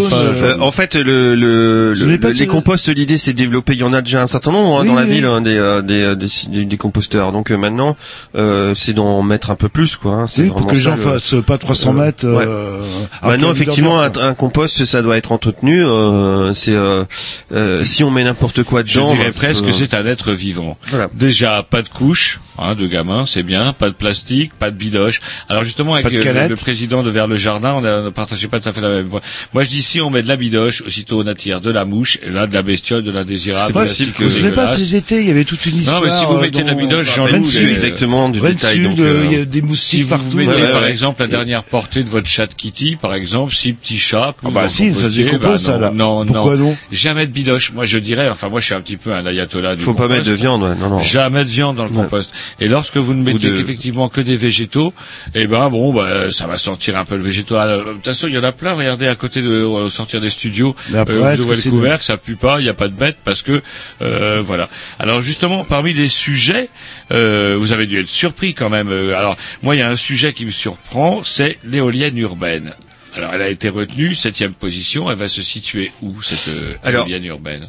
[0.09, 3.73] pas, euh, en fait, le, le, le- les composts, l'idée c'est de développer.
[3.75, 5.11] Il y en a déjà un certain nombre hein, Oui, dans la oui.
[5.11, 7.33] ville, hein, des, euh, des, euh, des, des- des composteurs.
[7.33, 7.97] Donc euh, maintenant,
[8.37, 10.13] euh, c'est d'en mettre un peu plus, quoi.
[10.15, 10.27] hein.
[10.29, 12.27] C'est Oui, pour que les gens le- fassent pas 300 euh, mètres.
[12.27, 12.45] ouais.
[12.47, 12.83] euh,
[13.23, 15.85] Maintenant, effectivement, un, un compost, ça doit être entretenu.
[15.85, 17.05] Euh, c'est euh,
[17.53, 20.07] euh, si on met n'importe quoi Je dedans, dirais bah, ça presque que c'est un
[20.07, 20.77] être vivant.
[20.89, 21.09] Voilà.
[21.15, 25.21] Déjà, pas de couche hein, de gamin, c'est bien, pas de plastique, pas de bidoche.
[25.49, 28.49] Alors justement, avec euh, le, président de Vers le Jardin, on a- on ne partageait
[28.49, 29.21] pas tout à fait la même voix.
[29.53, 32.19] Moi, je dis si on met de la bidoche, aussitôt on attire de la mouche,
[32.23, 34.29] et là de la bestiole, de l'indésirable, C'est de pas la possible que.
[34.67, 36.01] Pas, ces étés, il y avait toute une histoire.
[36.01, 38.81] Non, mais si vous euh, mettez de la bidoche, Sud, les- exactement du détail.
[38.81, 41.63] Donc, euh, euh, il y a des moustiques Si vous mettez par exemple la dernière
[41.65, 45.09] portée de votre chat Kitty, par exemple, six petits chats, plus Ah bah si, ça
[45.09, 45.91] se décompose, bah ça, non, là.
[45.93, 46.77] Non, Pourquoi non.
[46.91, 47.73] Jamais de bidoche.
[47.73, 50.09] Moi, je dirais, enfin, moi, je suis un petit peu un ayatollah du faut pas
[50.09, 50.63] mettre de viande.
[50.63, 51.01] Ouais, non, non.
[51.01, 52.31] Jamais de viande dans le compost.
[52.61, 54.93] Et lorsque vous ne mettez qu'effectivement que des végétaux,
[55.35, 57.69] eh ben bon, bah, ça va sentir un peu le végétal.
[57.69, 58.73] Euh, De toute façon, il y en a plein.
[58.75, 61.05] Regardez à côté de au sortir des studios, euh,
[61.37, 63.63] vous ouvrez le couvercle, ça pue pas, il n'y a pas de bête parce que
[64.03, 64.69] euh, voilà.
[64.99, 66.69] Alors justement, parmi les sujets,
[67.11, 68.91] euh, vous avez dû être surpris quand même.
[68.91, 72.75] Euh, Alors moi, il y a un sujet qui me surprend, c'est l'éolienne urbaine.
[73.17, 75.11] Alors elle a été retenue septième position.
[75.11, 77.69] Elle va se situer où cette euh, Alors, éolienne urbaine?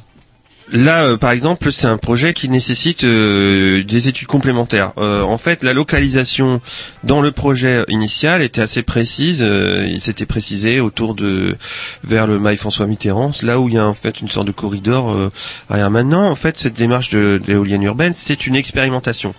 [0.72, 4.94] Là, euh, par exemple, c'est un projet qui nécessite euh, des études complémentaires.
[4.98, 6.62] Euh, en fait, la localisation
[7.04, 9.42] dans le projet initial était assez précise.
[9.42, 11.58] il s'était précisé autour de
[12.04, 14.52] vers le mail François Mitterrand, là où il y a en fait une sorte de
[14.52, 15.32] corridor
[15.70, 15.92] arrière.
[15.92, 17.42] Maintenant, en fait, cette démarche de
[17.84, 19.34] urbaine, c'est une expérimentation.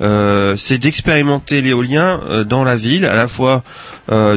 [0.00, 3.62] C'est d'expérimenter l'éolien dans la ville, à la fois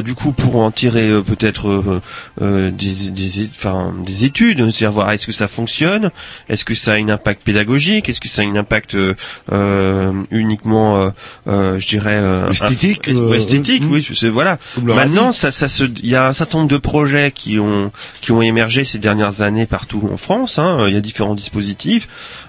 [0.04, 2.00] du coup pour en tirer peut-être
[2.40, 6.10] des, des études, c'est-à-dire voir est-ce que ça fonctionne,
[6.48, 9.14] est-ce que ça a un impact pédagogique, est-ce que ça a un impact euh,
[9.52, 11.10] euh, uniquement, euh,
[11.48, 14.58] euh, je dirais, euh, Esthétique, inf- esthétique, oui, c'est voilà.
[14.82, 17.90] Maintenant, ça, ça se, il y a un certain nombre de projets qui ont
[18.20, 20.58] qui ont émergé ces dernières années partout en France.
[20.58, 20.84] Hein.
[20.88, 22.08] Il y a différents dispositifs.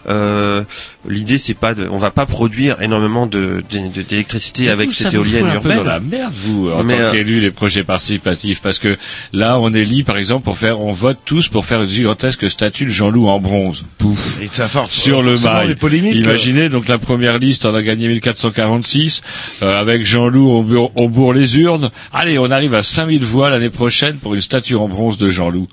[0.10, 0.64] Euh,
[1.08, 5.48] L'idée, c'est pas, de, on va pas produire énormément de d'électricité avec cette vous éolienne
[5.58, 8.80] un peu dans la merde, vous, en Mais, tant euh, qu'élu, les projets participatifs, parce
[8.80, 8.98] que
[9.34, 12.86] là, on élit, par exemple, pour faire, on vote tous pour faire une gigantesque statue
[12.86, 13.84] de Jean-Loup en bronze.
[13.98, 14.42] Pouf.
[14.42, 15.36] Et ça for- Sur le
[15.68, 15.76] mail.
[16.20, 19.22] Imaginez, donc la première liste, on a gagné 1446,
[19.62, 21.92] euh, avec Jean-Loup, on, bourre- on bourre les urnes.
[22.14, 25.68] Allez, on arrive à 5000 voix l'année prochaine pour une statue en bronze de Jean-Loup.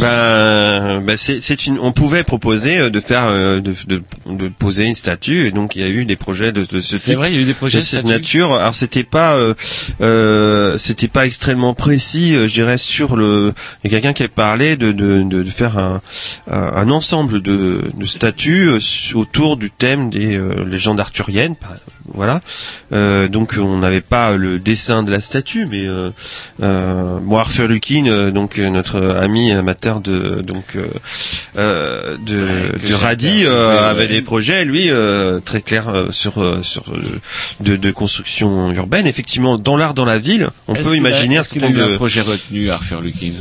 [0.00, 1.78] Ben, ben c'est, c'est une.
[1.78, 5.76] On pouvait proposer euh, de faire, euh, de, de, de poser une statue, et donc
[5.76, 7.16] il y a eu des projets de, de ce C'est type.
[7.18, 8.54] vrai, il y a eu des projets de cette nature.
[8.54, 9.54] Alors c'était pas, euh,
[10.00, 13.52] euh, c'était pas extrêmement précis, je dirais sur le.
[13.84, 16.00] Il y a quelqu'un qui a parlé de, de, de, de faire un,
[16.50, 18.70] un, ensemble de, de statues
[19.14, 21.56] autour du thème des euh, légendes arthuriennes.
[21.56, 21.74] par-
[22.14, 22.40] Voilà.
[22.92, 26.10] Euh, donc on n'avait pas le dessin de la statue, mais euh,
[26.62, 30.76] euh, bon, Arthur Lukin, euh, donc notre ami amateur de donc
[31.56, 36.34] de, de Radi, euh, avait des projets, lui, euh, très clairs euh, sur
[36.64, 36.84] sur
[37.60, 39.06] de, de construction urbaine.
[39.06, 41.96] Effectivement, dans l'art, dans la ville, on peut qu'il a- imaginer un certain nombre de
[41.96, 43.32] projet retenu, Arthur Lukin?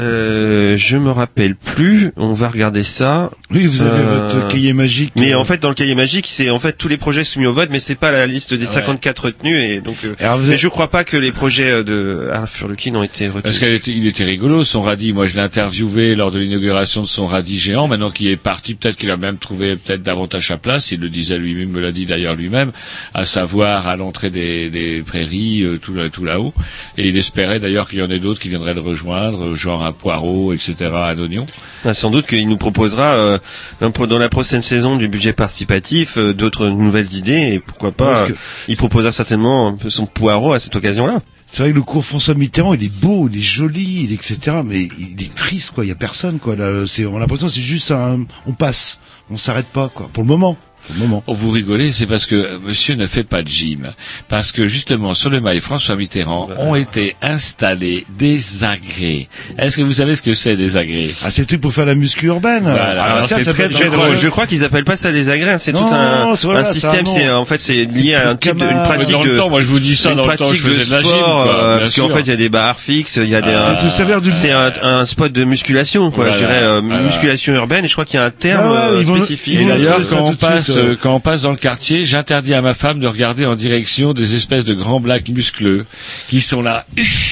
[0.00, 2.12] Euh, je me rappelle plus.
[2.16, 3.30] On va regarder ça.
[3.50, 5.12] Oui, vous avez Euh, votre cahier magique.
[5.16, 7.46] Mais euh, en fait, dans le cahier magique, c'est en fait tous les projets soumis
[7.46, 8.72] au vote, mais c'est pas la liste des Ouais.
[8.72, 9.96] 54 retenus et donc.
[10.04, 13.26] euh, Alors, mais avez- je crois pas que les projets de Arthur Lukin ont été
[13.26, 13.42] retenus.
[13.42, 15.12] Parce qu'il était, il était rigolo, son radis.
[15.12, 17.88] Moi, je l'ai interviewé lors de l'inauguration de son radis géant.
[17.88, 20.92] Maintenant qu'il est parti, peut-être qu'il a même trouvé peut-être davantage sa place.
[20.92, 22.70] Il le disait lui-même, me l'a dit d'ailleurs lui-même,
[23.14, 26.54] à savoir à l'entrée des, des prairies, tout, là- tout là-haut.
[26.98, 29.92] Et il espérait d'ailleurs qu'il y en ait d'autres qui viendraient le rejoindre, genre un
[29.92, 31.46] poireau, etc., un oignon.
[31.84, 33.38] Ah, sans doute qu'il nous proposera euh,
[33.80, 38.28] dans la prochaine saison du budget participatif euh, d'autres nouvelles idées et pourquoi pas Parce
[38.28, 38.36] que- euh,
[38.68, 41.20] il proposera certainement son poireau à cette occasion-là.
[41.46, 44.14] C'est vrai que le cours François Mitterrand, il est beau, il est joli, il est
[44.16, 44.58] etc.
[44.64, 45.84] Mais il est triste, quoi.
[45.84, 46.56] Il y a personne, quoi.
[46.56, 48.98] Là, c'est, on a l'impression que c'est juste un, on passe,
[49.30, 50.10] on s'arrête pas, quoi.
[50.12, 50.58] Pour le moment.
[50.88, 51.22] Pour le moment.
[51.26, 53.92] Oh, vous rigolez, c'est parce que euh, monsieur ne fait pas de gym.
[54.28, 59.28] Parce que justement, sur le mail François Mitterrand ont été installés des agrès.
[59.58, 61.10] Est-ce que vous savez ce que c'est des agrès?
[61.24, 62.62] Ah, c'est tout pour faire la muscu urbaine.
[62.64, 63.02] Voilà.
[63.02, 63.90] Ah, Alors, c'est ça très Je, drôle.
[63.90, 66.60] crois, je crois qu'ils appellent pas ça des agrès, c'est Non, tout un, c'est voilà,
[66.60, 67.06] un c'est système.
[67.06, 69.50] C'est en fait c'est lié à un type de, une pratique Dans le de temps,
[69.50, 71.10] moi je vous dis ça une dans le temps, je pratique faisais de la gym.
[71.10, 73.42] sport, quoi, euh, parce qu'en fait il y a des barres fixes, il y a
[73.42, 77.02] des Ah, euh, c'est c'est un, un spot de musculation quoi, je dirais euh, voilà.
[77.02, 79.58] musculation urbaine et je crois qu'il y a un terme Ah euh, spécifique.
[79.60, 80.90] Et d'ailleurs, quand on passe, euh.
[80.92, 84.12] euh, quand on passe dans le quartier, j'interdis à ma femme de regarder en direction
[84.12, 85.84] des espèces de grands blacks muscleux
[86.28, 86.86] qui sont là.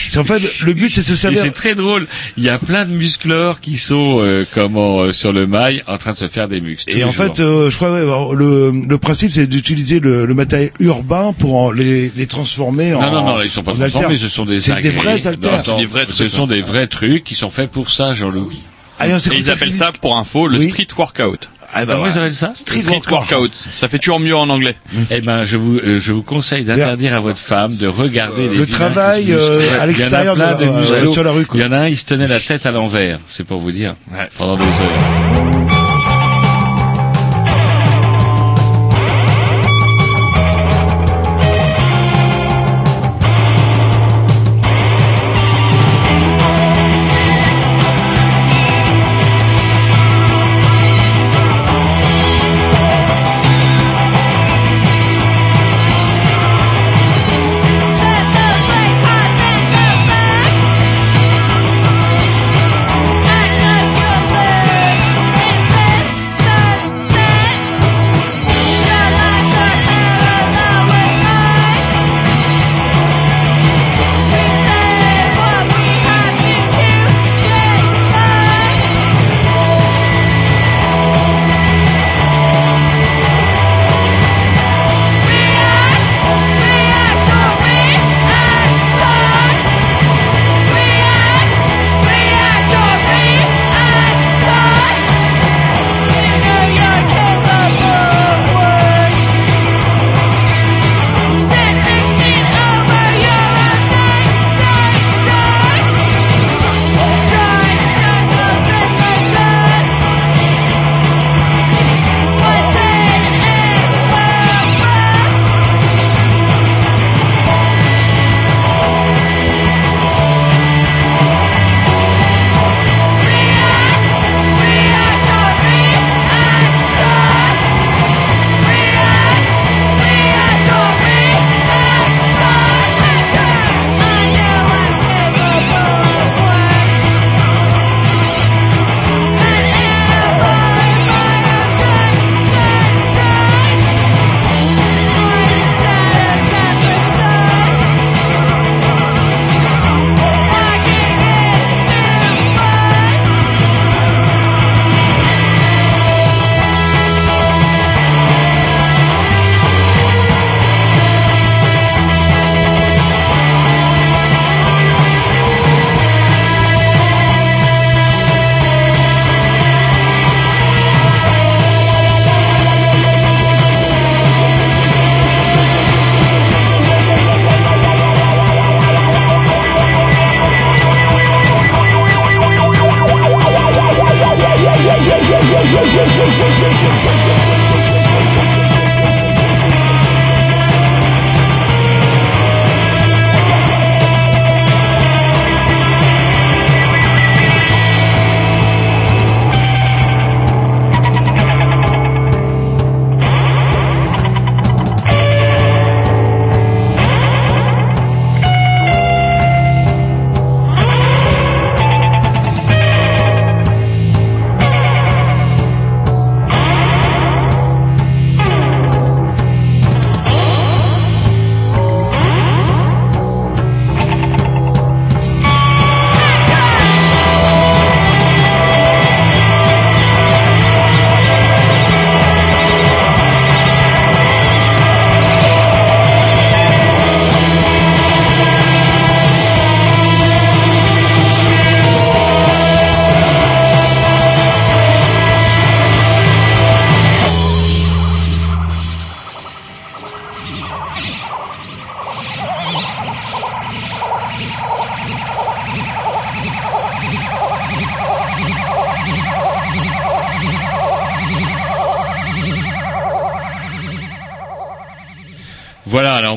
[0.09, 1.41] C'est en fait, le but, c'est de se Et servir.
[1.43, 2.07] c'est très drôle.
[2.37, 5.99] Il y a plein de muscleurs qui sont euh, comment euh, sur le mail en
[5.99, 6.91] train de se faire des muscles.
[6.97, 7.25] Et en jours.
[7.35, 11.33] fait, euh, je crois ouais, alors, le, le principe, c'est d'utiliser le, le matériel urbain
[11.39, 13.01] pour en- les, les transformer en.
[13.01, 15.21] non, non, non, ils sont pas transformés, ce sont des C'est des vrais.
[15.43, 18.61] Non, ce sont des vrais trucs qui sont faits pour ça, Jean-Louis.
[18.99, 20.71] Allez, on Et s'écoute ils appellent ça, pour info, le Oui.
[20.71, 21.51] street workout.
[21.73, 22.11] Ah, bah, Comment ouais.
[22.15, 22.53] ils appellent ça?
[22.55, 23.53] Street, workout.
[23.75, 24.77] Ça fait toujours mieux en anglais.
[25.11, 28.57] Eh ben, je vous, euh, je vous conseille d'interdire à votre femme de regarder les
[28.57, 31.13] le travail, euh, à Il y en a l'extérieur de- de euh, musclos.
[31.13, 31.59] sur la rue, quoi.
[31.59, 33.19] Il y en a un, il se tenait la tête à l'envers.
[33.29, 33.95] C'est pour vous dire.
[34.39, 35.66] Pendant des heures.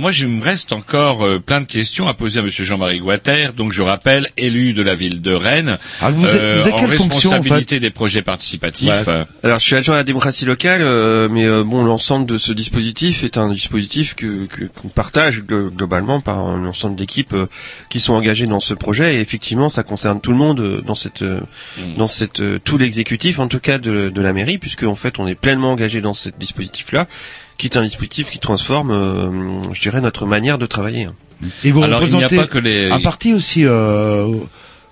[0.09, 3.53] Moi, il me reste encore euh, plein de questions à poser à Monsieur Jean-Marie Guater.
[3.55, 6.73] Donc, je rappelle, élu de la ville de Rennes, Ah, vous êtes- euh, vous avez
[6.73, 8.89] en quelle fonction, en responsabilité des projets participatifs.
[9.05, 9.27] Voilà.
[9.43, 12.51] Alors je suis adjoint à la démocratie locale, euh, mais euh, bon l'ensemble de ce
[12.53, 17.45] dispositif est un dispositif que que- qu'on partage glo- globalement par un ensemble d'équipes euh,
[17.91, 19.15] qui sont engagées dans ce projet.
[19.17, 21.39] Et effectivement, ça concerne tout le monde euh, dans cette euh,
[21.97, 25.19] dans cette euh, tout l'exécutif en tout cas de, de la mairie, puisque en fait
[25.19, 27.07] on est pleinement engagé dans ce dispositif-là,
[27.57, 31.05] qui est un dispositif qui transforme, euh, je dirais, notre manière de travailler.
[31.05, 31.45] hein.
[31.63, 33.65] Et vous Alors, il n'y a représentez pas que les- un parti aussi.
[33.65, 34.27] Euh...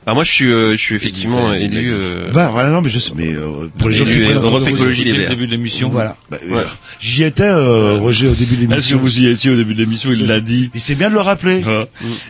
[0.09, 1.89] Ah, moi je suis euh, je suis effectivement élu.
[1.91, 4.65] euh, Bah voilà, non, mais je sais, mais euh, pour les gens qui prennent Europe
[4.65, 5.29] Écologie Les le Verts.
[5.31, 5.89] début de l'émission.
[5.89, 6.15] Voilà.
[6.31, 6.63] Bah, euh,
[7.01, 8.77] J'y étais, euh, Roger, au début de l'émission.
[8.79, 10.09] Est-ce que vous y étiez au début de l'émission?
[10.13, 10.71] Il l'a dit.
[10.73, 11.61] Mais c'est bien de le rappeler.
[11.67, 11.84] Ah.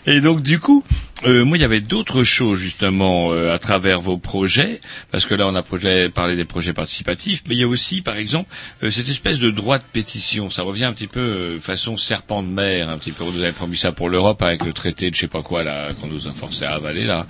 [0.08, 0.84] Et donc du coup,
[1.26, 4.80] euh, moi il y avait d'autres choses justement euh, à travers vos projets,
[5.12, 8.02] parce que là on a projet, parlé des projets participatifs, mais il y a aussi
[8.02, 8.50] par exemple
[8.84, 10.50] euh, cette espèce de droit de pétition.
[10.52, 13.24] Ça revient un petit peu euh, façon serpent de mer, un petit peu.
[13.24, 15.64] On nous avait promis ça pour l'Europe avec le traité de je sais pas quoi
[15.64, 17.26] là qu'on nous a forcé à avaler là.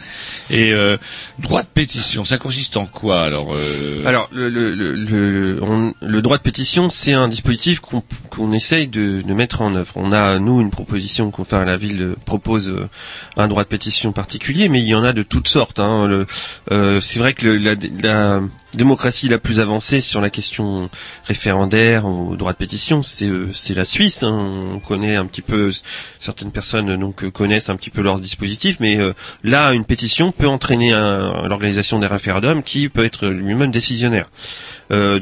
[0.50, 0.98] Et euh,
[1.40, 6.22] droit de pétition, ça consiste en quoi alors euh, Alors, le, le, le, on- le
[6.22, 9.94] droit de pétition, c'est un dispositif qu'on qu'on essaye de, de mettre en œuvre.
[9.96, 12.74] On a, nous, une proposition qu'on fait à la ville, propose
[13.38, 13.77] un droit de pétition
[14.14, 15.80] particulier, mais il y en a de toutes sortes.
[15.80, 16.26] Hein.
[16.72, 18.42] Euh, c'est vrai que le- la, la
[18.74, 20.90] démocratie la plus avancée sur la question
[21.26, 24.24] référendaire au droit de pétition, c'est euh, c'est la Suisse.
[24.24, 24.34] hein.
[24.74, 25.72] On connaît un petit peu,
[26.20, 29.14] certaines personnes donc connaissent un petit peu leur dispositif, mais euh,
[29.44, 34.30] là, une pétition peut entraîner l'organisation des référendums qui peut être lui-même décisionnaire.
[34.92, 35.20] Euh,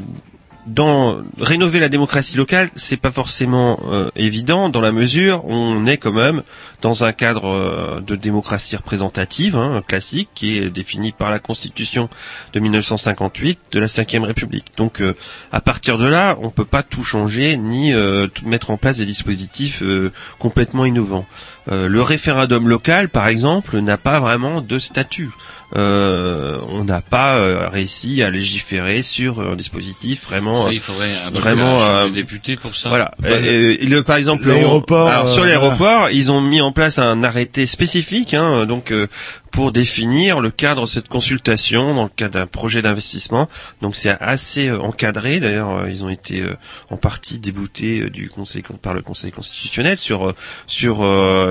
[0.66, 5.86] dans rénover la démocratie locale, c'est pas forcément euh, évident dans la mesure où on
[5.86, 6.42] est quand même
[6.82, 12.08] dans un cadre euh, de démocratie représentative hein, classique qui est défini par la Constitution
[12.52, 14.66] de 1958 de la Cinquième République.
[14.76, 15.14] Donc euh,
[15.52, 19.06] à partir de là, on peut pas tout changer ni euh, mettre en place des
[19.06, 21.26] dispositifs euh, complètement innovants.
[21.68, 25.32] Le référendum local, par exemple, n'a pas vraiment de statut.
[25.74, 31.30] On n'a pas réussi à légiférer sur un dispositif vraiment ça, euh, il faudrait un
[31.30, 32.88] vraiment euh, euh, députés pour ça.
[32.88, 33.12] voilà.
[33.18, 36.60] Bah, Euh, et le, par exemple, l'aéroport, on- alors, sur euh, l'aéroport, ils ont mis
[36.60, 39.06] en place un arrêté spécifique, hein, donc euh,
[39.50, 43.48] pour définir le cadre de cette consultation dans le cadre d'un projet d'investissement.
[43.80, 45.40] Donc c'est assez euh, encadré.
[45.40, 46.56] D'ailleurs, euh, ils ont été euh,
[46.90, 50.34] en partie déboutés du conseil par le Conseil constitutionnel sur
[50.66, 51.02] sur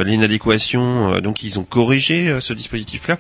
[0.04, 1.20] l'inadéquation.
[1.22, 3.18] donc ils ont corrigé ce dispositif-là.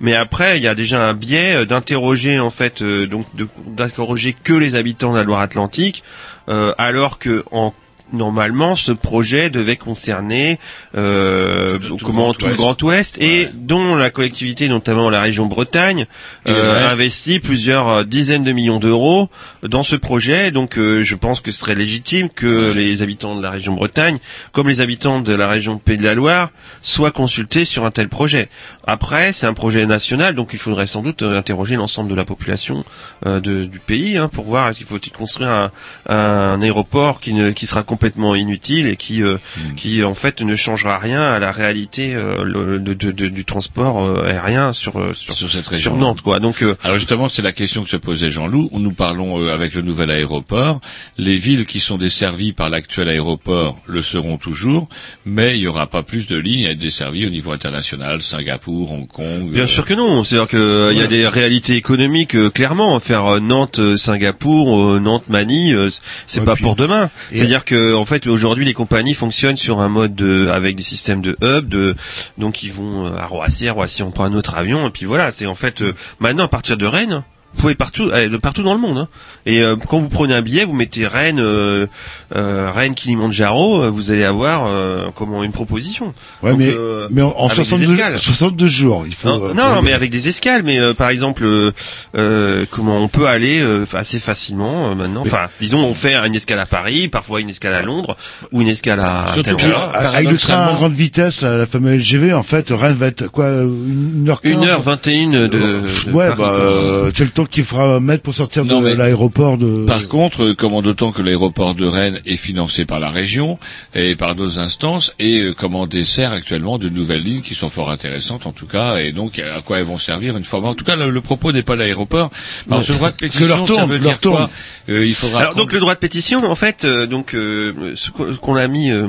[0.00, 3.26] Mais après, il y a déjà un biais d'interroger en fait, donc
[3.66, 6.02] d'interroger que les habitants de la Loire-Atlantique,
[6.46, 7.72] alors que en
[8.12, 10.58] normalement ce projet devait concerner
[10.96, 13.18] euh, Tout- tout comment le tout le Grand Ouest.
[13.20, 16.06] Et dont la collectivité notamment la région Bretagne
[16.46, 16.84] Et euh, ouais.
[16.86, 19.28] investit plusieurs euh, dizaines de millions d'euros
[19.62, 20.50] dans ce projet.
[20.50, 24.18] Donc euh, je pense que ce serait légitime que les habitants de la région Bretagne
[24.52, 26.50] comme les habitants de la région Pays de la Loire
[26.82, 28.48] soient consultés sur un tel projet.
[28.86, 32.24] Après c'est un projet national donc il faudrait sans doute euh, interroger l'ensemble de la
[32.24, 32.84] population
[33.26, 35.70] euh, de- du pays hein, pour voir est-ce qu'il faut construire un,
[36.08, 39.74] un aéroport qui ne qui sera complètement inutile et qui euh, Hmm.
[39.74, 43.44] qui en fait ne changera rien à la réalité euh, le- de, de- de- du
[43.44, 45.90] transport euh, aérien sur sur, Sur cette région.
[45.92, 48.70] sur Nantes quoi donc euh, Alors justement, c'est la question que se posait Jean-Loup.
[48.72, 50.80] Nous parlons euh, avec le nouvel aéroport.
[51.16, 54.88] Les villes qui sont desservies par l'actuel aéroport le seront toujours,
[55.26, 58.92] mais il n'y aura pas plus de lignes à être desservies au niveau international, Singapour,
[58.92, 59.50] Hong Kong.
[59.50, 60.22] Bien euh, sûr que non.
[60.22, 63.00] C'est-à-dire que euh, il y a des réalités économiques euh, clairement.
[63.00, 65.90] Faire euh, Nantes, Singapour, euh, Nantes, Manille, euh,
[66.26, 67.10] c'est Ouais, pas puis- pour demain.
[67.32, 71.20] C'est-à-dire que en fait aujourd'hui les compagnies fonctionnent sur un mode de, avec des systèmes
[71.20, 71.68] de hub.
[71.68, 71.94] De,
[72.36, 75.30] donc ils vont à Roissy, à Roissy on prend un autre avion et puis voilà.
[75.30, 77.24] C'est en fait euh, maintenant à partir de Rennes.
[77.58, 78.98] Vous pouvez partout, aller de partout dans le monde.
[78.98, 79.08] hein.
[79.44, 81.88] Et euh, quand vous prenez un billet, vous mettez Rennes, euh,
[82.36, 86.14] euh, Rennes, Kilimanjaro, euh, vous allez avoir euh, comment une proposition.
[86.44, 88.18] Ouais, Donc, mais, euh, mais en, en avec des 62, escales.
[88.20, 89.28] 62 jours, il faut.
[89.28, 90.62] Non, euh, non, faut- mais avec des escales.
[90.62, 91.72] Mais euh, par exemple, euh,
[92.16, 95.22] euh, comment on peut aller euh, assez facilement euh, maintenant.
[95.24, 98.16] Mais- Enfin, disons, on fait une escale à Paris, parfois une escale à Londres
[98.52, 101.98] ou une escale à Surtout que- Avec le train à grande vitesse, la, la fameuse
[101.98, 105.46] LGV, en fait, Rennes va être quoi, une heure 1 heure 21 de.
[105.48, 105.82] de
[106.12, 109.58] Ouais, Paris, bah, euh, c'est le temps qu'il fera mettre pour sortir Non, de l'aéroport
[109.58, 109.84] de.
[109.86, 113.58] Par contre, euh, comment d'autant que l'aéroport de Rennes est financé par la région
[113.94, 117.90] et par d'autres instances et euh, comment dessert actuellement de nouvelles lignes qui sont fort
[117.90, 120.60] intéressantes en tout cas et donc à quoi elles vont servir une fois.
[120.60, 122.30] En tout cas, le, le propos n'est pas l'aéroport.
[122.70, 124.48] Alors, ce droit de pétition, leur ça tourne, veut leur dire quoi tourne.
[124.88, 125.40] Euh, Il faudra.
[125.40, 128.90] Alors donc le droit de pétition, en fait, euh, donc euh, ce qu'on a mis
[128.90, 129.06] euh,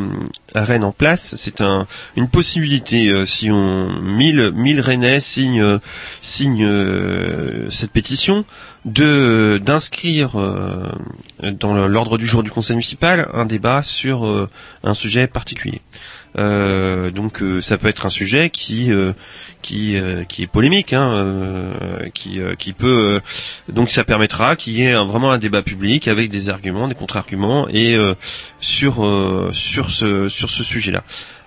[0.56, 5.80] Rennes en place, c'est un, une possibilité euh, si on 1000 1000 Rennais signent euh,
[6.62, 8.46] euh, cette pétition
[8.86, 10.32] de d'inscrire
[11.44, 14.48] dans l'ordre du jour du conseil municipal un débat sur
[14.84, 15.82] un sujet particulier.
[16.36, 18.90] Donc ça peut être un sujet qui
[19.62, 23.22] qui euh, qui est polémique, hein, euh, qui euh, qui peut
[23.68, 27.68] donc ça permettra qu'il y ait vraiment un débat public avec des arguments, des contre-arguments
[27.70, 27.98] et
[28.60, 29.08] sur
[29.54, 31.04] sur ce sur ce sujet-là.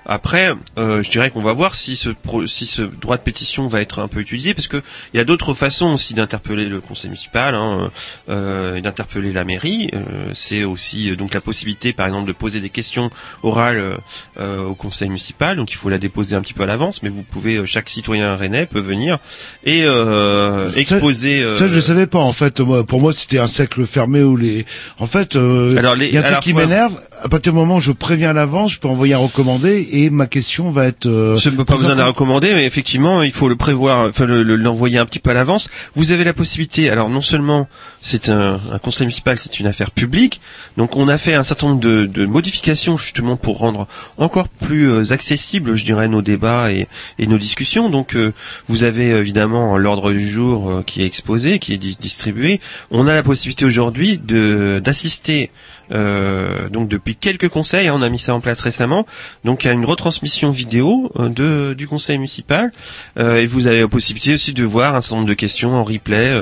[0.07, 3.67] Après, euh, je dirais qu'on va voir si ce pro- si ce droit de pétition
[3.69, 6.81] va être un peu utilisé, parce que il y a d'autres façons aussi d'interpeller le
[6.81, 7.91] conseil municipal, hein,
[8.29, 9.91] euh, d'interpeller la mairie.
[9.95, 10.01] Euh,
[10.35, 13.11] c'est aussi euh, donc la possibilité, par exemple, de poser des questions
[13.43, 13.97] orales euh,
[14.41, 15.57] euh, au conseil municipal.
[15.57, 18.35] Donc il faut la déposer un petit peu à l'avance, mais vous pouvez, chaque citoyen
[18.37, 19.19] rennais peut venir
[19.65, 21.43] et euh, exposer.
[21.43, 22.61] euh, Ça, je savais pas en fait.
[22.61, 24.67] Moi, pour moi, c'était un cercle fermé où les.
[24.99, 25.75] En fait, euh,
[26.09, 27.01] il y a un truc qui m'énerve.
[27.25, 30.11] À partir du moment où je préviens à l'avance, je peux envoyer un recommandé et
[30.11, 31.07] ma question va être.
[31.07, 34.43] Euh, n'est pas besoin de la recommander, mais effectivement, il faut le prévoir, enfin le-
[34.43, 35.69] le- l'envoyer un petit peu à l'avance.
[35.95, 36.91] Vous avez la possibilité.
[36.91, 37.69] Alors non seulement
[38.01, 40.41] c'est un, un conseil municipal, c'est une affaire publique,
[40.77, 43.87] donc on a fait un certain nombre de, de modifications justement pour rendre
[44.19, 46.89] encore plus euh, accessible, je dirais, nos débats et,
[47.21, 47.89] et nos discussions.
[47.89, 48.33] Donc euh,
[48.67, 52.61] vous avez évidemment l'ordre du jour euh, qui est exposé, qui est di- distribué.
[52.91, 55.51] On a la possibilité aujourd'hui de d'assister.
[55.91, 59.07] Euh, donc depuis quelques conseils, hein, on a mis ça en place récemment.
[59.45, 62.73] Donc il y a une retransmission vidéo euh, de du conseil municipal
[63.19, 65.85] euh, et vous avez la possibilité aussi de voir un certain nombre de questions en
[65.85, 66.41] replay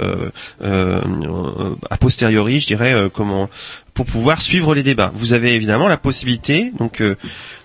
[0.62, 1.00] euh,
[1.90, 3.48] a posteriori, je dirais comment
[3.94, 5.12] pour pouvoir suivre les débats.
[5.14, 7.16] Vous avez évidemment la possibilité donc euh,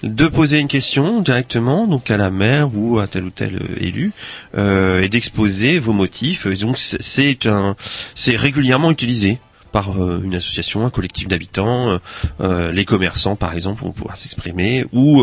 [0.04, 4.12] de poser une question directement donc à la maire ou à tel ou tel élu
[4.58, 6.46] euh, et d'exposer vos motifs.
[6.46, 9.40] Et donc c'est régulièrement utilisé
[9.76, 11.98] par euh, une association, un collectif d'habitants, euh,
[12.40, 15.22] euh, les commerçants par exemple vont pouvoir s'exprimer, ou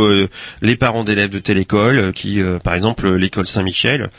[0.61, 4.11] les parents d'élèves de telle école, qui par exemple l'école Saint-Michel,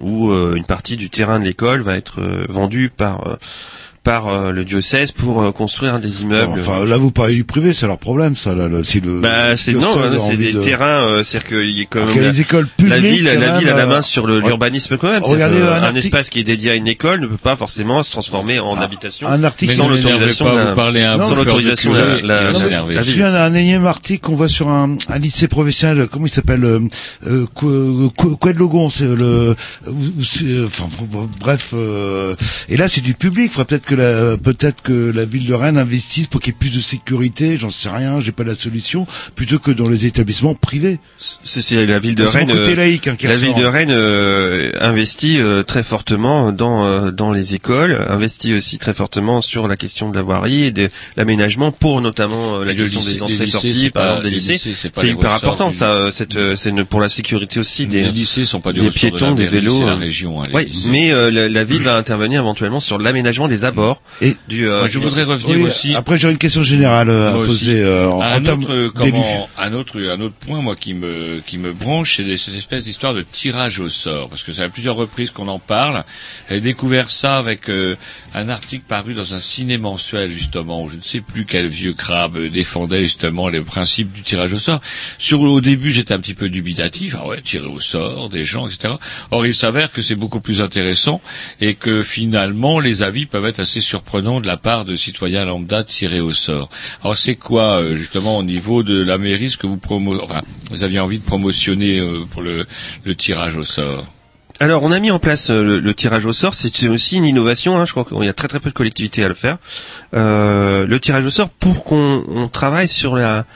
[0.00, 3.38] où une partie du terrain de l'école va être vendue par
[4.02, 6.52] par euh, le diocèse pour euh, construire des immeubles.
[6.58, 8.54] Enfin, là, vous parlez du privé, c'est leur problème, ça.
[8.54, 9.20] Là, là, si le.
[9.20, 12.06] Bah, c'est le non, hein, c'est des de- terrains, euh, c'est-à-dire qu'il y a quand
[12.06, 14.26] même la, les écoles la publiques, ville, quand la ville a la main euh, sur
[14.26, 14.46] le- ouais.
[14.46, 15.22] l'urbanisme quand même.
[15.22, 18.58] Regardez un espace qui est dédié à une école ne peut pas forcément se transformer
[18.58, 21.92] en habitation un article- sans l'autorisation m'énervez pas, de la- vous parlez un sans l'autorisation
[21.92, 23.12] la, la, la- la Je ville.
[23.12, 26.64] suis un, un énième article qu'on voit sur un, un lycée professionnel, comment il s'appelle
[26.64, 26.80] euh,
[27.26, 29.54] euh, Qu- Qu- Quai de Logon, c'est le,
[30.66, 30.88] enfin
[31.40, 31.70] bref.
[31.74, 32.34] euh,
[32.68, 33.46] et là, c'est du public.
[33.46, 36.54] Il faudrait peut-être que la, peut-être que la ville de Rennes investisse pour qu'il y
[36.54, 37.56] ait plus de sécurité.
[37.56, 40.98] J'en sais rien, j'ai pas la solution, plutôt que dans les établissements privés.
[41.18, 42.48] C'est c'est la ville de Rennes.
[42.48, 43.44] côté euh, laïque, hein, la ressort.
[43.54, 48.78] ville de Rennes euh, investit euh, très fortement dans euh, dans les écoles, investit aussi
[48.78, 52.72] très fortement sur la question de la voirie et de l'aménagement pour notamment euh, la
[52.72, 54.52] Et question lycée- des les entrées lycées, sorties, c'est par exemple des les lycées.
[54.52, 55.90] lycées, c'est pas C'est les hyper important du- ça.
[55.90, 58.80] euh, Cette euh, c'est une- pour la sécurité aussi des Les lycées sont pas du
[58.80, 59.78] des ressort de la piétons, des vélos.
[59.80, 59.96] c'est la euh.
[59.96, 60.88] région, hein, les Oui, lycées.
[60.88, 63.79] mais euh, la, la ville va intervenir éventuellement sur l'aménagement des abords
[64.20, 64.68] Et du.
[64.68, 65.94] euh, je voudrais revenir Oui, aussi.
[65.94, 68.92] Après, j'ai une question générale euh, à Moi poser euh, en, en un termes autre,
[68.94, 72.84] comment, un autre, un autre point, moi, qui me, qui me branche, c'est cette espèce
[72.84, 76.04] d'histoire de tirage au sort, parce que c'est à plusieurs reprises qu'on en parle.
[76.50, 77.96] J'ai découvert ça avec euh,
[78.34, 81.92] un article paru dans un ciné mensuel, justement, où je ne sais plus quel vieux
[81.92, 84.80] crabe défendait justement les principes du tirage au sort.
[85.32, 88.94] Au début, j'étais un petit peu dubitatif, ah ouais, tirer au sort des gens, etc.
[89.30, 91.20] Or, il s'avère que c'est beaucoup plus intéressant
[91.60, 95.84] et que finalement, les avis peuvent être assez surprenants de la part de citoyens lambda
[95.84, 96.68] tirés au sort.
[97.02, 100.42] Alors, c'est quoi euh, justement au niveau de la mairie ce que vous promo, enfin,
[100.70, 102.66] vous aviez envie de promotionner euh, pour le
[103.16, 104.06] tirage au sort?
[104.62, 106.54] Alors, on a mis en place euh, le, tirage au sort.
[106.54, 107.78] C'est aussi une innovation.
[107.78, 109.56] Hein, je crois qu'il y a très très peu de collectivités à le faire.
[110.14, 113.46] Euh, le tirage au sort pour qu'on on travaille sur la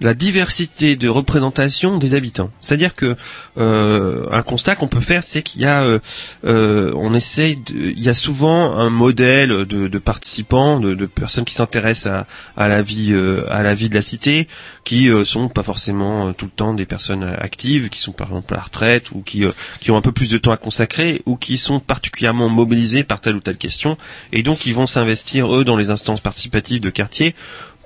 [0.00, 2.50] la diversité de représentation des habitants.
[2.60, 3.16] C'est-à-dire que
[3.58, 5.98] euh, un constat qu'on peut faire, c'est qu'il y a, euh,
[6.44, 11.54] euh, on essaye, de, il y a souvent un modèle de, participants, de, personnes qui
[11.54, 12.26] s'intéressent à,
[12.56, 13.14] à la vie,
[13.48, 14.48] à la vie de la cité,
[14.84, 18.58] qui sont pas forcément tout le temps des personnes actives, qui sont par exemple à
[18.58, 19.44] la retraite ou qui,
[19.80, 23.20] qui ont un peu plus de temps à consacrer ou qui sont particulièrement mobilisés par
[23.20, 23.98] telle ou telle question,
[24.32, 27.34] et donc ils vont s'investir eux dans les instances participatives de quartier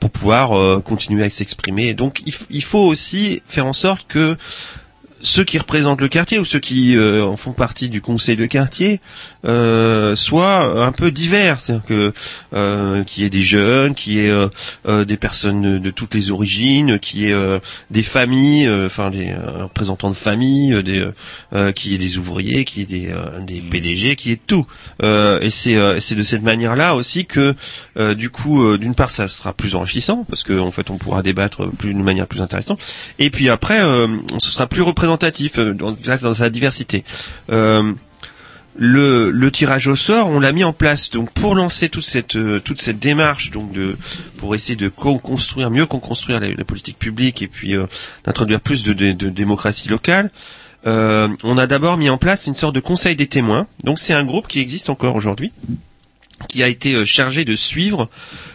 [0.03, 1.95] pour pouvoir euh, continuer à s'exprimer.
[1.95, 4.37] Donc il, il faut aussi faire en sorte que
[5.23, 8.47] ceux qui représentent le quartier ou ceux qui euh, en font partie du conseil de
[8.47, 9.01] quartier
[9.45, 12.13] euh, soient un peu divers, c'est-à-dire que
[12.55, 14.49] euh, qu'il y ait des jeunes, qu'il y ait euh,
[14.87, 17.59] euh, des personnes de, toutes les origines, qu'il y ait euh,
[17.91, 21.07] des familles, enfin des représentants de familles, des
[21.53, 23.15] y ait des ouvriers, qu'il y ait des,
[23.47, 24.67] des PDG, qu'il y ait tout.
[25.03, 27.55] Et c'est c'est de cette manière-là aussi que
[28.15, 31.71] du coup, d'une part, ça sera plus enrichissant parce que en fait, on pourra débattre
[31.71, 32.81] plus d'une manière plus intéressante.
[33.19, 34.09] Et puis après, euh,
[34.39, 34.83] ce sera plus
[35.59, 37.05] euh, dans, dans sa diversité.
[37.51, 37.93] Euh,
[38.75, 42.61] le, tirage au sort, on l'a mis en place donc pour lancer toute cette euh,
[42.99, 43.97] démarche donc de
[44.39, 47.75] pour essayer de co- construire mieux construire la, politique publique et puis
[48.25, 50.31] d'introduire plus de, démocratie locale.
[50.87, 53.67] on a d'abord mis en place une sorte de conseil des témoins.
[53.85, 55.53] Donc c'est un groupe qui existe encore aujourd'hui,
[56.49, 58.09] qui a été chargé de suivre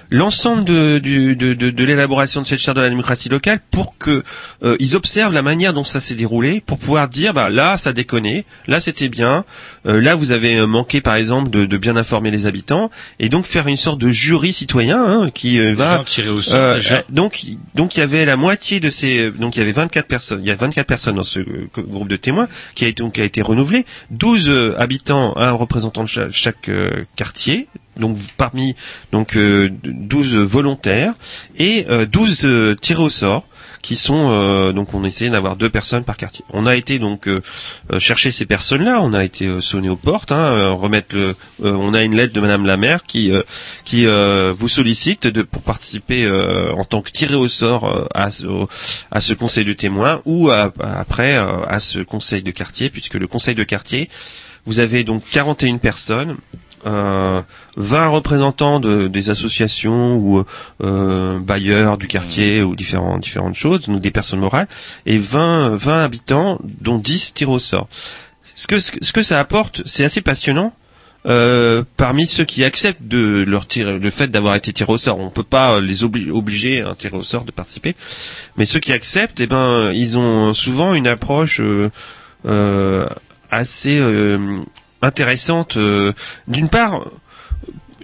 [0.10, 3.98] l'ensemble de, du- de, de, de l'élaboration de cette charte de la démocratie locale pour
[3.98, 4.24] que
[4.64, 7.94] euh, ils observent la manière dont ça s'est déroulé pour pouvoir dire bah là ça
[7.94, 9.44] déconnait, là c'était bien,
[9.86, 12.90] euh, là vous avez euh, manqué par exemple de, de bien informer les habitants
[13.20, 15.96] et donc faire une sorte de jury citoyen hein, qui euh, va
[16.30, 17.04] au sort, euh, déjà.
[17.10, 17.44] donc
[17.76, 20.48] donc il y avait la moitié de ces donc il y avait 24 personnes, il
[20.48, 21.40] y a 24 personnes dans ce
[21.78, 25.52] groupe de témoins qui a été donc, qui a été renouvelé, 12 euh, habitants, un
[25.52, 26.70] représentant de cha- chaque,
[27.16, 27.68] quartier.
[28.00, 28.76] Donc parmi
[29.12, 31.14] donc euh, 12 volontaires
[31.58, 33.46] et euh, 12 euh, tirés au sort
[33.84, 36.44] qui sont euh, donc on essayait d'avoir deux personnes par quartier.
[36.52, 37.42] On a été donc euh,
[37.94, 41.36] euh, chercher ces personnes-là, on a été euh, sonner aux portes, hein, euh, remettre le,
[41.64, 43.44] euh, on a une lettre de Madame la maire qui euh,
[43.86, 48.06] qui euh, vous sollicite de pour participer euh, en tant que tiré au sort euh,
[48.14, 48.28] à
[49.12, 53.14] à ce conseil de témoins ou à- après euh, à ce conseil de quartier puisque
[53.14, 54.10] le conseil de quartier
[54.66, 60.44] vous avez donc 41 personnes euh, 20 représentants de, des associations ou
[60.84, 64.68] euh, bailleurs du quartier ou différents, différentes choses, donc des personnes morales,
[65.06, 67.88] et 20, 20 habitants, dont 10 tirés au sort.
[68.56, 70.74] Ce que, ce que, ça apporte, c'est assez passionnant.
[71.26, 75.20] Euh, parmi ceux qui acceptent de leur tirer, le fait d'avoir été tiré au sort,
[75.20, 77.96] on peut pas les obli- obliger un tiré au sort de participer,
[78.56, 81.90] mais ceux qui acceptent, eh ben, ils ont souvent une approche euh,
[82.46, 83.08] euh,
[83.52, 84.60] assez euh,
[85.02, 85.78] intéressante.
[85.78, 86.14] euh,
[86.48, 87.06] D'une part,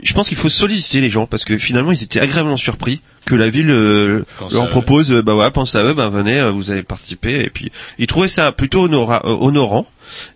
[0.01, 3.35] je pense qu'il faut solliciter les gens parce que finalement ils étaient agréablement surpris que
[3.35, 6.51] la ville euh, Pense leur propose, euh, bah ouais, pensez à eux, bah venez, euh,
[6.51, 9.87] vous avez participé et puis ils trouvaient ça plutôt honora- euh, honorant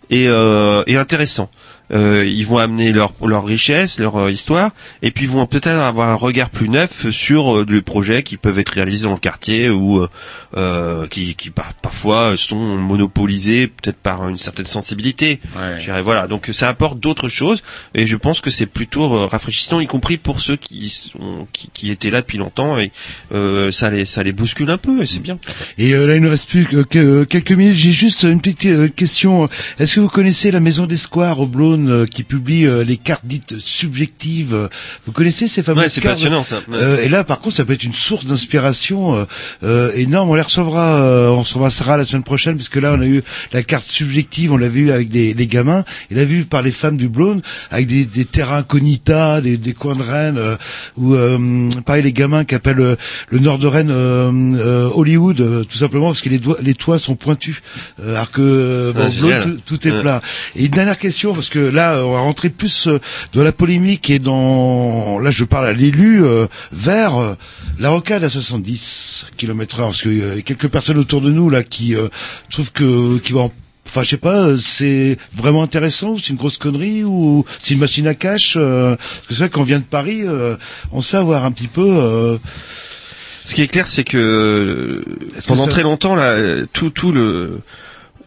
[0.09, 1.49] et, euh, et intéressant.
[1.93, 5.67] Euh, ils vont amener leur leur richesse, leur euh, histoire, et puis ils vont peut-être
[5.67, 9.19] avoir un regard plus neuf sur euh, les projets qui peuvent être réalisés dans le
[9.19, 10.09] quartier ou euh,
[10.57, 15.39] euh, qui, qui par- parfois sont monopolisés peut-être par une certaine sensibilité.
[15.79, 19.25] Je dirais, voilà, donc ça apporte d'autres choses, et je pense que c'est plutôt euh,
[19.25, 22.91] rafraîchissant, y compris pour ceux qui sont qui, qui étaient là depuis longtemps, et
[23.33, 25.37] euh, ça les ça les bouscule un peu, et c'est bien.
[25.77, 27.75] Et euh, là, il nous reste plus que, que- quelques minutes.
[27.77, 29.47] J'ai juste une petite euh, question.
[29.79, 31.45] Est-ce que vous connaissez la Maison des Squares au
[31.87, 34.69] euh, qui publie euh, les cartes dites subjectives
[35.05, 36.57] Vous connaissez ces fameuses Ouais, c'est passionnant, ça.
[36.69, 36.75] Ouais.
[36.77, 39.25] Euh, et là, par contre, ça peut être une source d'inspiration euh,
[39.63, 40.29] euh, énorme.
[40.29, 43.23] On les recevra, euh, on recevra Sarah la semaine prochaine, puisque là, on a eu
[43.53, 46.71] la carte subjective, on l'a vu avec des, les gamins, et l'a vu par les
[46.71, 50.55] femmes du Blône, avec des, des terrains cognitas, des, des coins de Rennes, euh,
[50.97, 52.95] où, euh, pareil, les gamins qui appellent euh,
[53.29, 57.15] le nord de Rennes Hollywood, euh, tout simplement parce que les, doigts- les toits sont
[57.15, 57.61] pointus,
[58.01, 59.43] euh, alors que euh, Ah, bon, Blône, génial.
[59.43, 60.01] tout, tout est Ouais.
[60.01, 60.21] plat.
[60.55, 62.99] Et une dernière question, parce que là, on va rentrer plus euh,
[63.33, 65.19] dans la polémique et dans...
[65.19, 67.35] Là, je parle à l'élu euh, vers euh,
[67.79, 71.63] la rocade à 70 km heure, parce que euh, quelques personnes autour de nous, là,
[71.63, 71.95] qui
[72.49, 73.17] trouvent que...
[73.19, 73.51] qui vont...
[73.85, 77.79] Enfin, je sais pas, c'est vraiment intéressant ou c'est une grosse connerie ou c'est une
[77.79, 80.23] machine à cash Parce que c'est vrai qu'on vient de Paris,
[80.91, 82.37] on se fait avoir un petit peu...
[83.45, 85.05] Ce qui est clair, c'est que
[85.47, 86.35] pendant ça- très longtemps, là,
[86.73, 87.61] tout, tout le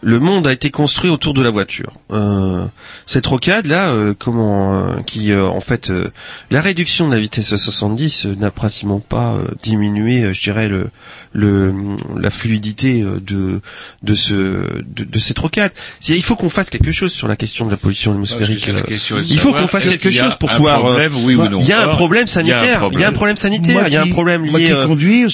[0.03, 1.93] le monde a été construit autour de la voiture.
[2.11, 2.67] Euh,
[3.07, 6.11] cette rocade là, euh, comment, euh, qui euh, en fait, euh,
[6.51, 10.91] la réduction de la vitesse à 70 euh, n'a pratiquement pas diminué, je dirais le,
[11.33, 11.73] le
[12.19, 13.61] la fluidité euh, de
[14.03, 15.71] de ce de, de cette rocade.
[16.09, 18.67] Il faut qu'on fasse quelque chose sur la question de la pollution atmosphérique.
[18.67, 20.79] la euh, question il faut qu'on fasse quelque chose pour pouvoir.
[20.79, 21.61] euh, problème, oui ou non.
[21.61, 22.89] Il y a un problème sanitaire.
[22.93, 23.37] Il y a un problème.
[23.37, 23.87] sanitaire.
[23.87, 24.51] Il y a un problème lié.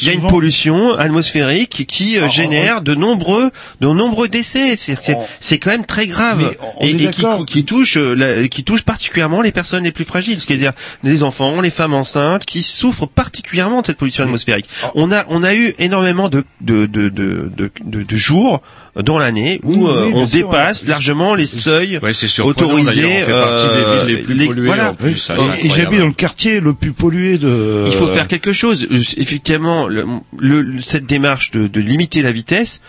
[0.03, 3.51] il y a une pollution atmosphérique qui euh, génère de nombreux,
[3.81, 4.77] de nombreux décès.
[4.77, 6.95] C'est c'est- c'est quand même très grave on et,
[7.47, 11.71] qui, touche, la- qui touche particulièrement les personnes les plus fragiles, c'est-à-dire les enfants, les
[11.71, 14.67] femmes enceintes, qui souffrent particulièrement de cette pollution atmosphérique.
[14.95, 18.63] On a, on a eu énormément de de de de, de, de- de jours
[19.03, 20.89] dans l'année où Oui, euh, on sûr, dépasse ouais.
[20.91, 23.03] largement les seuils Ouais, c'est surprenant, autorisés.
[23.03, 24.91] d'ailleurs, on fait partie des villes les plus les- polluées voilà.
[24.91, 27.85] en plus, ça, c'est et- j'habite dans le quartier le plus pollué de...
[27.87, 28.87] Il faut faire quelque chose.
[28.91, 30.05] Euh, Effectivement, le,
[30.39, 32.81] le- cette démarche de, de limiter la vitesse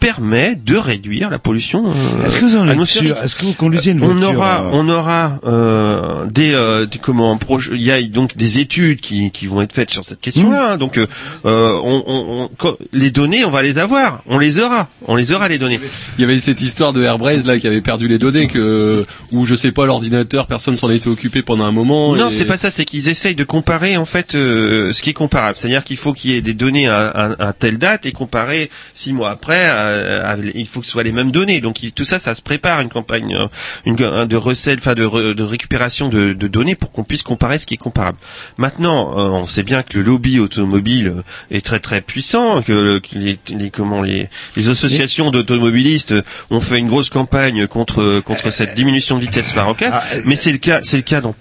[0.00, 3.08] permet de réduire la pollution euh, Est-ce que vous en êtes atmosphérique.
[3.14, 6.86] sûr Est-ce que vous conduisez une on voiture aura, euh, on aura euh, des, euh,
[6.86, 7.38] des- comment
[7.72, 10.72] il y a donc des études qui, qui vont être faites sur cette question-là.
[10.72, 10.76] hein.
[10.78, 11.06] Donc euh,
[11.44, 15.16] euh, on, on- on- quand- les données, on va les avoir, on les aura, on
[15.16, 15.80] les aura les données.
[16.18, 19.46] Il y avait cette histoire de Airbrace là qui avait perdu les données que où
[19.46, 22.16] je sais pas l'ordinateur personne s'en était occupé pendant un moment.
[22.16, 22.70] Non, et- c'est pas ça.
[22.70, 25.56] C'est qu'ils essayent de comparer en fait euh, ce qui est comparable.
[25.58, 28.70] C'est-à-dire qu'il faut qu'il y ait des données à, à- à telle date et comparer
[28.94, 31.60] six mois après à à- il faut que ce soit les mêmes données.
[31.60, 33.46] Donc il- tout ça, ça se prépare une campagne euh,
[33.84, 37.22] une, un de recel, enfin de, re- de récupération de, de données pour qu'on puisse
[37.22, 38.18] comparer ce qui est comparable.
[38.58, 42.72] Maintenant, euh, on sait bien que le lobby automobile euh, est très très puissant, que,
[42.72, 46.14] le- que les, les comment les, les associations d'automobilistes
[46.50, 49.92] ont fait une grosse campagne contre contre cette diminution de vitesse la rocade.
[50.26, 51.34] Mais c'est le cas, c'est le cas dans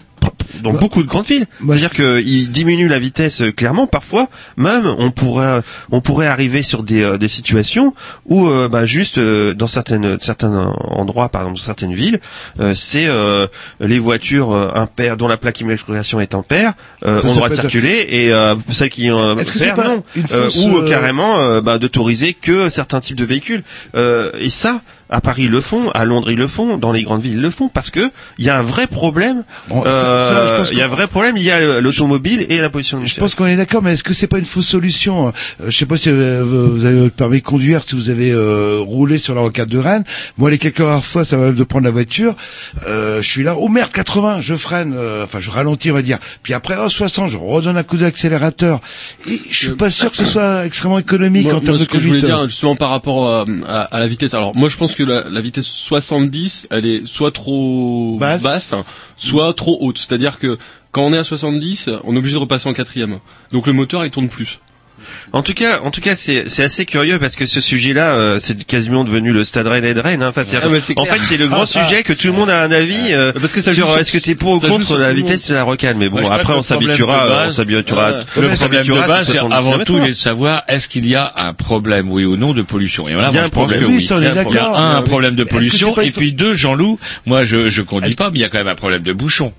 [0.62, 1.46] dans beaucoup de grandes villes.
[1.66, 3.88] C'est-à-dire qu'ils diminuent la vitesse euh, clairement.
[3.88, 5.62] Parfois, même, on pourrait,
[5.92, 7.94] on pourrait arriver sur des, euh, des situations
[8.26, 12.20] où, euh, bah, juste euh, dans certaines, certains endroits, par exemple, dans certaines villes,
[12.60, 13.48] euh, c'est euh,
[13.80, 16.74] les voitures euh, impaires dont la plaque immatriculation est impaire
[17.06, 20.04] euh, ont droit de circuler et euh, celles qui ont non.
[20.32, 23.64] Euh, ou euh, euh, carrément euh, bah, d'autoriser que certains types de véhicules.
[23.96, 27.04] Euh, et ça, à Paris ils le font, à Londres ils le font, dans les
[27.04, 29.44] grandes villes ils le font parce que il y a un vrai problème.
[29.70, 31.36] Bon, euh, ça, je pense il y a un vrai problème.
[31.38, 33.06] Il y a l'automobile et la pollution.
[33.06, 35.32] Je pense qu'on est d'accord, mais est-ce que c'est pas une fausse solution Euh,
[35.68, 38.78] Je sais pas si euh, vous avez votre permis de conduire, si vous avez euh,
[38.80, 40.04] roulé sur la rocade de Rennes.
[40.38, 42.36] Moi, les quelques rares fois, ça m'arrive de prendre la voiture.
[42.88, 46.02] Euh, je suis là, oh merde, 80, je freine, euh, enfin je ralentis, on va
[46.02, 46.20] dire.
[46.44, 48.80] Puis après, oh 60, je redonne un coup d'accélérateur.
[49.28, 51.84] Et je suis pas sûr que ce soit extrêmement économique Moi- en termes moi, de
[51.84, 52.38] ce que je voulais conduite.
[52.38, 54.34] dire justement par rapport à, à- à la vitesse.
[54.34, 58.74] Alors moi je pense que la, la vitesse 70, elle est soit trop Basse.
[58.74, 58.84] hein,
[59.18, 59.98] soit trop haute.
[59.98, 60.58] C'est-à-dire que
[60.92, 63.20] quand on est à 70, on est obligé de repasser en quatrième.
[63.52, 64.60] Donc le moteur il tourne plus.
[65.34, 68.40] En tout cas, en tout cas, c'est c'est assez curieux parce que ce sujet-là, euh,
[68.42, 70.24] c'est quasiment devenu le Stade Rennais de Rennes.
[70.24, 70.30] Hein.
[70.30, 72.72] Enfin, c'est- Ah, en fait, c'est le grand sujet que tout le monde a un
[72.72, 75.56] avis euh, Parce que ça sur est-ce que t'es pour ou contre la vitesse de
[75.56, 75.98] la rocade?
[75.98, 78.12] Mais bon, après, on de s'habituera, on s'habituera.
[78.12, 81.06] Le problème de base, c'est 70 avant tout, kilomètres il est de savoir est-ce qu'il
[81.06, 83.08] y a un problème, oui ou non, de pollution?
[83.08, 83.80] Et voilà, Il y a moi, un je pense problème.
[83.82, 84.64] que Oui, il y a un, problème.
[84.74, 88.42] un, problème de pollution, et puis deux, Jean-Loup, moi, je, je conduis pas, mais il
[88.42, 89.54] y a quand même un problème de bouchon.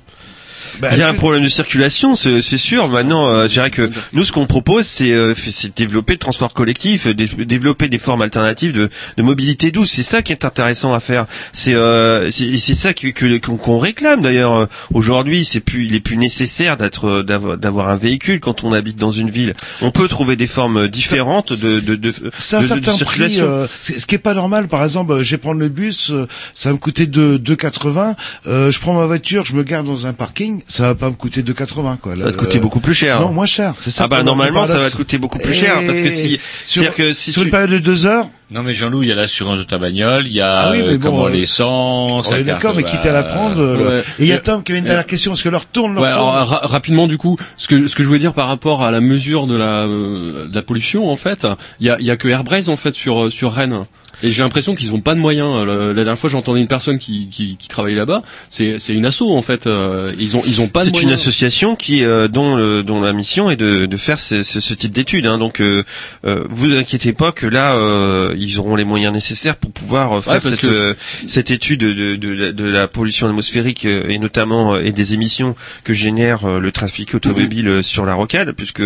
[0.93, 2.89] Il y a un problème de circulation, c'est c'est sûr.
[2.89, 6.53] Maintenant, euh, je dirais que nous, ce qu'on propose, c'est euh, c'est développer le transport
[6.53, 9.91] collectif, euh, dé- développer des formes alternatives de, de mobilité douce.
[9.91, 11.27] C'est ça qui est intéressant à faire.
[11.53, 14.53] C'est euh, c'est c'est ça que que- qu'on qu'on réclame d'ailleurs.
[14.55, 18.65] Euh, Aujourd'hui, c'est plus il est plus nécessaire d'être euh, d'avoir d'avoir un véhicule quand
[18.65, 19.55] on habite dans une ville.
[19.83, 23.47] On peut trouver des formes différentes de de de, C'est un de- de prix, circulation.
[23.49, 24.69] euh, ce qui est pas normal.
[24.69, 28.15] Par exemple, je vais prendre le bus, euh, ça va me coûter 2 2,80.
[28.47, 31.15] Euh, je prends ma voiture, je me garde dans un parking, ça va pas me
[31.15, 32.17] coûter 2,80 quoi.
[32.17, 33.21] Ça va te coûter beaucoup plus cher.
[33.21, 33.75] Non, moins cher.
[33.81, 34.05] C'est ça.
[34.05, 36.95] Ah bah le normalement, ça va te coûter beaucoup plus cher parce que si sur,
[36.95, 39.15] que si sur tu- une période de deux heures, Non, mais Jean-Loup, il y a
[39.15, 42.27] l'assurance de ta bagnole, il y a Ah oui, mais euh, bon, comment euh, l'essence.
[42.29, 43.61] on la est d'accord, mais quitte à la prendre.
[43.61, 44.05] euh, ouais.
[44.19, 45.95] Et il y a Euh, Tom qui avait une dernière question parce que leur tourne,
[45.95, 46.35] leur Ouais, tourne.
[46.37, 48.91] alors ra- rapidement du coup, ce que ce que je voulais dire par rapport à
[48.91, 51.47] la mesure de la euh, de la pollution en fait,
[51.81, 53.85] il y a il y a que Airbrace en fait sur euh, sur Rennes.
[54.23, 55.65] Et j'ai l'impression qu'ils ont pas de moyens.
[55.65, 58.23] Le- La dernière fois, j'entendais une personne qui, qui, qui travaillait là-bas.
[58.51, 59.67] C'est, c'est une asso en fait.
[59.67, 63.01] Euh, Ils ont, ils ont pas de C'est une association qui euh, dont le, dont
[63.01, 65.27] la mission est de, de faire ce, ce, ce type d'études.
[65.27, 65.39] Hein.
[65.39, 65.83] Donc, euh,
[66.25, 70.21] euh, vous inquiétez pas que là, euh, ils auront les moyens nécessaires pour pouvoir euh,
[70.21, 70.95] faire Ouais, cette, que- euh,
[71.27, 75.15] cette étude de, de, la- de la pollution atmosphérique euh, et notamment euh, et des
[75.15, 78.83] émissions que génère euh, le trafic automobile euh, sur la rocade, puisque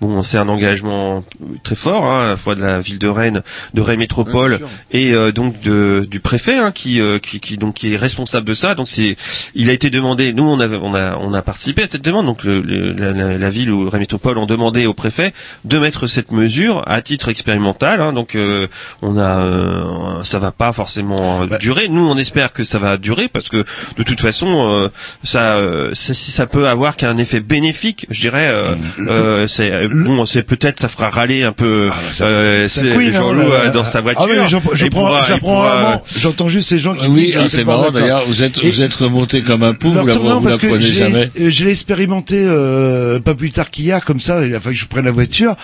[0.00, 1.24] bon, c'est un engagement
[1.62, 3.42] très fort, hein, à la fois de la ville de Rennes,
[3.74, 4.58] de Rennes Métropole Ouais.
[4.90, 8.46] Et euh, donc de, du préfet hein, qui, euh, qui, qui donc qui est responsable
[8.46, 8.74] de ça.
[8.74, 9.16] Donc c'est,
[9.54, 10.32] il a été demandé.
[10.32, 12.26] Nous on a on a on a participé à cette demande.
[12.26, 15.32] Donc le, le- la, la- la ville ou Métropole ont demandé au préfet
[15.64, 18.00] de mettre cette mesure à titre expérimental.
[18.00, 18.12] hein.
[18.12, 18.66] donc euh,
[19.02, 21.88] on a euh, ça va pas forcément euh, durer.
[21.88, 23.64] Nous on espère que ça va durer parce que
[23.98, 24.88] de toute façon euh,
[25.22, 28.48] ça, euh, ça si ça peut avoir qu'un effet bénéfique, je dirais.
[28.48, 32.26] euh, euh, c'est bon c'est peut-être ça fera râler un peu Ça
[32.68, 34.22] c'est couine, hein, Jean-Loup dans sa voiture.
[34.24, 36.02] Ah oui, mais j'en- je Et prends, pourra- je la il prends pourra- rarement.
[36.18, 38.24] J'entends juste ces gens qui Oui, disent, ah, c'est marrant d'ailleurs.
[38.26, 40.94] Vous êtes, vous êtes remonté comme un pou, vous la, vous la prenez je l'ai-
[40.98, 41.30] jamais.
[41.36, 44.86] je l'ai expérimenté euh, pas plus tard qu'hier comme ça il a fallu que je
[44.86, 45.54] prenne la voiture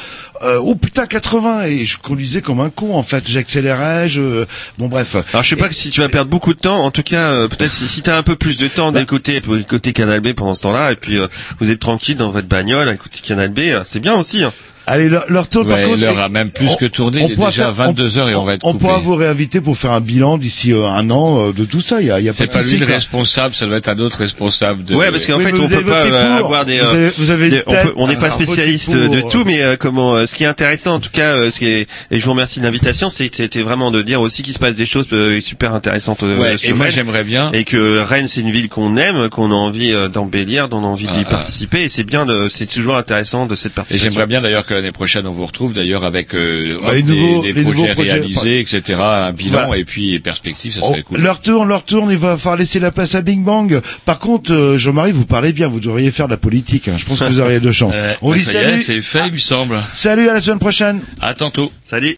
[0.43, 4.44] euh, oh putain 80 et je conduisais comme un con en fait j'accélérais je
[4.78, 6.85] bon bref Alors je sais pas si tu vas perdre beaucoup de temps.
[6.85, 9.36] En tout cas, euh, peut-être si, si tu as un peu plus de temps d'écouter
[9.59, 11.27] écouter Canal B pendant ce temps-là, et puis euh,
[11.60, 14.44] vous êtes tranquille dans votre bagnole, à écouter Canal B, euh, c'est bien aussi.
[14.44, 14.52] hein.
[14.87, 17.23] Allez leur, leur tourne par Ouais, contre l'heure et- a même plus on- que tourné,
[17.23, 18.85] on il est pourra déjà faire- 22 heures et on va être on coupé.
[18.87, 22.01] pourra vous réinviter pour faire un bilan d'ici euh, un an euh, de tout ça
[22.01, 24.19] il y a, y a C'est pas lui le responsable, ça doit être un autre
[24.19, 24.95] responsable de.
[24.95, 26.47] Ouais, parce qu'en Oui, fait, on peut pas euh, pour.
[26.47, 26.79] avoir des.
[26.79, 29.45] Vous avez- vous avez des- une on peut- tête on n'est pas spécialiste de tout,
[29.45, 31.89] mais euh, comment euh, ce qui est intéressant, en tout cas, euh, ce qui est,
[32.11, 34.59] et je vous remercie de l'invitation, c'est que c'était vraiment de dire aussi qu'il se
[34.59, 37.51] passe des choses euh, super intéressantes euh, Ouais, sur et moi j'aimerais bien.
[37.53, 40.89] et que Rennes c'est une ville qu'on aime, qu'on a envie d'embellir, dont on a
[40.89, 44.11] envie d'y Ah, participer, et c'est bien, c'est toujours intéressant de cette Et participation.
[44.11, 47.12] j'aimerais bien d'ailleurs que l'année prochaine on vous retrouve d'ailleurs avec euh, Bah, les des,
[47.15, 49.77] nouveaux- des les nouveaux projets projets, réalisés, etc., un bilan Voilà.
[49.78, 51.19] et puis et perspectives, ça Oh, serait cool.
[51.20, 53.81] Leur tourne, leur tourne, il va falloir laisser la place à Bing Bang.
[54.05, 56.86] Par contre, euh, Jean-Marie, vous parlez bien, vous devriez faire de la politique.
[56.89, 56.94] hein.
[56.97, 57.94] Je pense que vous auriez de chance.
[57.97, 59.82] Euh, On bah, dit ça y est, salut, c'est fait, il me semble.
[59.93, 61.01] salut à la semaine prochaine.
[61.20, 61.73] À tantôt.
[61.85, 62.15] Salut.